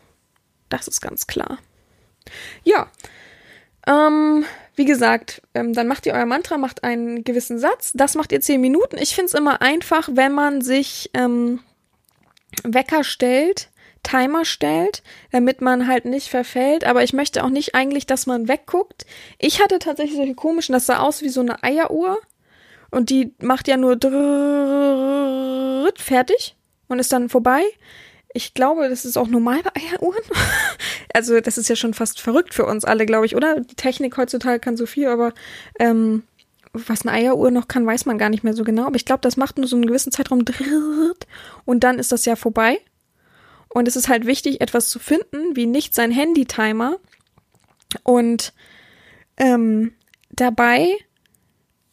Das 0.68 0.86
ist 0.86 1.00
ganz 1.00 1.26
klar. 1.26 1.58
Ja. 2.62 2.88
Ähm, 3.88 4.44
wie 4.76 4.84
gesagt, 4.84 5.42
ähm, 5.54 5.72
dann 5.72 5.88
macht 5.88 6.06
ihr 6.06 6.12
euer 6.12 6.26
Mantra, 6.26 6.56
macht 6.56 6.84
einen 6.84 7.24
gewissen 7.24 7.58
Satz. 7.58 7.92
Das 7.94 8.14
macht 8.14 8.30
ihr 8.30 8.40
zehn 8.40 8.60
Minuten. 8.60 8.96
Ich 8.98 9.16
finde 9.16 9.26
es 9.26 9.34
immer 9.34 9.60
einfach, 9.60 10.08
wenn 10.12 10.32
man 10.32 10.60
sich 10.60 11.10
ähm, 11.14 11.60
Wecker 12.62 13.02
stellt, 13.02 13.70
Timer 14.06 14.44
stellt, 14.44 15.02
damit 15.32 15.60
man 15.60 15.88
halt 15.88 16.04
nicht 16.04 16.28
verfällt. 16.28 16.84
Aber 16.84 17.02
ich 17.02 17.12
möchte 17.12 17.42
auch 17.42 17.50
nicht 17.50 17.74
eigentlich, 17.74 18.06
dass 18.06 18.26
man 18.26 18.46
wegguckt. 18.48 19.04
Ich 19.38 19.60
hatte 19.60 19.78
tatsächlich 19.78 20.16
solche 20.16 20.34
komischen, 20.34 20.72
das 20.72 20.86
sah 20.86 21.00
aus 21.00 21.22
wie 21.22 21.28
so 21.28 21.40
eine 21.40 21.62
Eieruhr. 21.62 22.18
Und 22.90 23.10
die 23.10 23.34
macht 23.40 23.66
ja 23.66 23.76
nur 23.76 23.98
fertig 25.96 26.56
und 26.88 27.00
ist 27.00 27.12
dann 27.12 27.28
vorbei. 27.28 27.62
Ich 28.32 28.54
glaube, 28.54 28.88
das 28.88 29.04
ist 29.04 29.16
auch 29.16 29.28
normal 29.28 29.60
bei 29.62 29.80
Eieruhren. 29.80 30.22
also 31.14 31.40
das 31.40 31.58
ist 31.58 31.68
ja 31.68 31.74
schon 31.74 31.94
fast 31.94 32.20
verrückt 32.20 32.54
für 32.54 32.64
uns 32.64 32.84
alle, 32.84 33.06
glaube 33.06 33.26
ich, 33.26 33.34
oder? 33.34 33.60
Die 33.60 33.74
Technik 33.74 34.16
heutzutage 34.16 34.60
kann 34.60 34.76
so 34.76 34.86
viel, 34.86 35.08
aber 35.08 35.32
ähm, 35.80 36.22
was 36.72 37.04
eine 37.04 37.12
Eieruhr 37.12 37.50
noch 37.50 37.66
kann, 37.66 37.86
weiß 37.86 38.06
man 38.06 38.18
gar 38.18 38.28
nicht 38.28 38.44
mehr 38.44 38.54
so 38.54 38.62
genau. 38.62 38.86
Aber 38.86 38.96
ich 38.96 39.04
glaube, 39.04 39.22
das 39.22 39.36
macht 39.36 39.58
nur 39.58 39.66
so 39.66 39.74
einen 39.74 39.86
gewissen 39.86 40.12
Zeitraum 40.12 40.44
und 41.64 41.82
dann 41.82 41.98
ist 41.98 42.12
das 42.12 42.24
ja 42.24 42.36
vorbei. 42.36 42.78
Und 43.76 43.86
es 43.86 43.94
ist 43.94 44.08
halt 44.08 44.24
wichtig, 44.24 44.62
etwas 44.62 44.88
zu 44.88 44.98
finden, 44.98 45.54
wie 45.54 45.66
nicht 45.66 45.94
sein 45.94 46.10
Handy-Timer 46.10 46.96
und 48.04 48.54
ähm, 49.36 49.92
dabei 50.30 50.96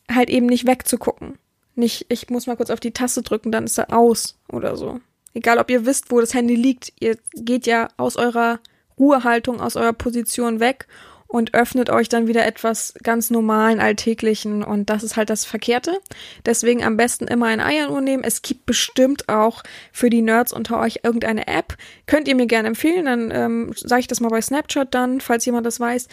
halt 0.09 0.29
eben 0.29 0.45
nicht 0.45 0.65
wegzugucken. 0.65 1.37
Nicht, 1.75 2.05
ich 2.07 2.29
muss 2.29 2.47
mal 2.47 2.55
kurz 2.55 2.69
auf 2.69 2.79
die 2.79 2.93
Taste 2.93 3.21
drücken, 3.21 3.51
dann 3.51 3.65
ist 3.65 3.77
er 3.77 3.91
aus 3.91 4.39
oder 4.47 4.77
so. 4.77 5.01
Egal, 5.33 5.57
ob 5.57 5.69
ihr 5.69 5.85
wisst, 5.85 6.09
wo 6.09 6.21
das 6.21 6.33
Handy 6.33 6.55
liegt, 6.55 6.93
ihr 7.01 7.17
geht 7.33 7.67
ja 7.67 7.89
aus 7.97 8.15
eurer 8.15 8.61
Ruhehaltung, 8.97 9.59
aus 9.59 9.75
eurer 9.75 9.91
Position 9.91 10.61
weg 10.61 10.87
und 11.33 11.55
öffnet 11.55 11.89
euch 11.89 12.09
dann 12.09 12.27
wieder 12.27 12.45
etwas 12.45 12.93
ganz 13.01 13.31
normalen, 13.31 13.79
alltäglichen 13.79 14.63
und 14.63 14.91
das 14.91 15.01
ist 15.01 15.17
halt 15.17 15.31
das 15.31 15.45
Verkehrte. 15.45 15.99
Deswegen 16.45 16.83
am 16.83 16.95
besten 16.95 17.25
immer 17.25 17.47
ein 17.47 17.59
Eieruhr 17.59 18.01
nehmen. 18.01 18.23
Es 18.23 18.43
gibt 18.43 18.67
bestimmt 18.67 19.29
auch 19.29 19.63
für 19.91 20.11
die 20.11 20.21
Nerds 20.21 20.53
unter 20.53 20.79
euch 20.79 20.99
irgendeine 21.01 21.47
App. 21.47 21.75
Könnt 22.05 22.27
ihr 22.27 22.35
mir 22.35 22.45
gerne 22.45 22.67
empfehlen, 22.67 23.05
dann 23.05 23.31
ähm, 23.31 23.73
sage 23.75 24.01
ich 24.01 24.07
das 24.07 24.19
mal 24.19 24.29
bei 24.29 24.43
Snapchat 24.43 24.93
dann, 24.93 25.21
falls 25.21 25.43
jemand 25.45 25.65
das 25.65 25.79
weiß, 25.79 26.07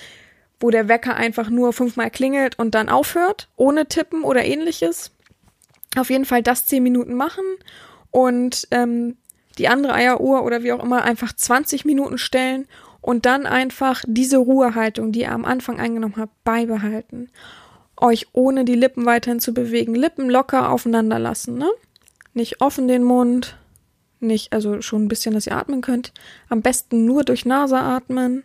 wo 0.58 0.70
der 0.70 0.88
Wecker 0.88 1.16
einfach 1.16 1.50
nur 1.50 1.74
fünfmal 1.74 2.10
klingelt 2.10 2.58
und 2.58 2.74
dann 2.74 2.88
aufhört, 2.88 3.50
ohne 3.56 3.84
Tippen 3.88 4.22
oder 4.22 4.42
ähnliches. 4.42 5.10
Auf 5.98 6.08
jeden 6.08 6.24
Fall 6.24 6.42
das 6.42 6.66
zehn 6.66 6.82
Minuten 6.82 7.12
machen 7.12 7.44
und 8.10 8.68
ähm, 8.70 9.18
die 9.58 9.68
andere 9.68 9.92
Eieruhr 9.92 10.44
oder 10.44 10.62
wie 10.62 10.72
auch 10.72 10.82
immer 10.82 11.02
einfach 11.02 11.34
20 11.34 11.84
Minuten 11.84 12.16
stellen 12.16 12.66
und 13.00 13.26
dann 13.26 13.46
einfach 13.46 14.02
diese 14.06 14.38
Ruhehaltung, 14.38 15.12
die 15.12 15.20
ihr 15.20 15.32
am 15.32 15.44
Anfang 15.44 15.80
eingenommen 15.80 16.16
habt, 16.16 16.44
beibehalten. 16.44 17.30
Euch 17.96 18.28
ohne 18.32 18.64
die 18.64 18.74
Lippen 18.74 19.06
weiterhin 19.06 19.40
zu 19.40 19.52
bewegen. 19.52 19.94
Lippen 19.94 20.28
locker 20.30 20.70
aufeinander 20.70 21.18
lassen, 21.18 21.58
ne? 21.58 21.68
Nicht 22.32 22.60
offen 22.60 22.88
den 22.88 23.02
Mund, 23.02 23.56
nicht, 24.20 24.52
also 24.52 24.80
schon 24.82 25.04
ein 25.04 25.08
bisschen, 25.08 25.34
dass 25.34 25.46
ihr 25.46 25.56
atmen 25.56 25.80
könnt. 25.80 26.12
Am 26.48 26.62
besten 26.62 27.04
nur 27.04 27.24
durch 27.24 27.44
Nase 27.44 27.78
atmen. 27.78 28.44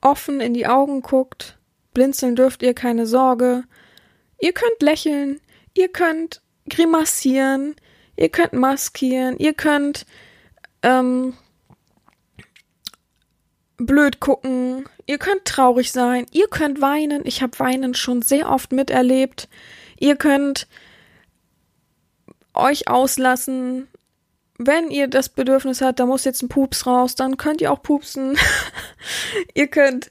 Offen 0.00 0.40
in 0.40 0.54
die 0.54 0.66
Augen 0.66 1.02
guckt. 1.02 1.58
Blinzeln 1.92 2.36
dürft 2.36 2.62
ihr 2.62 2.74
keine 2.74 3.06
Sorge. 3.06 3.64
Ihr 4.40 4.52
könnt 4.52 4.80
lächeln. 4.80 5.40
Ihr 5.74 5.88
könnt 5.88 6.40
grimassieren. 6.68 7.74
Ihr 8.16 8.28
könnt 8.28 8.52
maskieren, 8.52 9.36
ihr 9.38 9.54
könnt 9.54 10.06
ähm, 10.82 11.34
blöd 13.76 14.20
gucken, 14.20 14.88
ihr 15.06 15.18
könnt 15.18 15.44
traurig 15.44 15.92
sein, 15.92 16.26
ihr 16.32 16.48
könnt 16.48 16.80
weinen. 16.80 17.22
Ich 17.24 17.42
habe 17.42 17.58
Weinen 17.58 17.94
schon 17.94 18.22
sehr 18.22 18.50
oft 18.50 18.72
miterlebt. 18.72 19.48
Ihr 19.98 20.16
könnt 20.16 20.66
euch 22.54 22.88
auslassen. 22.88 23.88
Wenn 24.58 24.90
ihr 24.90 25.08
das 25.08 25.28
Bedürfnis 25.28 25.80
habt, 25.80 25.98
da 25.98 26.06
muss 26.06 26.24
jetzt 26.24 26.42
ein 26.42 26.48
Pups 26.48 26.86
raus, 26.86 27.16
dann 27.16 27.36
könnt 27.36 27.60
ihr 27.60 27.72
auch 27.72 27.82
pupsen. 27.82 28.38
ihr 29.54 29.66
könnt 29.66 30.10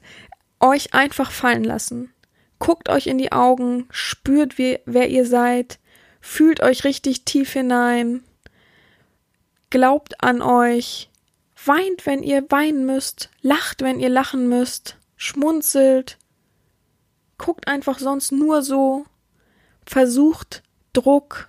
euch 0.60 0.92
einfach 0.92 1.30
fallen 1.30 1.64
lassen. 1.64 2.12
Guckt 2.58 2.88
euch 2.88 3.06
in 3.06 3.18
die 3.18 3.32
Augen, 3.32 3.86
spürt, 3.90 4.58
wie, 4.58 4.78
wer 4.84 5.08
ihr 5.08 5.26
seid, 5.26 5.78
Fühlt 6.26 6.62
euch 6.62 6.84
richtig 6.84 7.26
tief 7.26 7.52
hinein. 7.52 8.24
Glaubt 9.68 10.24
an 10.24 10.40
euch. 10.40 11.10
Weint, 11.66 12.06
wenn 12.06 12.22
ihr 12.22 12.44
weinen 12.50 12.86
müsst. 12.86 13.30
Lacht, 13.40 13.82
wenn 13.82 14.00
ihr 14.00 14.08
lachen 14.08 14.48
müsst. 14.48 14.98
Schmunzelt. 15.16 16.18
Guckt 17.38 17.68
einfach 17.68 17.98
sonst 17.98 18.32
nur 18.32 18.62
so. 18.62 19.06
Versucht 19.86 20.62
Druck, 20.94 21.48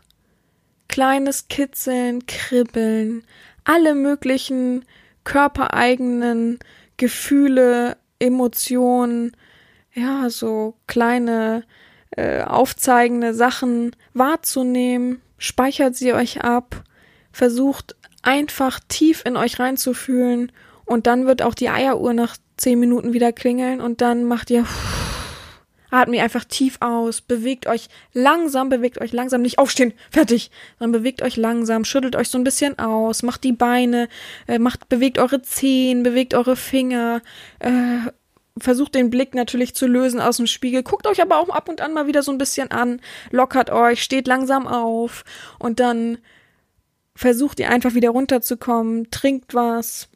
kleines 0.88 1.48
Kitzeln, 1.48 2.26
Kribbeln, 2.26 3.24
alle 3.64 3.96
möglichen 3.96 4.84
körpereigenen 5.24 6.60
Gefühle, 6.98 7.98
Emotionen, 8.20 9.36
ja, 9.94 10.30
so 10.30 10.76
kleine 10.88 11.64
äh, 12.12 12.42
aufzeigende 12.42 13.34
Sachen 13.34 13.96
wahrzunehmen, 14.14 15.22
speichert 15.38 15.96
sie 15.96 16.14
euch 16.14 16.44
ab, 16.44 16.84
versucht 17.32 17.96
einfach 18.26 18.80
tief 18.88 19.24
in 19.26 19.38
euch 19.38 19.60
reinzufühlen 19.60 20.52
und 20.86 21.08
dann 21.08 21.26
wird 21.26 21.42
auch 21.42 21.54
die 21.54 21.70
Eieruhr 21.70 22.14
nach 22.14 22.38
zehn 22.58 22.80
Minuten 22.80 23.14
wieder 23.14 23.32
klingeln 23.32 23.82
und 23.82 24.02
dann 24.02 24.24
macht 24.26 24.50
ihr 24.50 24.66
atmet 25.92 26.22
einfach 26.22 26.44
tief 26.44 26.78
aus, 26.82 27.22
bewegt 27.22 27.68
euch 27.68 27.88
langsam, 28.14 28.70
bewegt 28.70 29.00
euch 29.00 29.14
langsam, 29.14 29.42
nicht 29.42 29.60
aufstehen, 29.60 29.94
fertig, 30.12 30.52
sondern 30.78 31.00
bewegt 31.00 31.22
euch 31.22 31.38
langsam, 31.38 31.86
schüttelt 31.86 32.16
euch 32.16 32.30
so 32.30 32.38
ein 32.38 32.44
bisschen 32.44 32.78
aus, 32.80 33.24
macht 33.24 33.44
die 33.44 33.54
Beine, 33.54 34.10
äh, 34.48 34.60
macht, 34.60 34.90
bewegt 34.90 35.20
eure 35.20 35.42
Zehen, 35.42 36.04
bewegt 36.04 36.34
eure 36.34 36.56
Finger, 36.56 37.22
äh, 37.60 38.10
versucht 38.58 38.96
den 38.96 39.10
Blick 39.10 39.36
natürlich 39.36 39.76
zu 39.76 39.88
lösen 39.88 40.20
aus 40.20 40.38
dem 40.38 40.48
Spiegel, 40.48 40.84
guckt 40.84 41.08
euch 41.08 41.22
aber 41.22 41.40
auch 41.40 41.50
ab 41.50 41.70
und 41.70 41.82
an 41.82 41.94
mal 41.94 42.08
wieder 42.08 42.24
so 42.24 42.32
ein 42.32 42.38
bisschen 42.38 42.72
an, 42.72 43.02
lockert 43.32 43.70
euch, 43.70 44.04
steht 44.04 44.28
langsam 44.28 44.68
auf 44.68 45.24
und 45.60 45.80
dann 45.80 46.18
versucht 47.16 47.60
ihr 47.60 47.70
einfach 47.70 47.94
wieder 47.94 48.10
runterzukommen, 48.10 49.10
trinkt 49.12 49.54
was. 49.54 50.10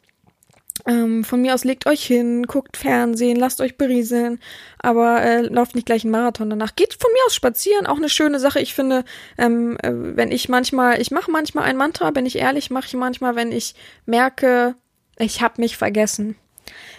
Ähm, 0.86 1.24
von 1.24 1.42
mir 1.42 1.54
aus 1.54 1.64
legt 1.64 1.86
euch 1.86 2.04
hin, 2.04 2.44
guckt 2.44 2.76
Fernsehen, 2.76 3.36
lasst 3.36 3.60
euch 3.60 3.76
berieseln, 3.76 4.40
aber 4.78 5.22
äh, 5.22 5.42
lauft 5.42 5.74
nicht 5.74 5.86
gleich 5.86 6.04
einen 6.04 6.12
Marathon 6.12 6.48
danach. 6.50 6.74
Geht 6.74 6.94
von 6.94 7.10
mir 7.12 7.20
aus 7.26 7.34
spazieren, 7.34 7.86
auch 7.86 7.98
eine 7.98 8.08
schöne 8.08 8.40
Sache. 8.40 8.60
Ich 8.60 8.74
finde, 8.74 9.04
ähm, 9.36 9.76
äh, 9.82 9.90
wenn 9.92 10.32
ich 10.32 10.48
manchmal, 10.48 11.00
ich 11.00 11.10
mache 11.10 11.30
manchmal 11.30 11.64
ein 11.64 11.76
Mantra, 11.76 12.10
bin 12.10 12.26
ich 12.26 12.36
ehrlich, 12.36 12.70
mache 12.70 12.86
ich 12.86 12.94
manchmal, 12.94 13.36
wenn 13.36 13.52
ich 13.52 13.74
merke, 14.06 14.74
ich 15.18 15.42
habe 15.42 15.60
mich 15.60 15.76
vergessen. 15.76 16.36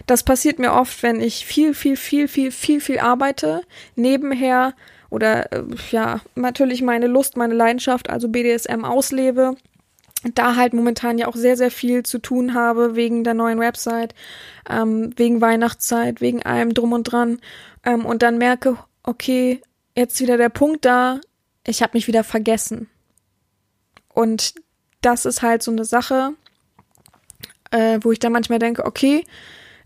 Das 0.06 0.24
passiert 0.24 0.60
mir 0.60 0.74
oft, 0.74 1.02
wenn 1.04 1.22
ich 1.22 1.46
viel, 1.46 1.74
viel, 1.74 1.96
viel, 1.96 2.28
viel, 2.28 2.52
viel, 2.52 2.82
viel 2.82 3.00
arbeite, 3.00 3.62
nebenher 3.96 4.74
oder 5.10 5.52
äh, 5.52 5.64
ja, 5.92 6.22
natürlich 6.36 6.82
meine 6.82 7.08
Lust, 7.08 7.38
meine 7.38 7.54
Leidenschaft, 7.54 8.10
also 8.10 8.30
BDSM 8.30 8.86
auslebe. 8.86 9.56
Da 10.24 10.56
halt 10.56 10.74
momentan 10.74 11.18
ja 11.18 11.28
auch 11.28 11.36
sehr, 11.36 11.58
sehr 11.58 11.72
viel 11.72 12.04
zu 12.04 12.20
tun 12.20 12.54
habe 12.54 12.96
wegen 12.96 13.24
der 13.24 13.34
neuen 13.34 13.60
Website, 13.60 14.14
ähm, 14.70 15.12
wegen 15.18 15.42
Weihnachtszeit, 15.42 16.22
wegen 16.22 16.44
allem 16.44 16.74
drum 16.74 16.94
und 16.94 17.04
dran. 17.04 17.40
Ähm, 17.84 18.06
und 18.06 18.22
dann 18.22 18.38
merke, 18.38 18.78
okay, 19.04 19.62
jetzt 19.96 20.20
wieder 20.20 20.38
der 20.38 20.50
Punkt 20.50 20.86
da, 20.86 21.20
ich 21.66 21.82
habe 21.82 21.92
mich 21.96 22.08
wieder 22.08 22.24
vergessen. 22.24 22.88
Und 24.14 24.54
das 25.02 25.26
ist 25.26 25.42
halt 25.42 25.64
so 25.64 25.72
eine 25.72 25.86
Sache, 25.86 26.34
äh, 27.72 28.00
wo 28.02 28.12
ich 28.12 28.20
dann 28.20 28.32
manchmal 28.32 28.60
denke, 28.60 28.86
okay, 28.86 29.24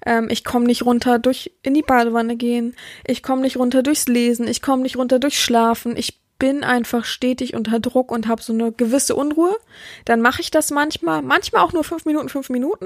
ähm, 0.06 0.28
ich 0.30 0.44
komme 0.44 0.66
nicht 0.66 0.86
runter 0.86 1.20
durch 1.20 1.52
in 1.64 1.74
die 1.74 1.82
Badewanne 1.82 2.36
gehen, 2.36 2.76
ich 3.06 3.24
komme 3.24 3.42
nicht 3.42 3.58
runter 3.58 3.84
durchs 3.84 4.08
Lesen, 4.08 4.48
ich 4.48 4.62
komme 4.62 4.84
nicht 4.84 4.98
runter 4.98 5.20
durchs 5.20 5.38
Schlafen, 5.38 5.96
ich 5.96 6.20
bin 6.38 6.64
einfach 6.64 7.06
stetig 7.06 7.54
unter 7.54 7.80
Druck 7.80 8.12
und 8.12 8.28
habe 8.28 8.42
so 8.42 8.54
eine 8.54 8.72
gewisse 8.72 9.16
Unruhe. 9.16 9.56
Dann 10.04 10.22
mache 10.22 10.42
ich 10.42 10.52
das 10.52 10.72
manchmal, 10.72 11.22
manchmal 11.22 11.62
auch 11.62 11.74
nur 11.74 11.84
fünf 11.84 12.06
Minuten, 12.06 12.30
fünf 12.30 12.50
Minuten, 12.50 12.86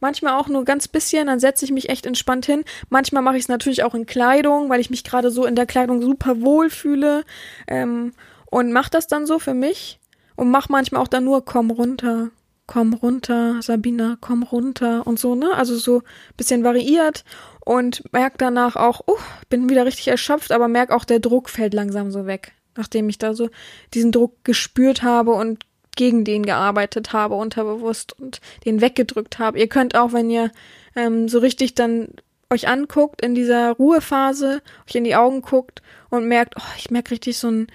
manchmal 0.00 0.38
auch 0.38 0.48
nur 0.48 0.64
ganz 0.64 0.88
bisschen, 0.88 1.26
dann 1.26 1.40
setze 1.40 1.64
ich 1.64 1.72
mich 1.72 1.88
echt 1.88 2.06
entspannt 2.06 2.46
hin. 2.46 2.64
Manchmal 2.88 3.22
mache 3.22 3.36
ich 3.36 3.44
es 3.44 3.48
natürlich 3.48 3.84
auch 3.84 3.94
in 3.94 4.06
Kleidung, 4.06 4.68
weil 4.68 4.80
ich 4.80 4.90
mich 4.90 5.04
gerade 5.04 5.30
so 5.30 5.46
in 5.46 5.56
der 5.56 5.66
Kleidung 5.66 6.02
super 6.02 6.40
wohl 6.40 6.70
fühle 6.70 7.24
ähm, 7.66 8.12
und 8.46 8.72
mache 8.72 8.90
das 8.90 9.06
dann 9.06 9.26
so 9.26 9.38
für 9.38 9.54
mich 9.54 9.98
und 10.36 10.50
mach 10.50 10.68
manchmal 10.68 11.02
auch 11.02 11.08
dann 11.08 11.24
nur 11.24 11.44
komm 11.44 11.70
runter, 11.70 12.30
komm 12.66 12.94
runter, 12.94 13.60
Sabina, 13.62 14.16
komm 14.20 14.42
runter 14.42 15.06
und 15.06 15.18
so, 15.18 15.34
ne? 15.34 15.52
Also 15.54 15.76
so 15.76 16.02
bisschen 16.36 16.64
variiert 16.64 17.24
und 17.64 18.02
merk 18.12 18.38
danach 18.38 18.76
auch, 18.76 19.02
oh, 19.06 19.18
bin 19.48 19.68
wieder 19.68 19.86
richtig 19.86 20.08
erschöpft, 20.08 20.52
aber 20.52 20.68
merk 20.68 20.90
auch, 20.90 21.04
der 21.04 21.18
Druck 21.18 21.50
fällt 21.50 21.74
langsam 21.74 22.10
so 22.10 22.26
weg, 22.26 22.52
nachdem 22.80 23.08
ich 23.08 23.18
da 23.18 23.34
so 23.34 23.50
diesen 23.94 24.10
Druck 24.10 24.42
gespürt 24.42 25.02
habe 25.02 25.32
und 25.32 25.66
gegen 25.96 26.24
den 26.24 26.44
gearbeitet 26.44 27.12
habe, 27.12 27.34
unterbewusst 27.34 28.18
und 28.18 28.40
den 28.64 28.80
weggedrückt 28.80 29.38
habe. 29.38 29.58
Ihr 29.58 29.68
könnt 29.68 29.94
auch, 29.94 30.14
wenn 30.14 30.30
ihr 30.30 30.50
ähm, 30.96 31.28
so 31.28 31.40
richtig 31.40 31.74
dann 31.74 32.08
euch 32.48 32.68
anguckt 32.68 33.22
in 33.22 33.34
dieser 33.34 33.72
Ruhephase, 33.72 34.62
euch 34.88 34.94
in 34.94 35.04
die 35.04 35.14
Augen 35.14 35.42
guckt 35.42 35.82
und 36.08 36.26
merkt, 36.26 36.54
oh, 36.58 36.72
ich 36.78 36.90
merke 36.90 37.10
richtig 37.10 37.38
so 37.38 37.50
ein 37.50 37.66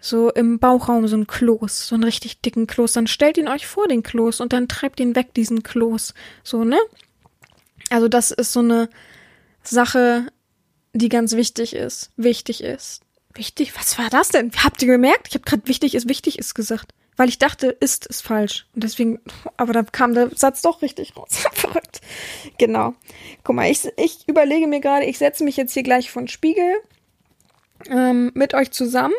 so 0.00 0.30
im 0.30 0.58
Bauchraum 0.58 1.08
so 1.08 1.16
ein 1.16 1.26
Kloß, 1.26 1.88
so 1.88 1.94
einen 1.94 2.04
richtig 2.04 2.40
dicken 2.40 2.66
Kloß, 2.66 2.92
dann 2.92 3.06
stellt 3.06 3.36
ihn 3.36 3.48
euch 3.48 3.66
vor 3.66 3.88
den 3.88 4.02
Kloß 4.02 4.40
und 4.40 4.52
dann 4.52 4.68
treibt 4.68 5.00
ihn 5.00 5.16
weg, 5.16 5.34
diesen 5.34 5.62
Kloß. 5.62 6.14
So, 6.44 6.64
ne? 6.64 6.78
Also 7.90 8.08
das 8.08 8.30
ist 8.30 8.52
so 8.52 8.60
eine 8.60 8.88
Sache, 9.62 10.26
die 10.92 11.08
ganz 11.08 11.34
wichtig 11.34 11.74
ist. 11.74 12.12
Wichtig 12.16 12.62
ist. 12.62 13.02
Wichtig? 13.38 13.76
Was 13.76 13.98
war 13.98 14.10
das 14.10 14.28
denn? 14.28 14.50
Habt 14.62 14.82
ihr 14.82 14.88
gemerkt? 14.88 15.28
Ich 15.28 15.34
habe 15.34 15.44
gerade 15.44 15.66
wichtig 15.66 15.94
ist, 15.94 16.08
wichtig 16.08 16.38
ist 16.38 16.54
gesagt. 16.54 16.92
Weil 17.16 17.28
ich 17.28 17.38
dachte, 17.38 17.68
ist 17.68 18.06
ist 18.06 18.22
falsch. 18.22 18.66
Und 18.74 18.84
deswegen, 18.84 19.20
aber 19.56 19.72
da 19.72 19.82
kam 19.82 20.14
der 20.14 20.30
Satz 20.36 20.62
doch 20.62 20.82
richtig 20.82 21.16
raus. 21.16 21.30
Verrückt. 21.52 22.00
Genau. 22.58 22.94
Guck 23.42 23.56
mal, 23.56 23.70
ich, 23.70 23.88
ich 23.96 24.28
überlege 24.28 24.66
mir 24.66 24.80
gerade, 24.80 25.06
ich 25.06 25.18
setze 25.18 25.42
mich 25.42 25.56
jetzt 25.56 25.72
hier 25.72 25.82
gleich 25.82 26.10
von 26.10 26.28
Spiegel 26.28 26.76
ähm, 27.90 28.30
mit 28.34 28.54
euch 28.54 28.70
zusammen 28.70 29.14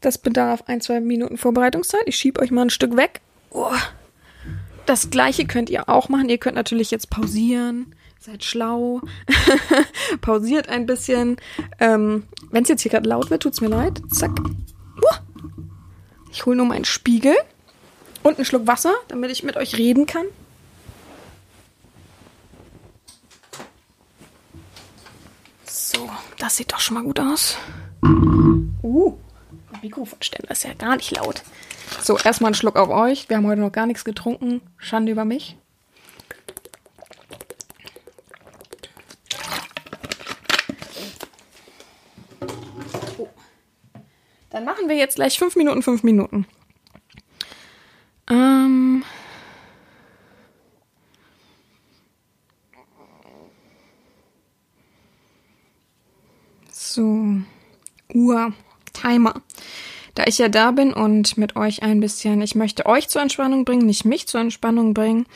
das 0.00 0.18
bedarf 0.18 0.64
ein, 0.66 0.80
zwei 0.80 1.00
Minuten 1.00 1.36
Vorbereitungszeit. 1.36 2.02
Ich 2.06 2.16
schiebe 2.16 2.40
euch 2.40 2.50
mal 2.50 2.62
ein 2.62 2.70
Stück 2.70 2.96
weg. 2.96 3.20
Oh. 3.50 3.70
Das 4.86 5.10
gleiche 5.10 5.46
könnt 5.46 5.70
ihr 5.70 5.88
auch 5.88 6.08
machen. 6.08 6.28
Ihr 6.28 6.38
könnt 6.38 6.54
natürlich 6.54 6.90
jetzt 6.90 7.10
pausieren. 7.10 7.94
Seid 8.28 8.44
schlau. 8.44 9.00
Pausiert 10.20 10.68
ein 10.68 10.84
bisschen. 10.84 11.38
Ähm, 11.78 12.24
Wenn 12.50 12.62
es 12.62 12.68
jetzt 12.68 12.82
hier 12.82 12.90
gerade 12.90 13.08
laut 13.08 13.30
wird, 13.30 13.42
tut's 13.42 13.62
mir 13.62 13.68
leid. 13.68 14.02
Zack. 14.10 14.38
Uh. 14.38 15.16
Ich 16.30 16.44
hole 16.44 16.54
nur 16.54 16.66
meinen 16.66 16.84
Spiegel 16.84 17.34
und 18.22 18.36
einen 18.36 18.44
Schluck 18.44 18.66
Wasser, 18.66 18.92
damit 19.08 19.30
ich 19.30 19.44
mit 19.44 19.56
euch 19.56 19.78
reden 19.78 20.04
kann. 20.04 20.26
So, 25.64 26.10
das 26.36 26.58
sieht 26.58 26.70
doch 26.70 26.80
schon 26.80 26.96
mal 26.96 27.04
gut 27.04 27.20
aus. 27.20 27.56
Uh. 28.82 29.16
Mikrofonständer 29.80 30.50
ist 30.50 30.64
ja 30.64 30.74
gar 30.74 30.96
nicht 30.96 31.12
laut. 31.12 31.42
So, 32.02 32.18
erstmal 32.18 32.48
einen 32.48 32.56
Schluck 32.56 32.76
auf 32.76 32.90
euch. 32.90 33.30
Wir 33.30 33.38
haben 33.38 33.46
heute 33.46 33.62
noch 33.62 33.72
gar 33.72 33.86
nichts 33.86 34.04
getrunken. 34.04 34.60
Schande 34.76 35.12
über 35.12 35.24
mich. 35.24 35.56
Wir 44.88 44.96
jetzt 44.96 45.16
gleich 45.16 45.38
fünf 45.38 45.56
Minuten, 45.56 45.82
fünf 45.82 46.02
Minuten. 46.02 46.46
Ähm. 48.30 49.04
So. 56.70 57.42
Uhr. 58.14 58.52
Timer. 58.92 59.34
Da 60.14 60.24
ich 60.26 60.38
ja 60.38 60.48
da 60.48 60.72
bin 60.72 60.92
und 60.92 61.38
mit 61.38 61.54
euch 61.54 61.82
ein 61.84 62.00
bisschen, 62.00 62.42
ich 62.42 62.56
möchte 62.56 62.86
euch 62.86 63.08
zur 63.08 63.22
Entspannung 63.22 63.64
bringen, 63.64 63.86
nicht 63.86 64.04
mich 64.04 64.26
zur 64.26 64.40
Entspannung 64.40 64.92
bringen. 64.92 65.26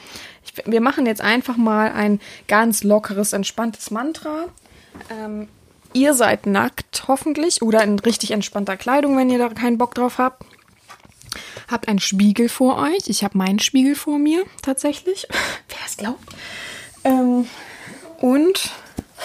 Ich, 0.44 0.55
wir 0.66 0.80
machen 0.80 1.07
jetzt 1.07 1.20
einfach 1.20 1.57
mal 1.57 1.92
ein 1.92 2.20
ganz 2.48 2.82
lockeres, 2.82 3.32
entspanntes 3.32 3.92
Mantra. 3.92 4.46
Ähm, 5.09 5.48
ihr 5.93 6.14
seid 6.14 6.47
nackt, 6.47 7.05
hoffentlich, 7.09 7.62
oder 7.62 7.82
in 7.82 7.99
richtig 7.99 8.30
entspannter 8.30 8.76
Kleidung, 8.76 9.16
wenn 9.16 9.30
ihr 9.30 9.38
da 9.38 9.49
keinen 9.49 9.78
Bock 9.78 9.95
drauf 9.95 10.18
habt. 10.18 10.45
Habt 11.70 11.88
einen 11.88 12.01
Spiegel 12.01 12.49
vor 12.49 12.78
euch. 12.78 13.09
Ich 13.09 13.24
habe 13.24 13.38
meinen 13.38 13.59
Spiegel 13.59 13.95
vor 13.95 14.18
mir, 14.18 14.45
tatsächlich. 14.62 15.26
Wer 15.68 15.78
es 15.86 15.97
glaubt. 15.97 16.24
Ähm, 17.05 17.47
und, 18.20 18.70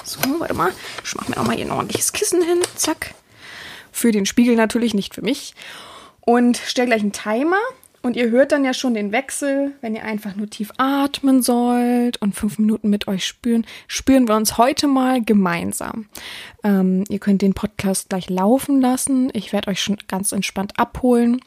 so, 0.04 0.20
warte 0.40 0.54
mal. 0.54 0.72
Ich 1.04 1.16
mache 1.16 1.32
mir 1.32 1.38
auch 1.38 1.46
mal 1.46 1.56
hier 1.56 1.66
ein 1.66 1.72
ordentliches 1.72 2.14
Kissen 2.14 2.42
hin. 2.42 2.60
Zack 2.76 3.14
für 3.92 4.12
den 4.12 4.26
Spiegel 4.26 4.56
natürlich, 4.56 4.94
nicht 4.94 5.16
für 5.16 5.22
mich. 5.22 5.56
Und 6.22 6.58
stelle 6.58 6.88
gleich 6.88 7.02
einen 7.02 7.14
Timer. 7.14 7.60
Und 8.08 8.16
ihr 8.16 8.30
hört 8.30 8.54
dann 8.54 8.64
ja 8.64 8.74
schon 8.74 8.94
den 8.94 9.12
Wechsel, 9.12 9.74
wenn 9.82 9.94
ihr 9.94 10.06
einfach 10.06 10.34
nur 10.34 10.50
tief 10.50 10.72
atmen 10.78 11.42
sollt 11.42 12.16
und 12.22 12.36
fünf 12.36 12.58
Minuten 12.58 12.90
mit 12.90 13.10
euch 13.10 13.26
spüren, 13.26 13.66
spüren 13.90 14.30
wir 14.30 14.38
uns 14.38 14.58
heute 14.58 14.88
mal 14.88 15.22
gemeinsam. 15.22 16.08
Ähm, 16.64 17.04
ihr 17.10 17.20
könnt 17.20 17.42
den 17.42 17.54
Podcast 17.54 18.08
gleich 18.08 18.30
laufen 18.30 18.80
lassen. 18.80 19.30
Ich 19.34 19.52
werde 19.52 19.72
euch 19.72 19.82
schon 19.82 19.98
ganz 20.08 20.32
entspannt 20.32 20.80
abholen. 20.80 21.42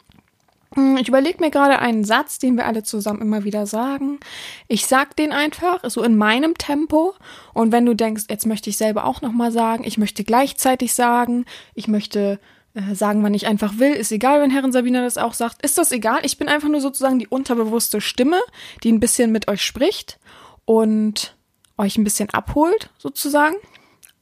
Hm, 0.75 0.99
ich 0.99 1.09
überlege 1.09 1.43
mir 1.43 1.51
gerade 1.51 1.79
einen 1.79 2.05
Satz, 2.05 2.39
den 2.39 2.59
wir 2.59 2.67
alle 2.67 2.83
zusammen 2.83 3.23
immer 3.23 3.45
wieder 3.45 3.65
sagen. 3.65 4.21
Ich 4.69 4.85
sag 4.85 5.17
den 5.17 5.33
einfach, 5.33 5.81
so 5.89 6.03
in 6.03 6.15
meinem 6.15 6.59
Tempo. 6.59 7.15
Und 7.55 7.73
wenn 7.73 7.87
du 7.87 7.95
denkst, 7.97 8.25
jetzt 8.29 8.45
möchte 8.45 8.69
ich 8.69 8.77
selber 8.77 9.07
auch 9.07 9.23
nochmal 9.23 9.51
sagen, 9.51 9.85
ich 9.87 9.97
möchte 9.97 10.25
gleichzeitig 10.25 10.93
sagen, 10.93 11.47
ich 11.75 11.89
möchte 11.89 12.39
äh, 12.75 12.95
sagen, 12.95 13.23
wann 13.23 13.35
ich 13.35 13.47
einfach 13.47 13.79
will, 13.79 13.93
ist 13.93 14.13
egal, 14.13 14.41
wenn 14.41 14.51
Herrin 14.51 14.71
Sabina 14.71 15.03
das 15.03 15.19
auch 15.19 15.35
sagt, 15.35 15.63
ist 15.63 15.77
das 15.77 15.91
egal. 15.91 16.21
Ich 16.23 16.39
bin 16.39 16.49
einfach 16.49 16.69
nur 16.69 16.81
sozusagen 16.81 17.19
die 17.19 17.27
unterbewusste 17.27 18.01
Stimme, 18.01 18.39
die 18.85 18.93
ein 18.93 19.01
bisschen 19.01 19.33
mit 19.33 19.49
euch 19.49 19.63
spricht 19.63 20.21
und 20.65 21.37
euch 21.77 21.99
ein 21.99 22.05
bisschen 22.05 22.31
abholt, 22.31 22.91
sozusagen. 22.99 23.57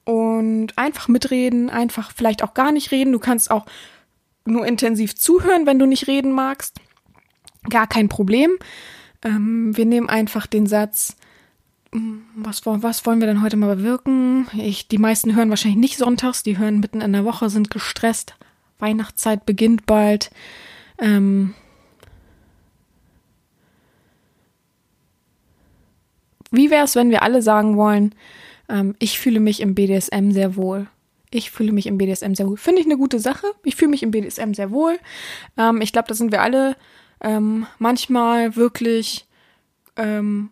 Und 0.04 0.78
einfach 0.78 1.08
mitreden, 1.08 1.68
einfach 1.68 2.12
vielleicht 2.12 2.42
auch 2.42 2.54
gar 2.54 2.72
nicht 2.72 2.90
reden. 2.90 3.12
Du 3.12 3.18
kannst 3.18 3.50
auch 3.50 3.66
nur 4.46 4.66
intensiv 4.66 5.14
zuhören, 5.14 5.66
wenn 5.66 5.78
du 5.78 5.84
nicht 5.84 6.06
reden 6.06 6.32
magst. 6.32 6.80
Gar 7.68 7.86
kein 7.86 8.08
Problem. 8.08 8.52
Ähm, 9.22 9.76
wir 9.76 9.84
nehmen 9.84 10.08
einfach 10.08 10.46
den 10.46 10.66
Satz, 10.66 11.17
was, 11.92 12.66
was 12.66 13.06
wollen 13.06 13.20
wir 13.20 13.26
denn 13.26 13.42
heute 13.42 13.56
mal 13.56 13.74
bewirken? 13.76 14.46
Ich, 14.54 14.88
die 14.88 14.98
meisten 14.98 15.34
hören 15.34 15.50
wahrscheinlich 15.50 15.80
nicht 15.80 15.98
sonntags, 15.98 16.42
die 16.42 16.58
hören 16.58 16.80
mitten 16.80 17.00
in 17.00 17.12
der 17.12 17.24
Woche, 17.24 17.48
sind 17.50 17.70
gestresst. 17.70 18.34
Weihnachtszeit 18.78 19.46
beginnt 19.46 19.86
bald. 19.86 20.30
Ähm, 20.98 21.54
wie 26.50 26.70
wäre 26.70 26.84
es, 26.84 26.94
wenn 26.94 27.10
wir 27.10 27.22
alle 27.22 27.42
sagen 27.42 27.76
wollen, 27.76 28.14
ähm, 28.68 28.94
ich 28.98 29.18
fühle 29.18 29.40
mich 29.40 29.60
im 29.60 29.74
BDSM 29.74 30.30
sehr 30.30 30.56
wohl? 30.56 30.86
Ich 31.30 31.50
fühle 31.50 31.72
mich 31.72 31.86
im 31.86 31.98
BDSM 31.98 32.34
sehr 32.34 32.48
wohl. 32.48 32.56
Finde 32.56 32.80
ich 32.80 32.86
eine 32.86 32.96
gute 32.96 33.18
Sache. 33.18 33.46
Ich 33.64 33.76
fühle 33.76 33.90
mich 33.90 34.02
im 34.02 34.10
BDSM 34.10 34.54
sehr 34.54 34.70
wohl. 34.70 34.98
Ähm, 35.56 35.80
ich 35.80 35.92
glaube, 35.92 36.08
da 36.08 36.14
sind 36.14 36.32
wir 36.32 36.42
alle 36.42 36.76
ähm, 37.20 37.66
manchmal 37.78 38.56
wirklich 38.56 39.26
ähm, 39.96 40.50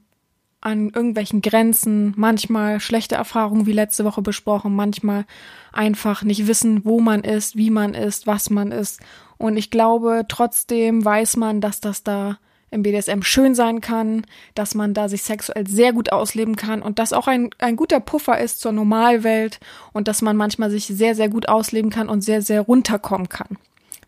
an 0.67 0.87
irgendwelchen 0.89 1.43
Grenzen, 1.43 2.13
manchmal 2.17 2.81
schlechte 2.81 3.15
Erfahrungen 3.15 3.67
wie 3.67 3.73
letzte 3.73 4.05
Woche 4.05 4.21
besprochen, 4.21 4.75
manchmal 4.75 5.25
einfach 5.73 6.25
nicht 6.25 6.49
wissen, 6.49 6.85
wo 6.85 6.99
man 7.01 7.23
ist, 7.23 7.55
wie 7.55 7.71
man 7.71 7.95
ist, 7.95 8.27
was 8.27 8.51
man 8.51 8.73
ist. 8.73 9.01
Und 9.39 9.57
ich 9.59 9.71
glaube, 9.71 10.25
trotzdem 10.27 11.05
weiß 11.05 11.37
man, 11.37 11.61
dass 11.61 11.81
das 11.81 12.03
da 12.03 12.39
im 12.73 12.83
BDSM 12.83 13.23
schön 13.23 13.55
sein 13.55 13.81
kann, 13.81 14.27
dass 14.57 14.75
man 14.75 14.93
da 14.93 15.09
sich 15.09 15.23
sexuell 15.23 15.69
sehr 15.69 15.93
gut 15.93 16.11
ausleben 16.11 16.57
kann 16.57 16.83
und 16.83 16.99
dass 16.99 17.13
auch 17.13 17.29
ein, 17.29 17.51
ein 17.59 17.77
guter 17.77 18.01
Puffer 18.01 18.41
ist 18.41 18.59
zur 18.59 18.73
Normalwelt 18.73 19.61
und 19.93 20.09
dass 20.09 20.21
man 20.21 20.37
manchmal 20.37 20.73
sich 20.73 20.87
sehr, 20.87 21.15
sehr 21.15 21.29
gut 21.29 21.49
ausleben 21.49 21.91
kann 21.91 22.09
und 22.09 22.23
sehr, 22.23 22.43
sehr 22.43 22.63
runterkommen 22.63 23.29
kann, 23.29 23.57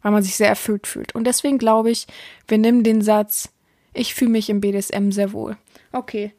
weil 0.02 0.10
man 0.10 0.24
sich 0.24 0.34
sehr 0.34 0.48
erfüllt 0.48 0.88
fühlt. 0.88 1.14
Und 1.14 1.24
deswegen 1.24 1.58
glaube 1.58 1.92
ich, 1.92 2.08
wir 2.48 2.58
nehmen 2.58 2.82
den 2.82 3.00
Satz, 3.00 3.50
ich 3.94 4.12
fühle 4.12 4.32
mich 4.32 4.50
im 4.50 4.60
BDSM 4.60 5.12
sehr 5.12 5.32
wohl. 5.32 5.56
Okay. 5.92 6.32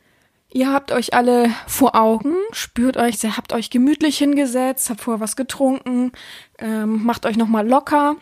Ihr 0.52 0.74
habt 0.74 0.92
euch 0.92 1.14
alle 1.14 1.54
vor 1.68 1.96
Augen, 1.96 2.34
spürt 2.52 2.98
euch, 2.98 3.24
habt 3.24 3.54
euch 3.54 3.70
gemütlich 3.70 4.18
hingesetzt, 4.18 4.90
habt 4.90 5.02
vorher 5.02 5.22
was 5.22 5.36
getrunken, 5.36 6.12
ähm, 6.58 7.04
macht 7.04 7.28
euch 7.28 7.38
nochmal 7.38 7.68
locker. 7.68 8.16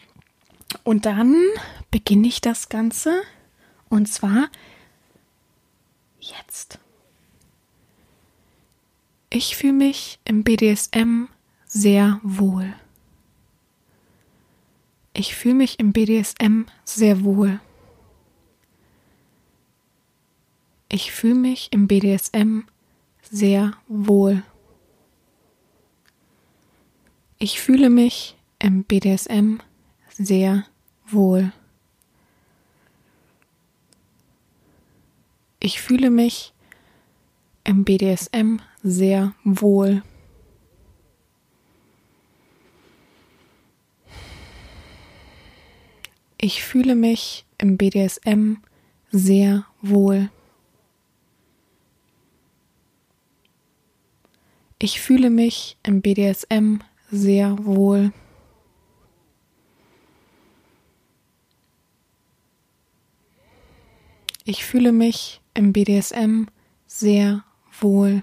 Und 0.83 1.05
dann 1.05 1.35
beginne 1.89 2.27
ich 2.27 2.41
das 2.41 2.67
Ganze 2.67 3.21
und 3.87 4.09
zwar 4.09 4.49
jetzt. 6.19 6.79
Ich 9.29 9.55
fühle 9.55 9.73
mich 9.73 10.19
im 10.25 10.43
BDSM 10.43 11.27
sehr 11.65 12.19
wohl. 12.23 12.73
Ich 15.13 15.35
fühle 15.35 15.55
mich 15.55 15.79
im 15.79 15.93
BDSM 15.93 16.65
sehr 16.83 17.23
wohl. 17.23 17.59
Ich 20.89 21.11
fühle 21.11 21.35
mich 21.35 21.69
im 21.71 21.87
BDSM 21.87 22.61
sehr 23.29 23.73
wohl. 23.87 24.43
Ich 27.39 27.59
fühle 27.59 27.89
mich 27.89 28.35
im 28.59 28.83
BDSM 28.83 29.59
sehr 30.09 30.65
wohl. 31.05 31.51
Ich 35.59 35.81
fühle 35.81 36.09
mich 36.09 36.53
im 37.63 37.83
BDSM 37.83 38.59
sehr 38.81 39.33
wohl. 39.43 40.03
Ich 46.39 46.63
fühle 46.63 46.95
mich 46.95 47.45
im 47.57 47.77
BDSM 47.77 48.57
sehr 49.11 49.65
wohl. 49.81 50.29
Ich 54.79 55.01
fühle 55.01 55.31
mich 55.31 55.77
im 55.81 56.01
BDSM 56.01 56.81
sehr 57.09 57.57
wohl. 57.65 58.11
Ich 64.45 64.63
fühle 64.63 64.91
mich 64.91 65.41
im 65.55 65.73
BDSM 65.73 66.45
sehr 66.85 67.43
wohl. 67.81 68.21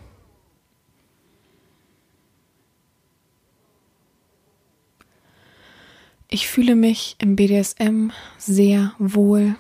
Ich 6.29 6.49
fühle 6.49 6.77
mich 6.77 7.17
im 7.19 7.37
BDSM 7.37 8.11
sehr 8.39 8.95
wohl. 8.99 9.57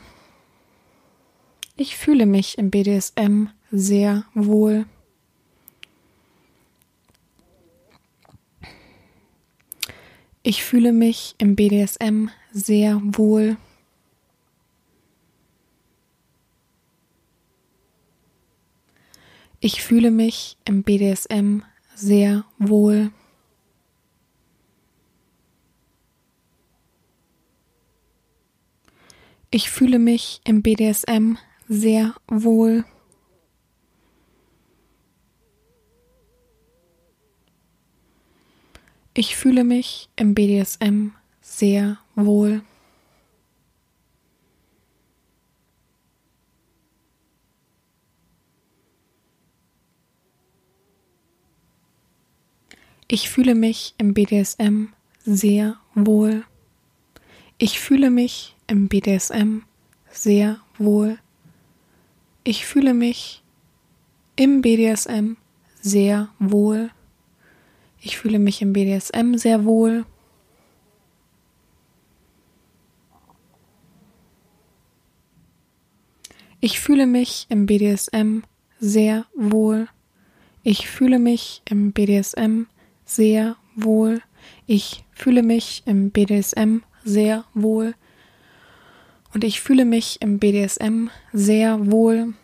Ich 1.76 1.96
fühle 1.96 2.26
mich 2.26 2.56
im 2.56 2.70
BDSM 2.70 3.48
sehr 3.72 4.24
wohl. 4.34 4.86
Ich 10.46 10.62
fühle 10.62 10.92
mich 10.92 11.34
im 11.38 11.56
BDSM 11.56 12.28
sehr 12.52 13.00
wohl. 13.02 13.56
Ich 19.58 19.82
fühle 19.82 20.10
mich 20.10 20.58
im 20.66 20.82
BDSM 20.82 21.62
sehr 21.94 22.44
wohl. 22.58 23.10
Ich 29.50 29.70
fühle 29.70 29.98
mich 29.98 30.42
im 30.44 30.60
BDSM 30.60 31.38
sehr 31.68 32.14
wohl. 32.28 32.84
Ich 39.16 39.36
fühle 39.36 39.62
mich 39.62 40.08
im 40.16 40.34
BDSM 40.34 41.12
sehr 41.40 41.98
wohl. 42.16 42.62
Ich 53.06 53.30
fühle 53.30 53.54
mich 53.54 53.94
im 53.98 54.14
BDSM 54.14 54.88
sehr 55.24 55.78
wohl. 55.94 56.44
Ich 57.58 57.78
fühle 57.78 58.10
mich 58.10 58.56
im 58.66 58.88
BDSM 58.88 59.60
sehr 60.10 60.58
wohl. 60.76 61.18
Ich 62.42 62.66
fühle 62.66 62.94
mich 62.94 63.44
im 64.34 64.60
BDSM 64.60 65.36
sehr 65.80 66.30
wohl. 66.40 66.90
Ich 68.06 68.18
fühle 68.18 68.38
mich 68.38 68.60
im 68.60 68.74
BDSM 68.74 69.36
sehr 69.36 69.64
wohl. 69.64 70.04
Ich 76.60 76.80
fühle 76.80 77.06
mich 77.06 77.46
im 77.48 77.64
BDSM 77.64 78.42
sehr 78.78 79.24
wohl. 79.34 79.88
Ich 80.62 80.86
fühle 80.86 81.18
mich 81.18 81.62
im 81.64 81.92
BDSM 81.92 82.66
sehr 83.06 83.56
wohl. 83.74 84.20
Ich 84.66 85.04
fühle 85.12 85.42
mich 85.42 85.82
im 85.86 86.10
BDSM 86.10 86.82
sehr 87.04 87.46
wohl. 87.54 87.94
Und 89.32 89.44
ich 89.44 89.62
fühle 89.62 89.86
mich 89.86 90.20
im 90.20 90.38
BDSM 90.38 91.08
sehr 91.32 91.90
wohl. 91.90 92.34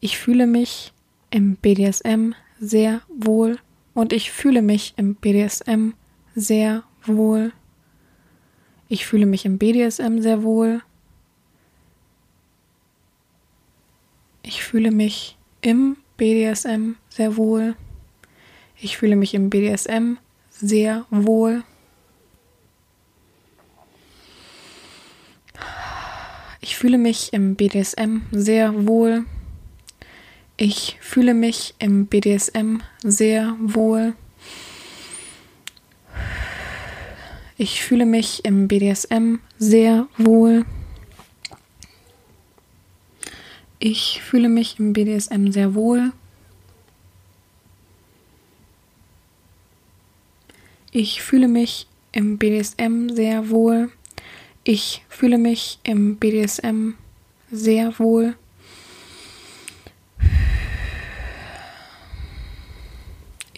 Ich 0.00 0.18
fühle 0.18 0.48
mich 0.48 0.92
im 1.30 1.54
BDSM 1.54 2.34
sehr 2.58 3.02
wohl. 3.08 3.58
Und 3.94 4.12
ich 4.12 4.30
fühle 4.30 4.62
mich 4.62 4.94
im 4.96 5.14
BDSM 5.14 5.94
sehr 6.34 6.84
wohl. 7.06 7.52
Ich 8.88 9.06
fühle 9.06 9.26
mich 9.26 9.44
im 9.44 9.58
BDSM 9.58 10.20
sehr 10.20 10.42
wohl. 10.42 10.82
Ich 14.42 14.62
fühle 14.62 14.90
mich 14.90 15.36
im 15.60 15.96
BDSM 16.16 16.92
sehr 17.08 17.36
wohl. 17.36 17.74
Ich 18.76 18.96
fühle 18.96 19.16
mich 19.16 19.34
im 19.34 19.50
BDSM 19.50 20.18
sehr 20.50 21.04
wohl. 21.10 21.64
Ich 26.60 26.76
fühle 26.76 26.98
mich 26.98 27.32
im 27.32 27.56
BDSM 27.56 28.22
sehr 28.30 28.86
wohl. 28.86 29.24
Ich 30.58 30.96
fühle 31.00 31.34
mich 31.34 31.74
im 31.78 32.06
BDSM 32.06 32.80
sehr 33.02 33.56
wohl. 33.60 34.14
Ich 37.58 37.82
fühle 37.82 38.06
mich 38.06 38.42
im 38.44 38.66
BDSM 38.66 39.40
sehr 39.58 40.08
wohl. 40.16 40.64
Ich 43.78 44.22
fühle 44.22 44.48
mich 44.48 44.78
im 44.78 44.94
BDSM 44.94 45.50
sehr 45.50 45.74
wohl. 45.74 46.12
Ich 50.90 51.20
fühle 51.20 51.48
mich 51.48 51.86
im 52.12 52.38
BDSM 52.38 53.10
sehr 53.10 53.50
wohl. 53.50 53.90
Ich 54.64 55.04
fühle 55.10 55.36
mich 55.36 55.80
im 55.82 56.16
BDSM 56.16 56.94
sehr 57.50 57.98
wohl. 57.98 58.36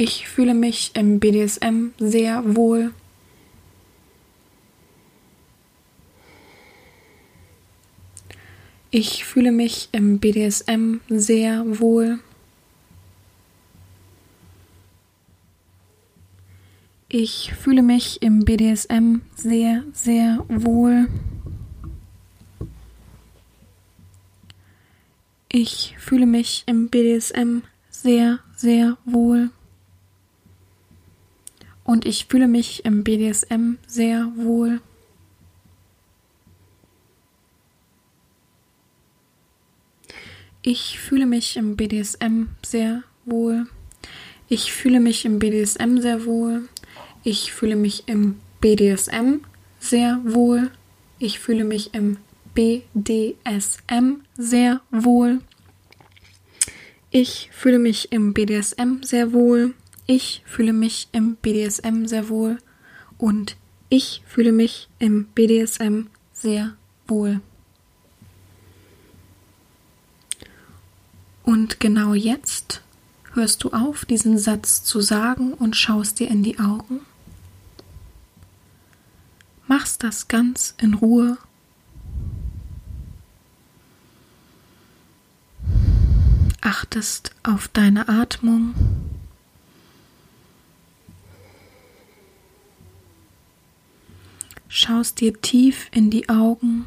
Ich 0.00 0.28
fühle 0.28 0.54
mich 0.54 0.92
im 0.94 1.18
BDSM 1.18 1.90
sehr 1.98 2.54
wohl. 2.54 2.94
Ich 8.92 9.24
fühle 9.24 9.50
mich 9.50 9.88
im 9.90 10.20
BDSM 10.20 11.00
sehr 11.08 11.80
wohl. 11.80 12.20
Ich 17.08 17.52
fühle 17.54 17.82
mich 17.82 18.22
im 18.22 18.44
BDSM 18.44 19.22
sehr, 19.34 19.82
sehr 19.92 20.44
wohl. 20.48 21.08
Ich 25.48 25.96
fühle 25.98 26.26
mich 26.26 26.62
im 26.66 26.88
BDSM 26.88 27.62
sehr, 27.90 28.38
sehr 28.54 28.96
wohl. 29.04 29.50
Und 31.88 32.04
ich 32.04 32.26
fühle 32.26 32.48
mich 32.48 32.84
im 32.84 33.02
BDSM 33.02 33.78
sehr 33.86 34.30
wohl. 34.36 34.82
Ich 40.60 40.98
fühle 41.00 41.24
mich 41.24 41.56
im 41.56 41.76
BDSM 41.76 42.48
sehr 42.62 43.04
wohl. 43.24 43.68
Ich 44.50 44.70
fühle 44.70 45.00
mich 45.00 45.24
im 45.24 45.38
BDSM 45.38 45.96
sehr 45.96 46.26
wohl. 46.26 46.68
Ich 47.24 47.54
fühle 47.54 47.74
mich 47.74 48.06
im 48.06 48.38
BDSM 48.60 49.40
sehr 49.80 50.20
wohl. 50.24 50.70
Ich 51.18 51.38
fühle 51.38 51.64
mich 51.64 51.94
im 51.94 52.18
BDSM 52.52 54.20
sehr 54.36 54.82
wohl. 54.90 55.40
Ich 57.10 57.48
fühle 57.50 57.78
mich 57.78 58.12
im 58.12 58.34
BDSM 58.34 59.00
sehr 59.00 59.32
wohl. 59.32 59.72
Ich 60.10 60.42
fühle 60.46 60.72
mich 60.72 61.08
im 61.12 61.36
BDSM 61.36 62.06
sehr 62.06 62.30
wohl. 62.30 62.56
Und 63.18 63.56
ich 63.90 64.22
fühle 64.26 64.52
mich 64.52 64.88
im 64.98 65.26
BDSM 65.26 66.06
sehr 66.32 66.74
wohl. 67.06 67.42
Und 71.42 71.78
genau 71.78 72.14
jetzt 72.14 72.80
hörst 73.34 73.62
du 73.64 73.72
auf, 73.72 74.06
diesen 74.06 74.38
Satz 74.38 74.82
zu 74.82 75.02
sagen 75.02 75.52
und 75.52 75.76
schaust 75.76 76.20
dir 76.20 76.28
in 76.28 76.42
die 76.42 76.58
Augen. 76.58 77.00
Machst 79.66 80.02
das 80.02 80.26
ganz 80.26 80.74
in 80.78 80.94
Ruhe. 80.94 81.36
Achtest 86.62 87.32
auf 87.42 87.68
deine 87.68 88.08
Atmung. 88.08 88.74
Schaust 94.68 95.20
dir 95.20 95.40
tief 95.40 95.88
in 95.92 96.10
die 96.10 96.28
Augen. 96.28 96.86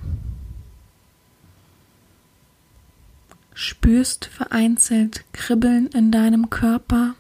spürst 3.62 4.26
vereinzelt 4.26 5.24
Kribbeln 5.34 5.88
in 5.88 6.12
deinem 6.12 6.50
Körper. 6.50 7.14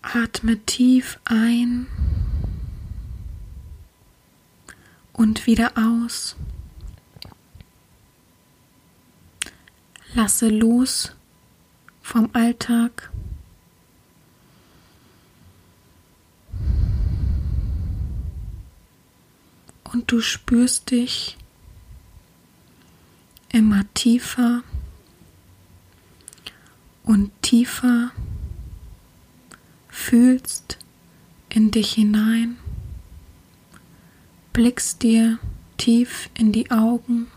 Atme 0.00 0.58
tief 0.64 1.18
ein 1.24 1.86
und 5.12 5.46
wieder 5.46 5.72
aus. 5.76 6.36
Lasse 10.14 10.48
los 10.48 11.17
vom 12.08 12.30
Alltag. 12.32 13.10
und 19.92 20.12
du 20.12 20.20
spürst 20.20 20.90
dich 20.90 21.36
immer 23.50 23.82
tiefer 23.94 24.62
und 27.04 27.30
tiefer, 27.42 28.10
fühlst 29.88 30.78
in 31.48 31.70
dich 31.70 31.92
hinein, 31.92 32.58
blickst 34.52 35.02
dir 35.02 35.38
tief 35.78 36.28
in 36.34 36.52
die 36.52 36.70
Augen 36.70 37.28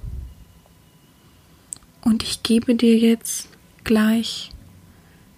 und 2.01 2.23
ich 2.23 2.43
gebe 2.43 2.75
dir 2.75 2.97
jetzt 2.97 3.47
gleich 3.83 4.50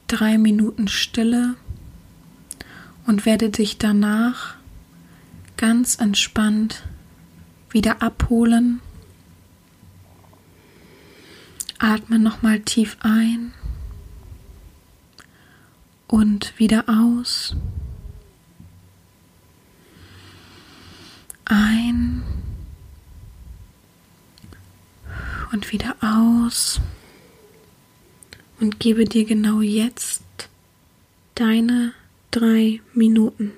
drei 0.07 0.37
Minuten 0.37 0.87
Stille 0.87 1.55
und 3.05 3.25
werde 3.25 3.49
dich 3.49 3.77
danach 3.77 4.55
ganz 5.57 5.95
entspannt 5.99 6.83
wieder 7.69 8.01
abholen. 8.01 8.81
Atme 11.79 12.19
nochmal 12.19 12.59
tief 12.61 12.97
ein 13.01 13.53
und 16.07 16.57
wieder 16.59 16.85
aus. 16.87 17.55
Ein 21.45 22.23
und 25.51 25.71
wieder 25.71 25.95
aus 26.01 26.79
und 28.63 28.79
gebe 28.79 29.03
dir 29.03 29.25
genau 29.25 29.59
jetzt 29.59 30.23
deine 31.35 31.91
drei 32.31 32.79
Minuten. 32.93 33.51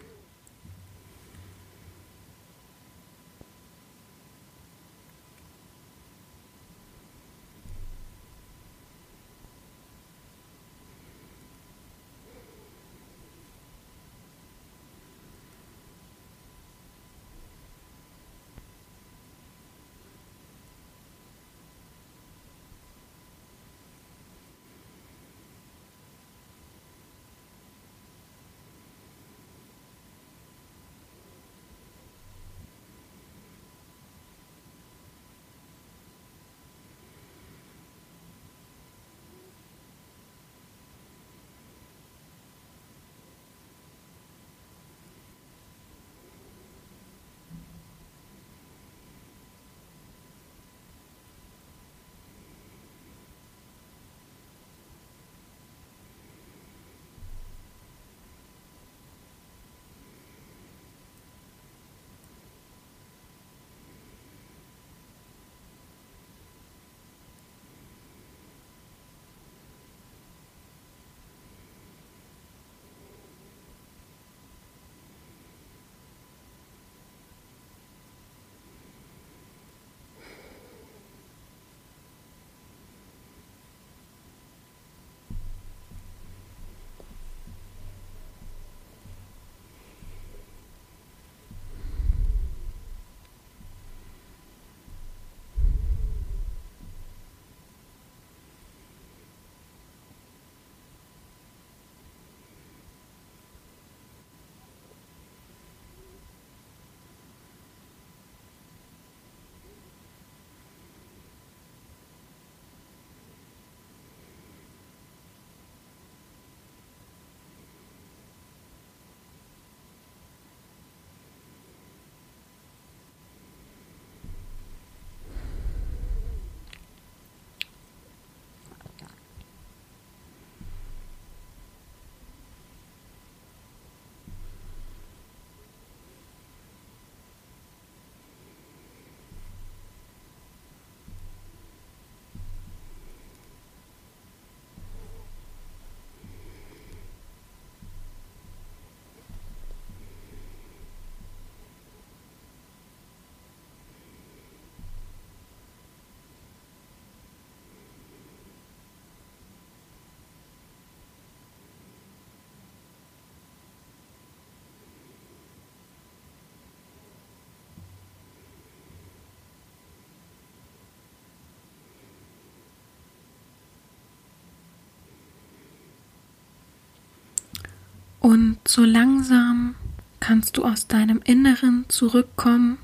Und 178.26 178.58
so 178.68 178.84
langsam 178.84 179.76
kannst 180.20 180.58
du 180.58 180.66
aus 180.66 180.88
deinem 180.88 181.22
Inneren 181.24 181.86
zurückkommen. 181.90 182.80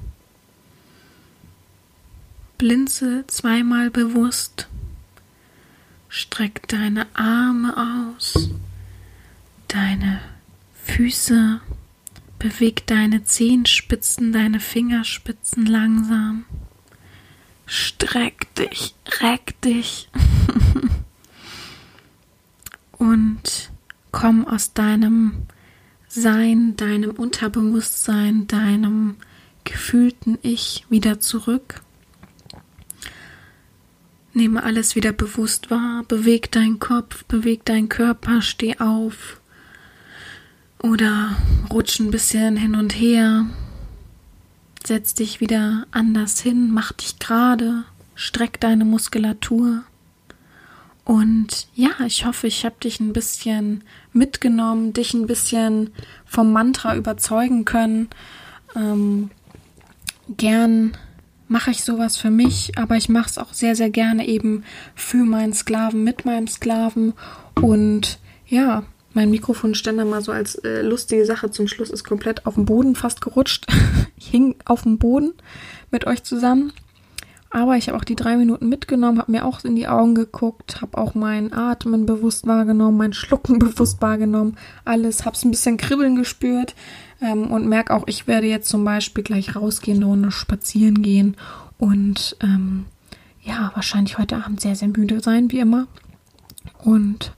Blinze 2.60 3.24
zweimal 3.26 3.90
bewusst. 3.90 4.68
Streck 6.10 6.68
deine 6.68 7.08
Arme 7.16 7.76
aus, 7.76 8.52
deine 9.68 10.22
Füße, 10.84 11.60
beweg 12.38 12.86
deine 12.86 13.24
Zehenspitzen, 13.24 14.34
deine 14.34 14.60
Fingerspitzen 14.60 15.66
langsam. 15.66 16.46
Streck 17.66 18.54
dich, 18.54 18.94
reck 19.22 19.60
dich. 19.62 20.08
Und 22.92 23.71
komm 24.22 24.48
aus 24.48 24.74
deinem 24.74 25.48
Sein, 26.08 26.76
deinem 26.78 27.10
Unterbewusstsein, 27.10 28.46
deinem 28.46 29.16
gefühlten 29.64 30.38
Ich 30.44 30.86
wieder 30.90 31.20
zurück. 31.20 31.82
Nehme 34.34 34.62
alles 34.62 34.96
wieder 34.96 35.12
bewusst 35.12 35.72
wahr, 35.72 36.04
beweg 36.08 36.52
deinen 36.52 36.78
Kopf, 36.78 37.24
beweg 37.24 37.66
deinen 37.66 37.90
Körper, 37.90 38.44
steh 38.44 38.78
auf 38.78 39.42
oder 40.84 41.36
rutsch 41.72 42.00
ein 42.00 42.12
bisschen 42.12 42.58
hin 42.58 42.76
und 42.76 42.94
her. 42.94 43.48
Setz 44.86 45.16
dich 45.16 45.42
wieder 45.42 45.88
anders 45.90 46.40
hin, 46.40 46.70
mach 46.72 46.92
dich 46.92 47.18
gerade, 47.18 47.86
streck 48.14 48.60
deine 48.60 48.86
Muskulatur. 48.86 49.84
Und 51.04 51.68
ja, 51.74 51.92
ich 52.06 52.26
hoffe, 52.26 52.48
ich 52.48 52.64
habe 52.64 52.76
dich 52.84 53.00
ein 53.00 53.14
bisschen 53.14 53.84
mitgenommen, 54.14 54.94
dich 54.94 55.14
ein 55.14 55.28
bisschen 55.28 55.92
vom 56.26 56.54
Mantra 56.54 56.96
überzeugen 56.96 57.66
können. 57.66 58.10
Ähm, 58.76 59.32
gern 60.30 60.96
mache 61.48 61.72
ich 61.72 61.84
sowas 61.84 62.18
für 62.18 62.30
mich, 62.30 62.78
aber 62.78 62.96
ich 62.96 63.10
mache 63.10 63.30
es 63.30 63.38
auch 63.38 63.54
sehr, 63.54 63.76
sehr 63.76 63.90
gerne 63.90 64.28
eben 64.28 64.64
für 64.96 65.26
meinen 65.26 65.54
Sklaven, 65.54 66.04
mit 66.04 66.24
meinem 66.24 66.48
Sklaven. 66.48 67.14
Und 67.56 68.20
ja, 68.48 68.84
mein 69.14 69.32
Mikrofonständer 69.32 70.06
mal 70.06 70.22
so 70.22 70.32
als 70.32 70.56
äh, 70.56 70.82
lustige 70.82 71.26
Sache 71.26 71.52
zum 71.52 71.68
Schluss 71.68 71.90
ist 71.90 72.04
komplett 72.04 72.46
auf 72.46 72.56
dem 72.56 72.66
Boden 72.66 72.96
fast 72.96 73.22
gerutscht. 73.22 73.68
ich 74.18 74.28
hing 74.28 74.56
auf 74.66 74.84
dem 74.84 74.98
Boden 74.98 75.34
mit 75.90 76.08
euch 76.08 76.24
zusammen. 76.24 76.72
Aber 77.54 77.76
ich 77.76 77.90
habe 77.90 77.98
auch 77.98 78.06
die 78.06 78.16
drei 78.16 78.38
Minuten 78.38 78.70
mitgenommen, 78.70 79.20
habe 79.20 79.32
mir 79.32 79.46
auch 79.46 79.64
in 79.66 79.76
die 79.76 79.88
Augen 79.88 80.16
geguckt, 80.16 80.82
habe 80.82 80.98
auch 80.98 81.16
mein 81.16 81.52
Atmen 81.52 82.06
bewusst 82.06 82.48
wahrgenommen, 82.48 82.98
mein 82.98 83.14
Schlucken 83.14 83.60
bewusst 83.60 84.02
wahrgenommen, 84.02 84.58
alles, 84.86 85.26
habe 85.26 85.36
es 85.36 85.44
ein 85.44 85.52
bisschen 85.52 85.76
kribbeln 85.76 86.16
gespürt 86.16 86.76
ähm, 87.22 87.52
und 87.52 87.68
merke 87.68 87.94
auch, 87.94 88.04
ich 88.08 88.26
werde 88.26 88.48
jetzt 88.48 88.70
zum 88.70 88.86
Beispiel 88.86 89.24
gleich 89.24 89.56
rausgehen, 89.56 89.98
eine 89.98 90.06
Runde 90.06 90.32
spazieren 90.32 91.02
gehen 91.02 91.36
und 91.78 92.38
ähm, 92.42 92.86
ja, 93.44 93.72
wahrscheinlich 93.74 94.18
heute 94.18 94.38
Abend 94.38 94.62
sehr, 94.62 94.76
sehr 94.76 94.88
müde 94.88 95.20
sein, 95.20 95.52
wie 95.52 95.60
immer. 95.60 95.88
Und 96.84 97.34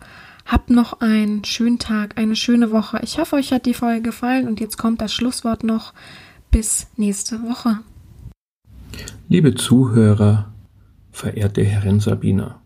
habt 0.45 0.69
noch 0.69 0.99
einen 1.01 1.43
schönen 1.43 1.79
Tag, 1.79 2.17
eine 2.17 2.35
schöne 2.35 2.71
Woche. 2.71 2.99
Ich 3.03 3.17
hoffe, 3.17 3.37
euch 3.37 3.51
hat 3.51 3.65
die 3.65 3.73
Folge 3.73 4.01
gefallen 4.01 4.47
und 4.47 4.59
jetzt 4.59 4.77
kommt 4.77 5.01
das 5.01 5.13
Schlusswort 5.13 5.63
noch. 5.63 5.93
Bis 6.51 6.87
nächste 6.97 7.41
Woche. 7.41 7.79
Liebe 9.29 9.55
Zuhörer, 9.55 10.53
verehrte 11.11 11.63
Herrin 11.63 11.99
Sabina, 11.99 12.61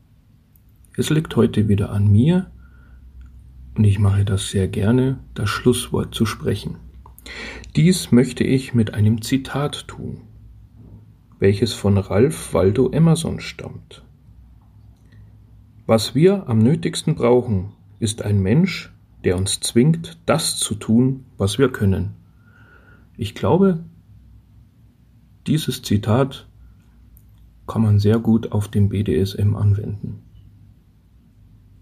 es 0.97 1.09
liegt 1.09 1.35
heute 1.35 1.67
wieder 1.69 1.91
an 1.91 2.11
mir, 2.11 2.51
und 3.75 3.83
ich 3.83 3.99
mache 3.99 4.25
das 4.25 4.49
sehr 4.49 4.67
gerne, 4.67 5.19
das 5.35 5.49
Schlusswort 5.49 6.13
zu 6.13 6.25
sprechen. 6.25 6.77
Dies 7.75 8.11
möchte 8.11 8.43
ich 8.43 8.73
mit 8.73 8.93
einem 8.93 9.21
Zitat 9.21 9.87
tun, 9.87 10.21
welches 11.39 11.73
von 11.73 11.97
Ralph 11.97 12.53
Waldo 12.53 12.89
Emerson 12.91 13.39
stammt. 13.39 14.03
Was 15.85 16.15
wir 16.15 16.49
am 16.49 16.59
nötigsten 16.59 17.15
brauchen, 17.15 17.73
ist 17.99 18.23
ein 18.23 18.41
Mensch, 18.41 18.91
der 19.23 19.37
uns 19.37 19.59
zwingt, 19.59 20.17
das 20.25 20.57
zu 20.57 20.75
tun, 20.75 21.25
was 21.37 21.59
wir 21.59 21.71
können. 21.71 22.15
Ich 23.15 23.35
glaube, 23.35 23.83
dieses 25.47 25.81
Zitat 25.81 26.47
kann 27.67 27.81
man 27.81 27.99
sehr 27.99 28.19
gut 28.19 28.51
auf 28.51 28.67
dem 28.67 28.89
BDSM 28.89 29.55
anwenden. 29.55 30.23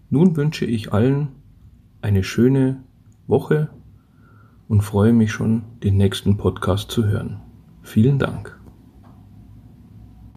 Nun 0.08 0.36
wünsche 0.36 0.64
ich 0.64 0.92
allen 0.92 1.28
eine 2.00 2.22
schöne 2.22 2.82
Woche 3.26 3.68
und 4.68 4.82
freue 4.82 5.12
mich 5.12 5.32
schon, 5.32 5.62
den 5.82 5.96
nächsten 5.96 6.36
Podcast 6.36 6.90
zu 6.90 7.06
hören. 7.06 7.40
Vielen 7.82 8.18
Dank. 8.18 8.55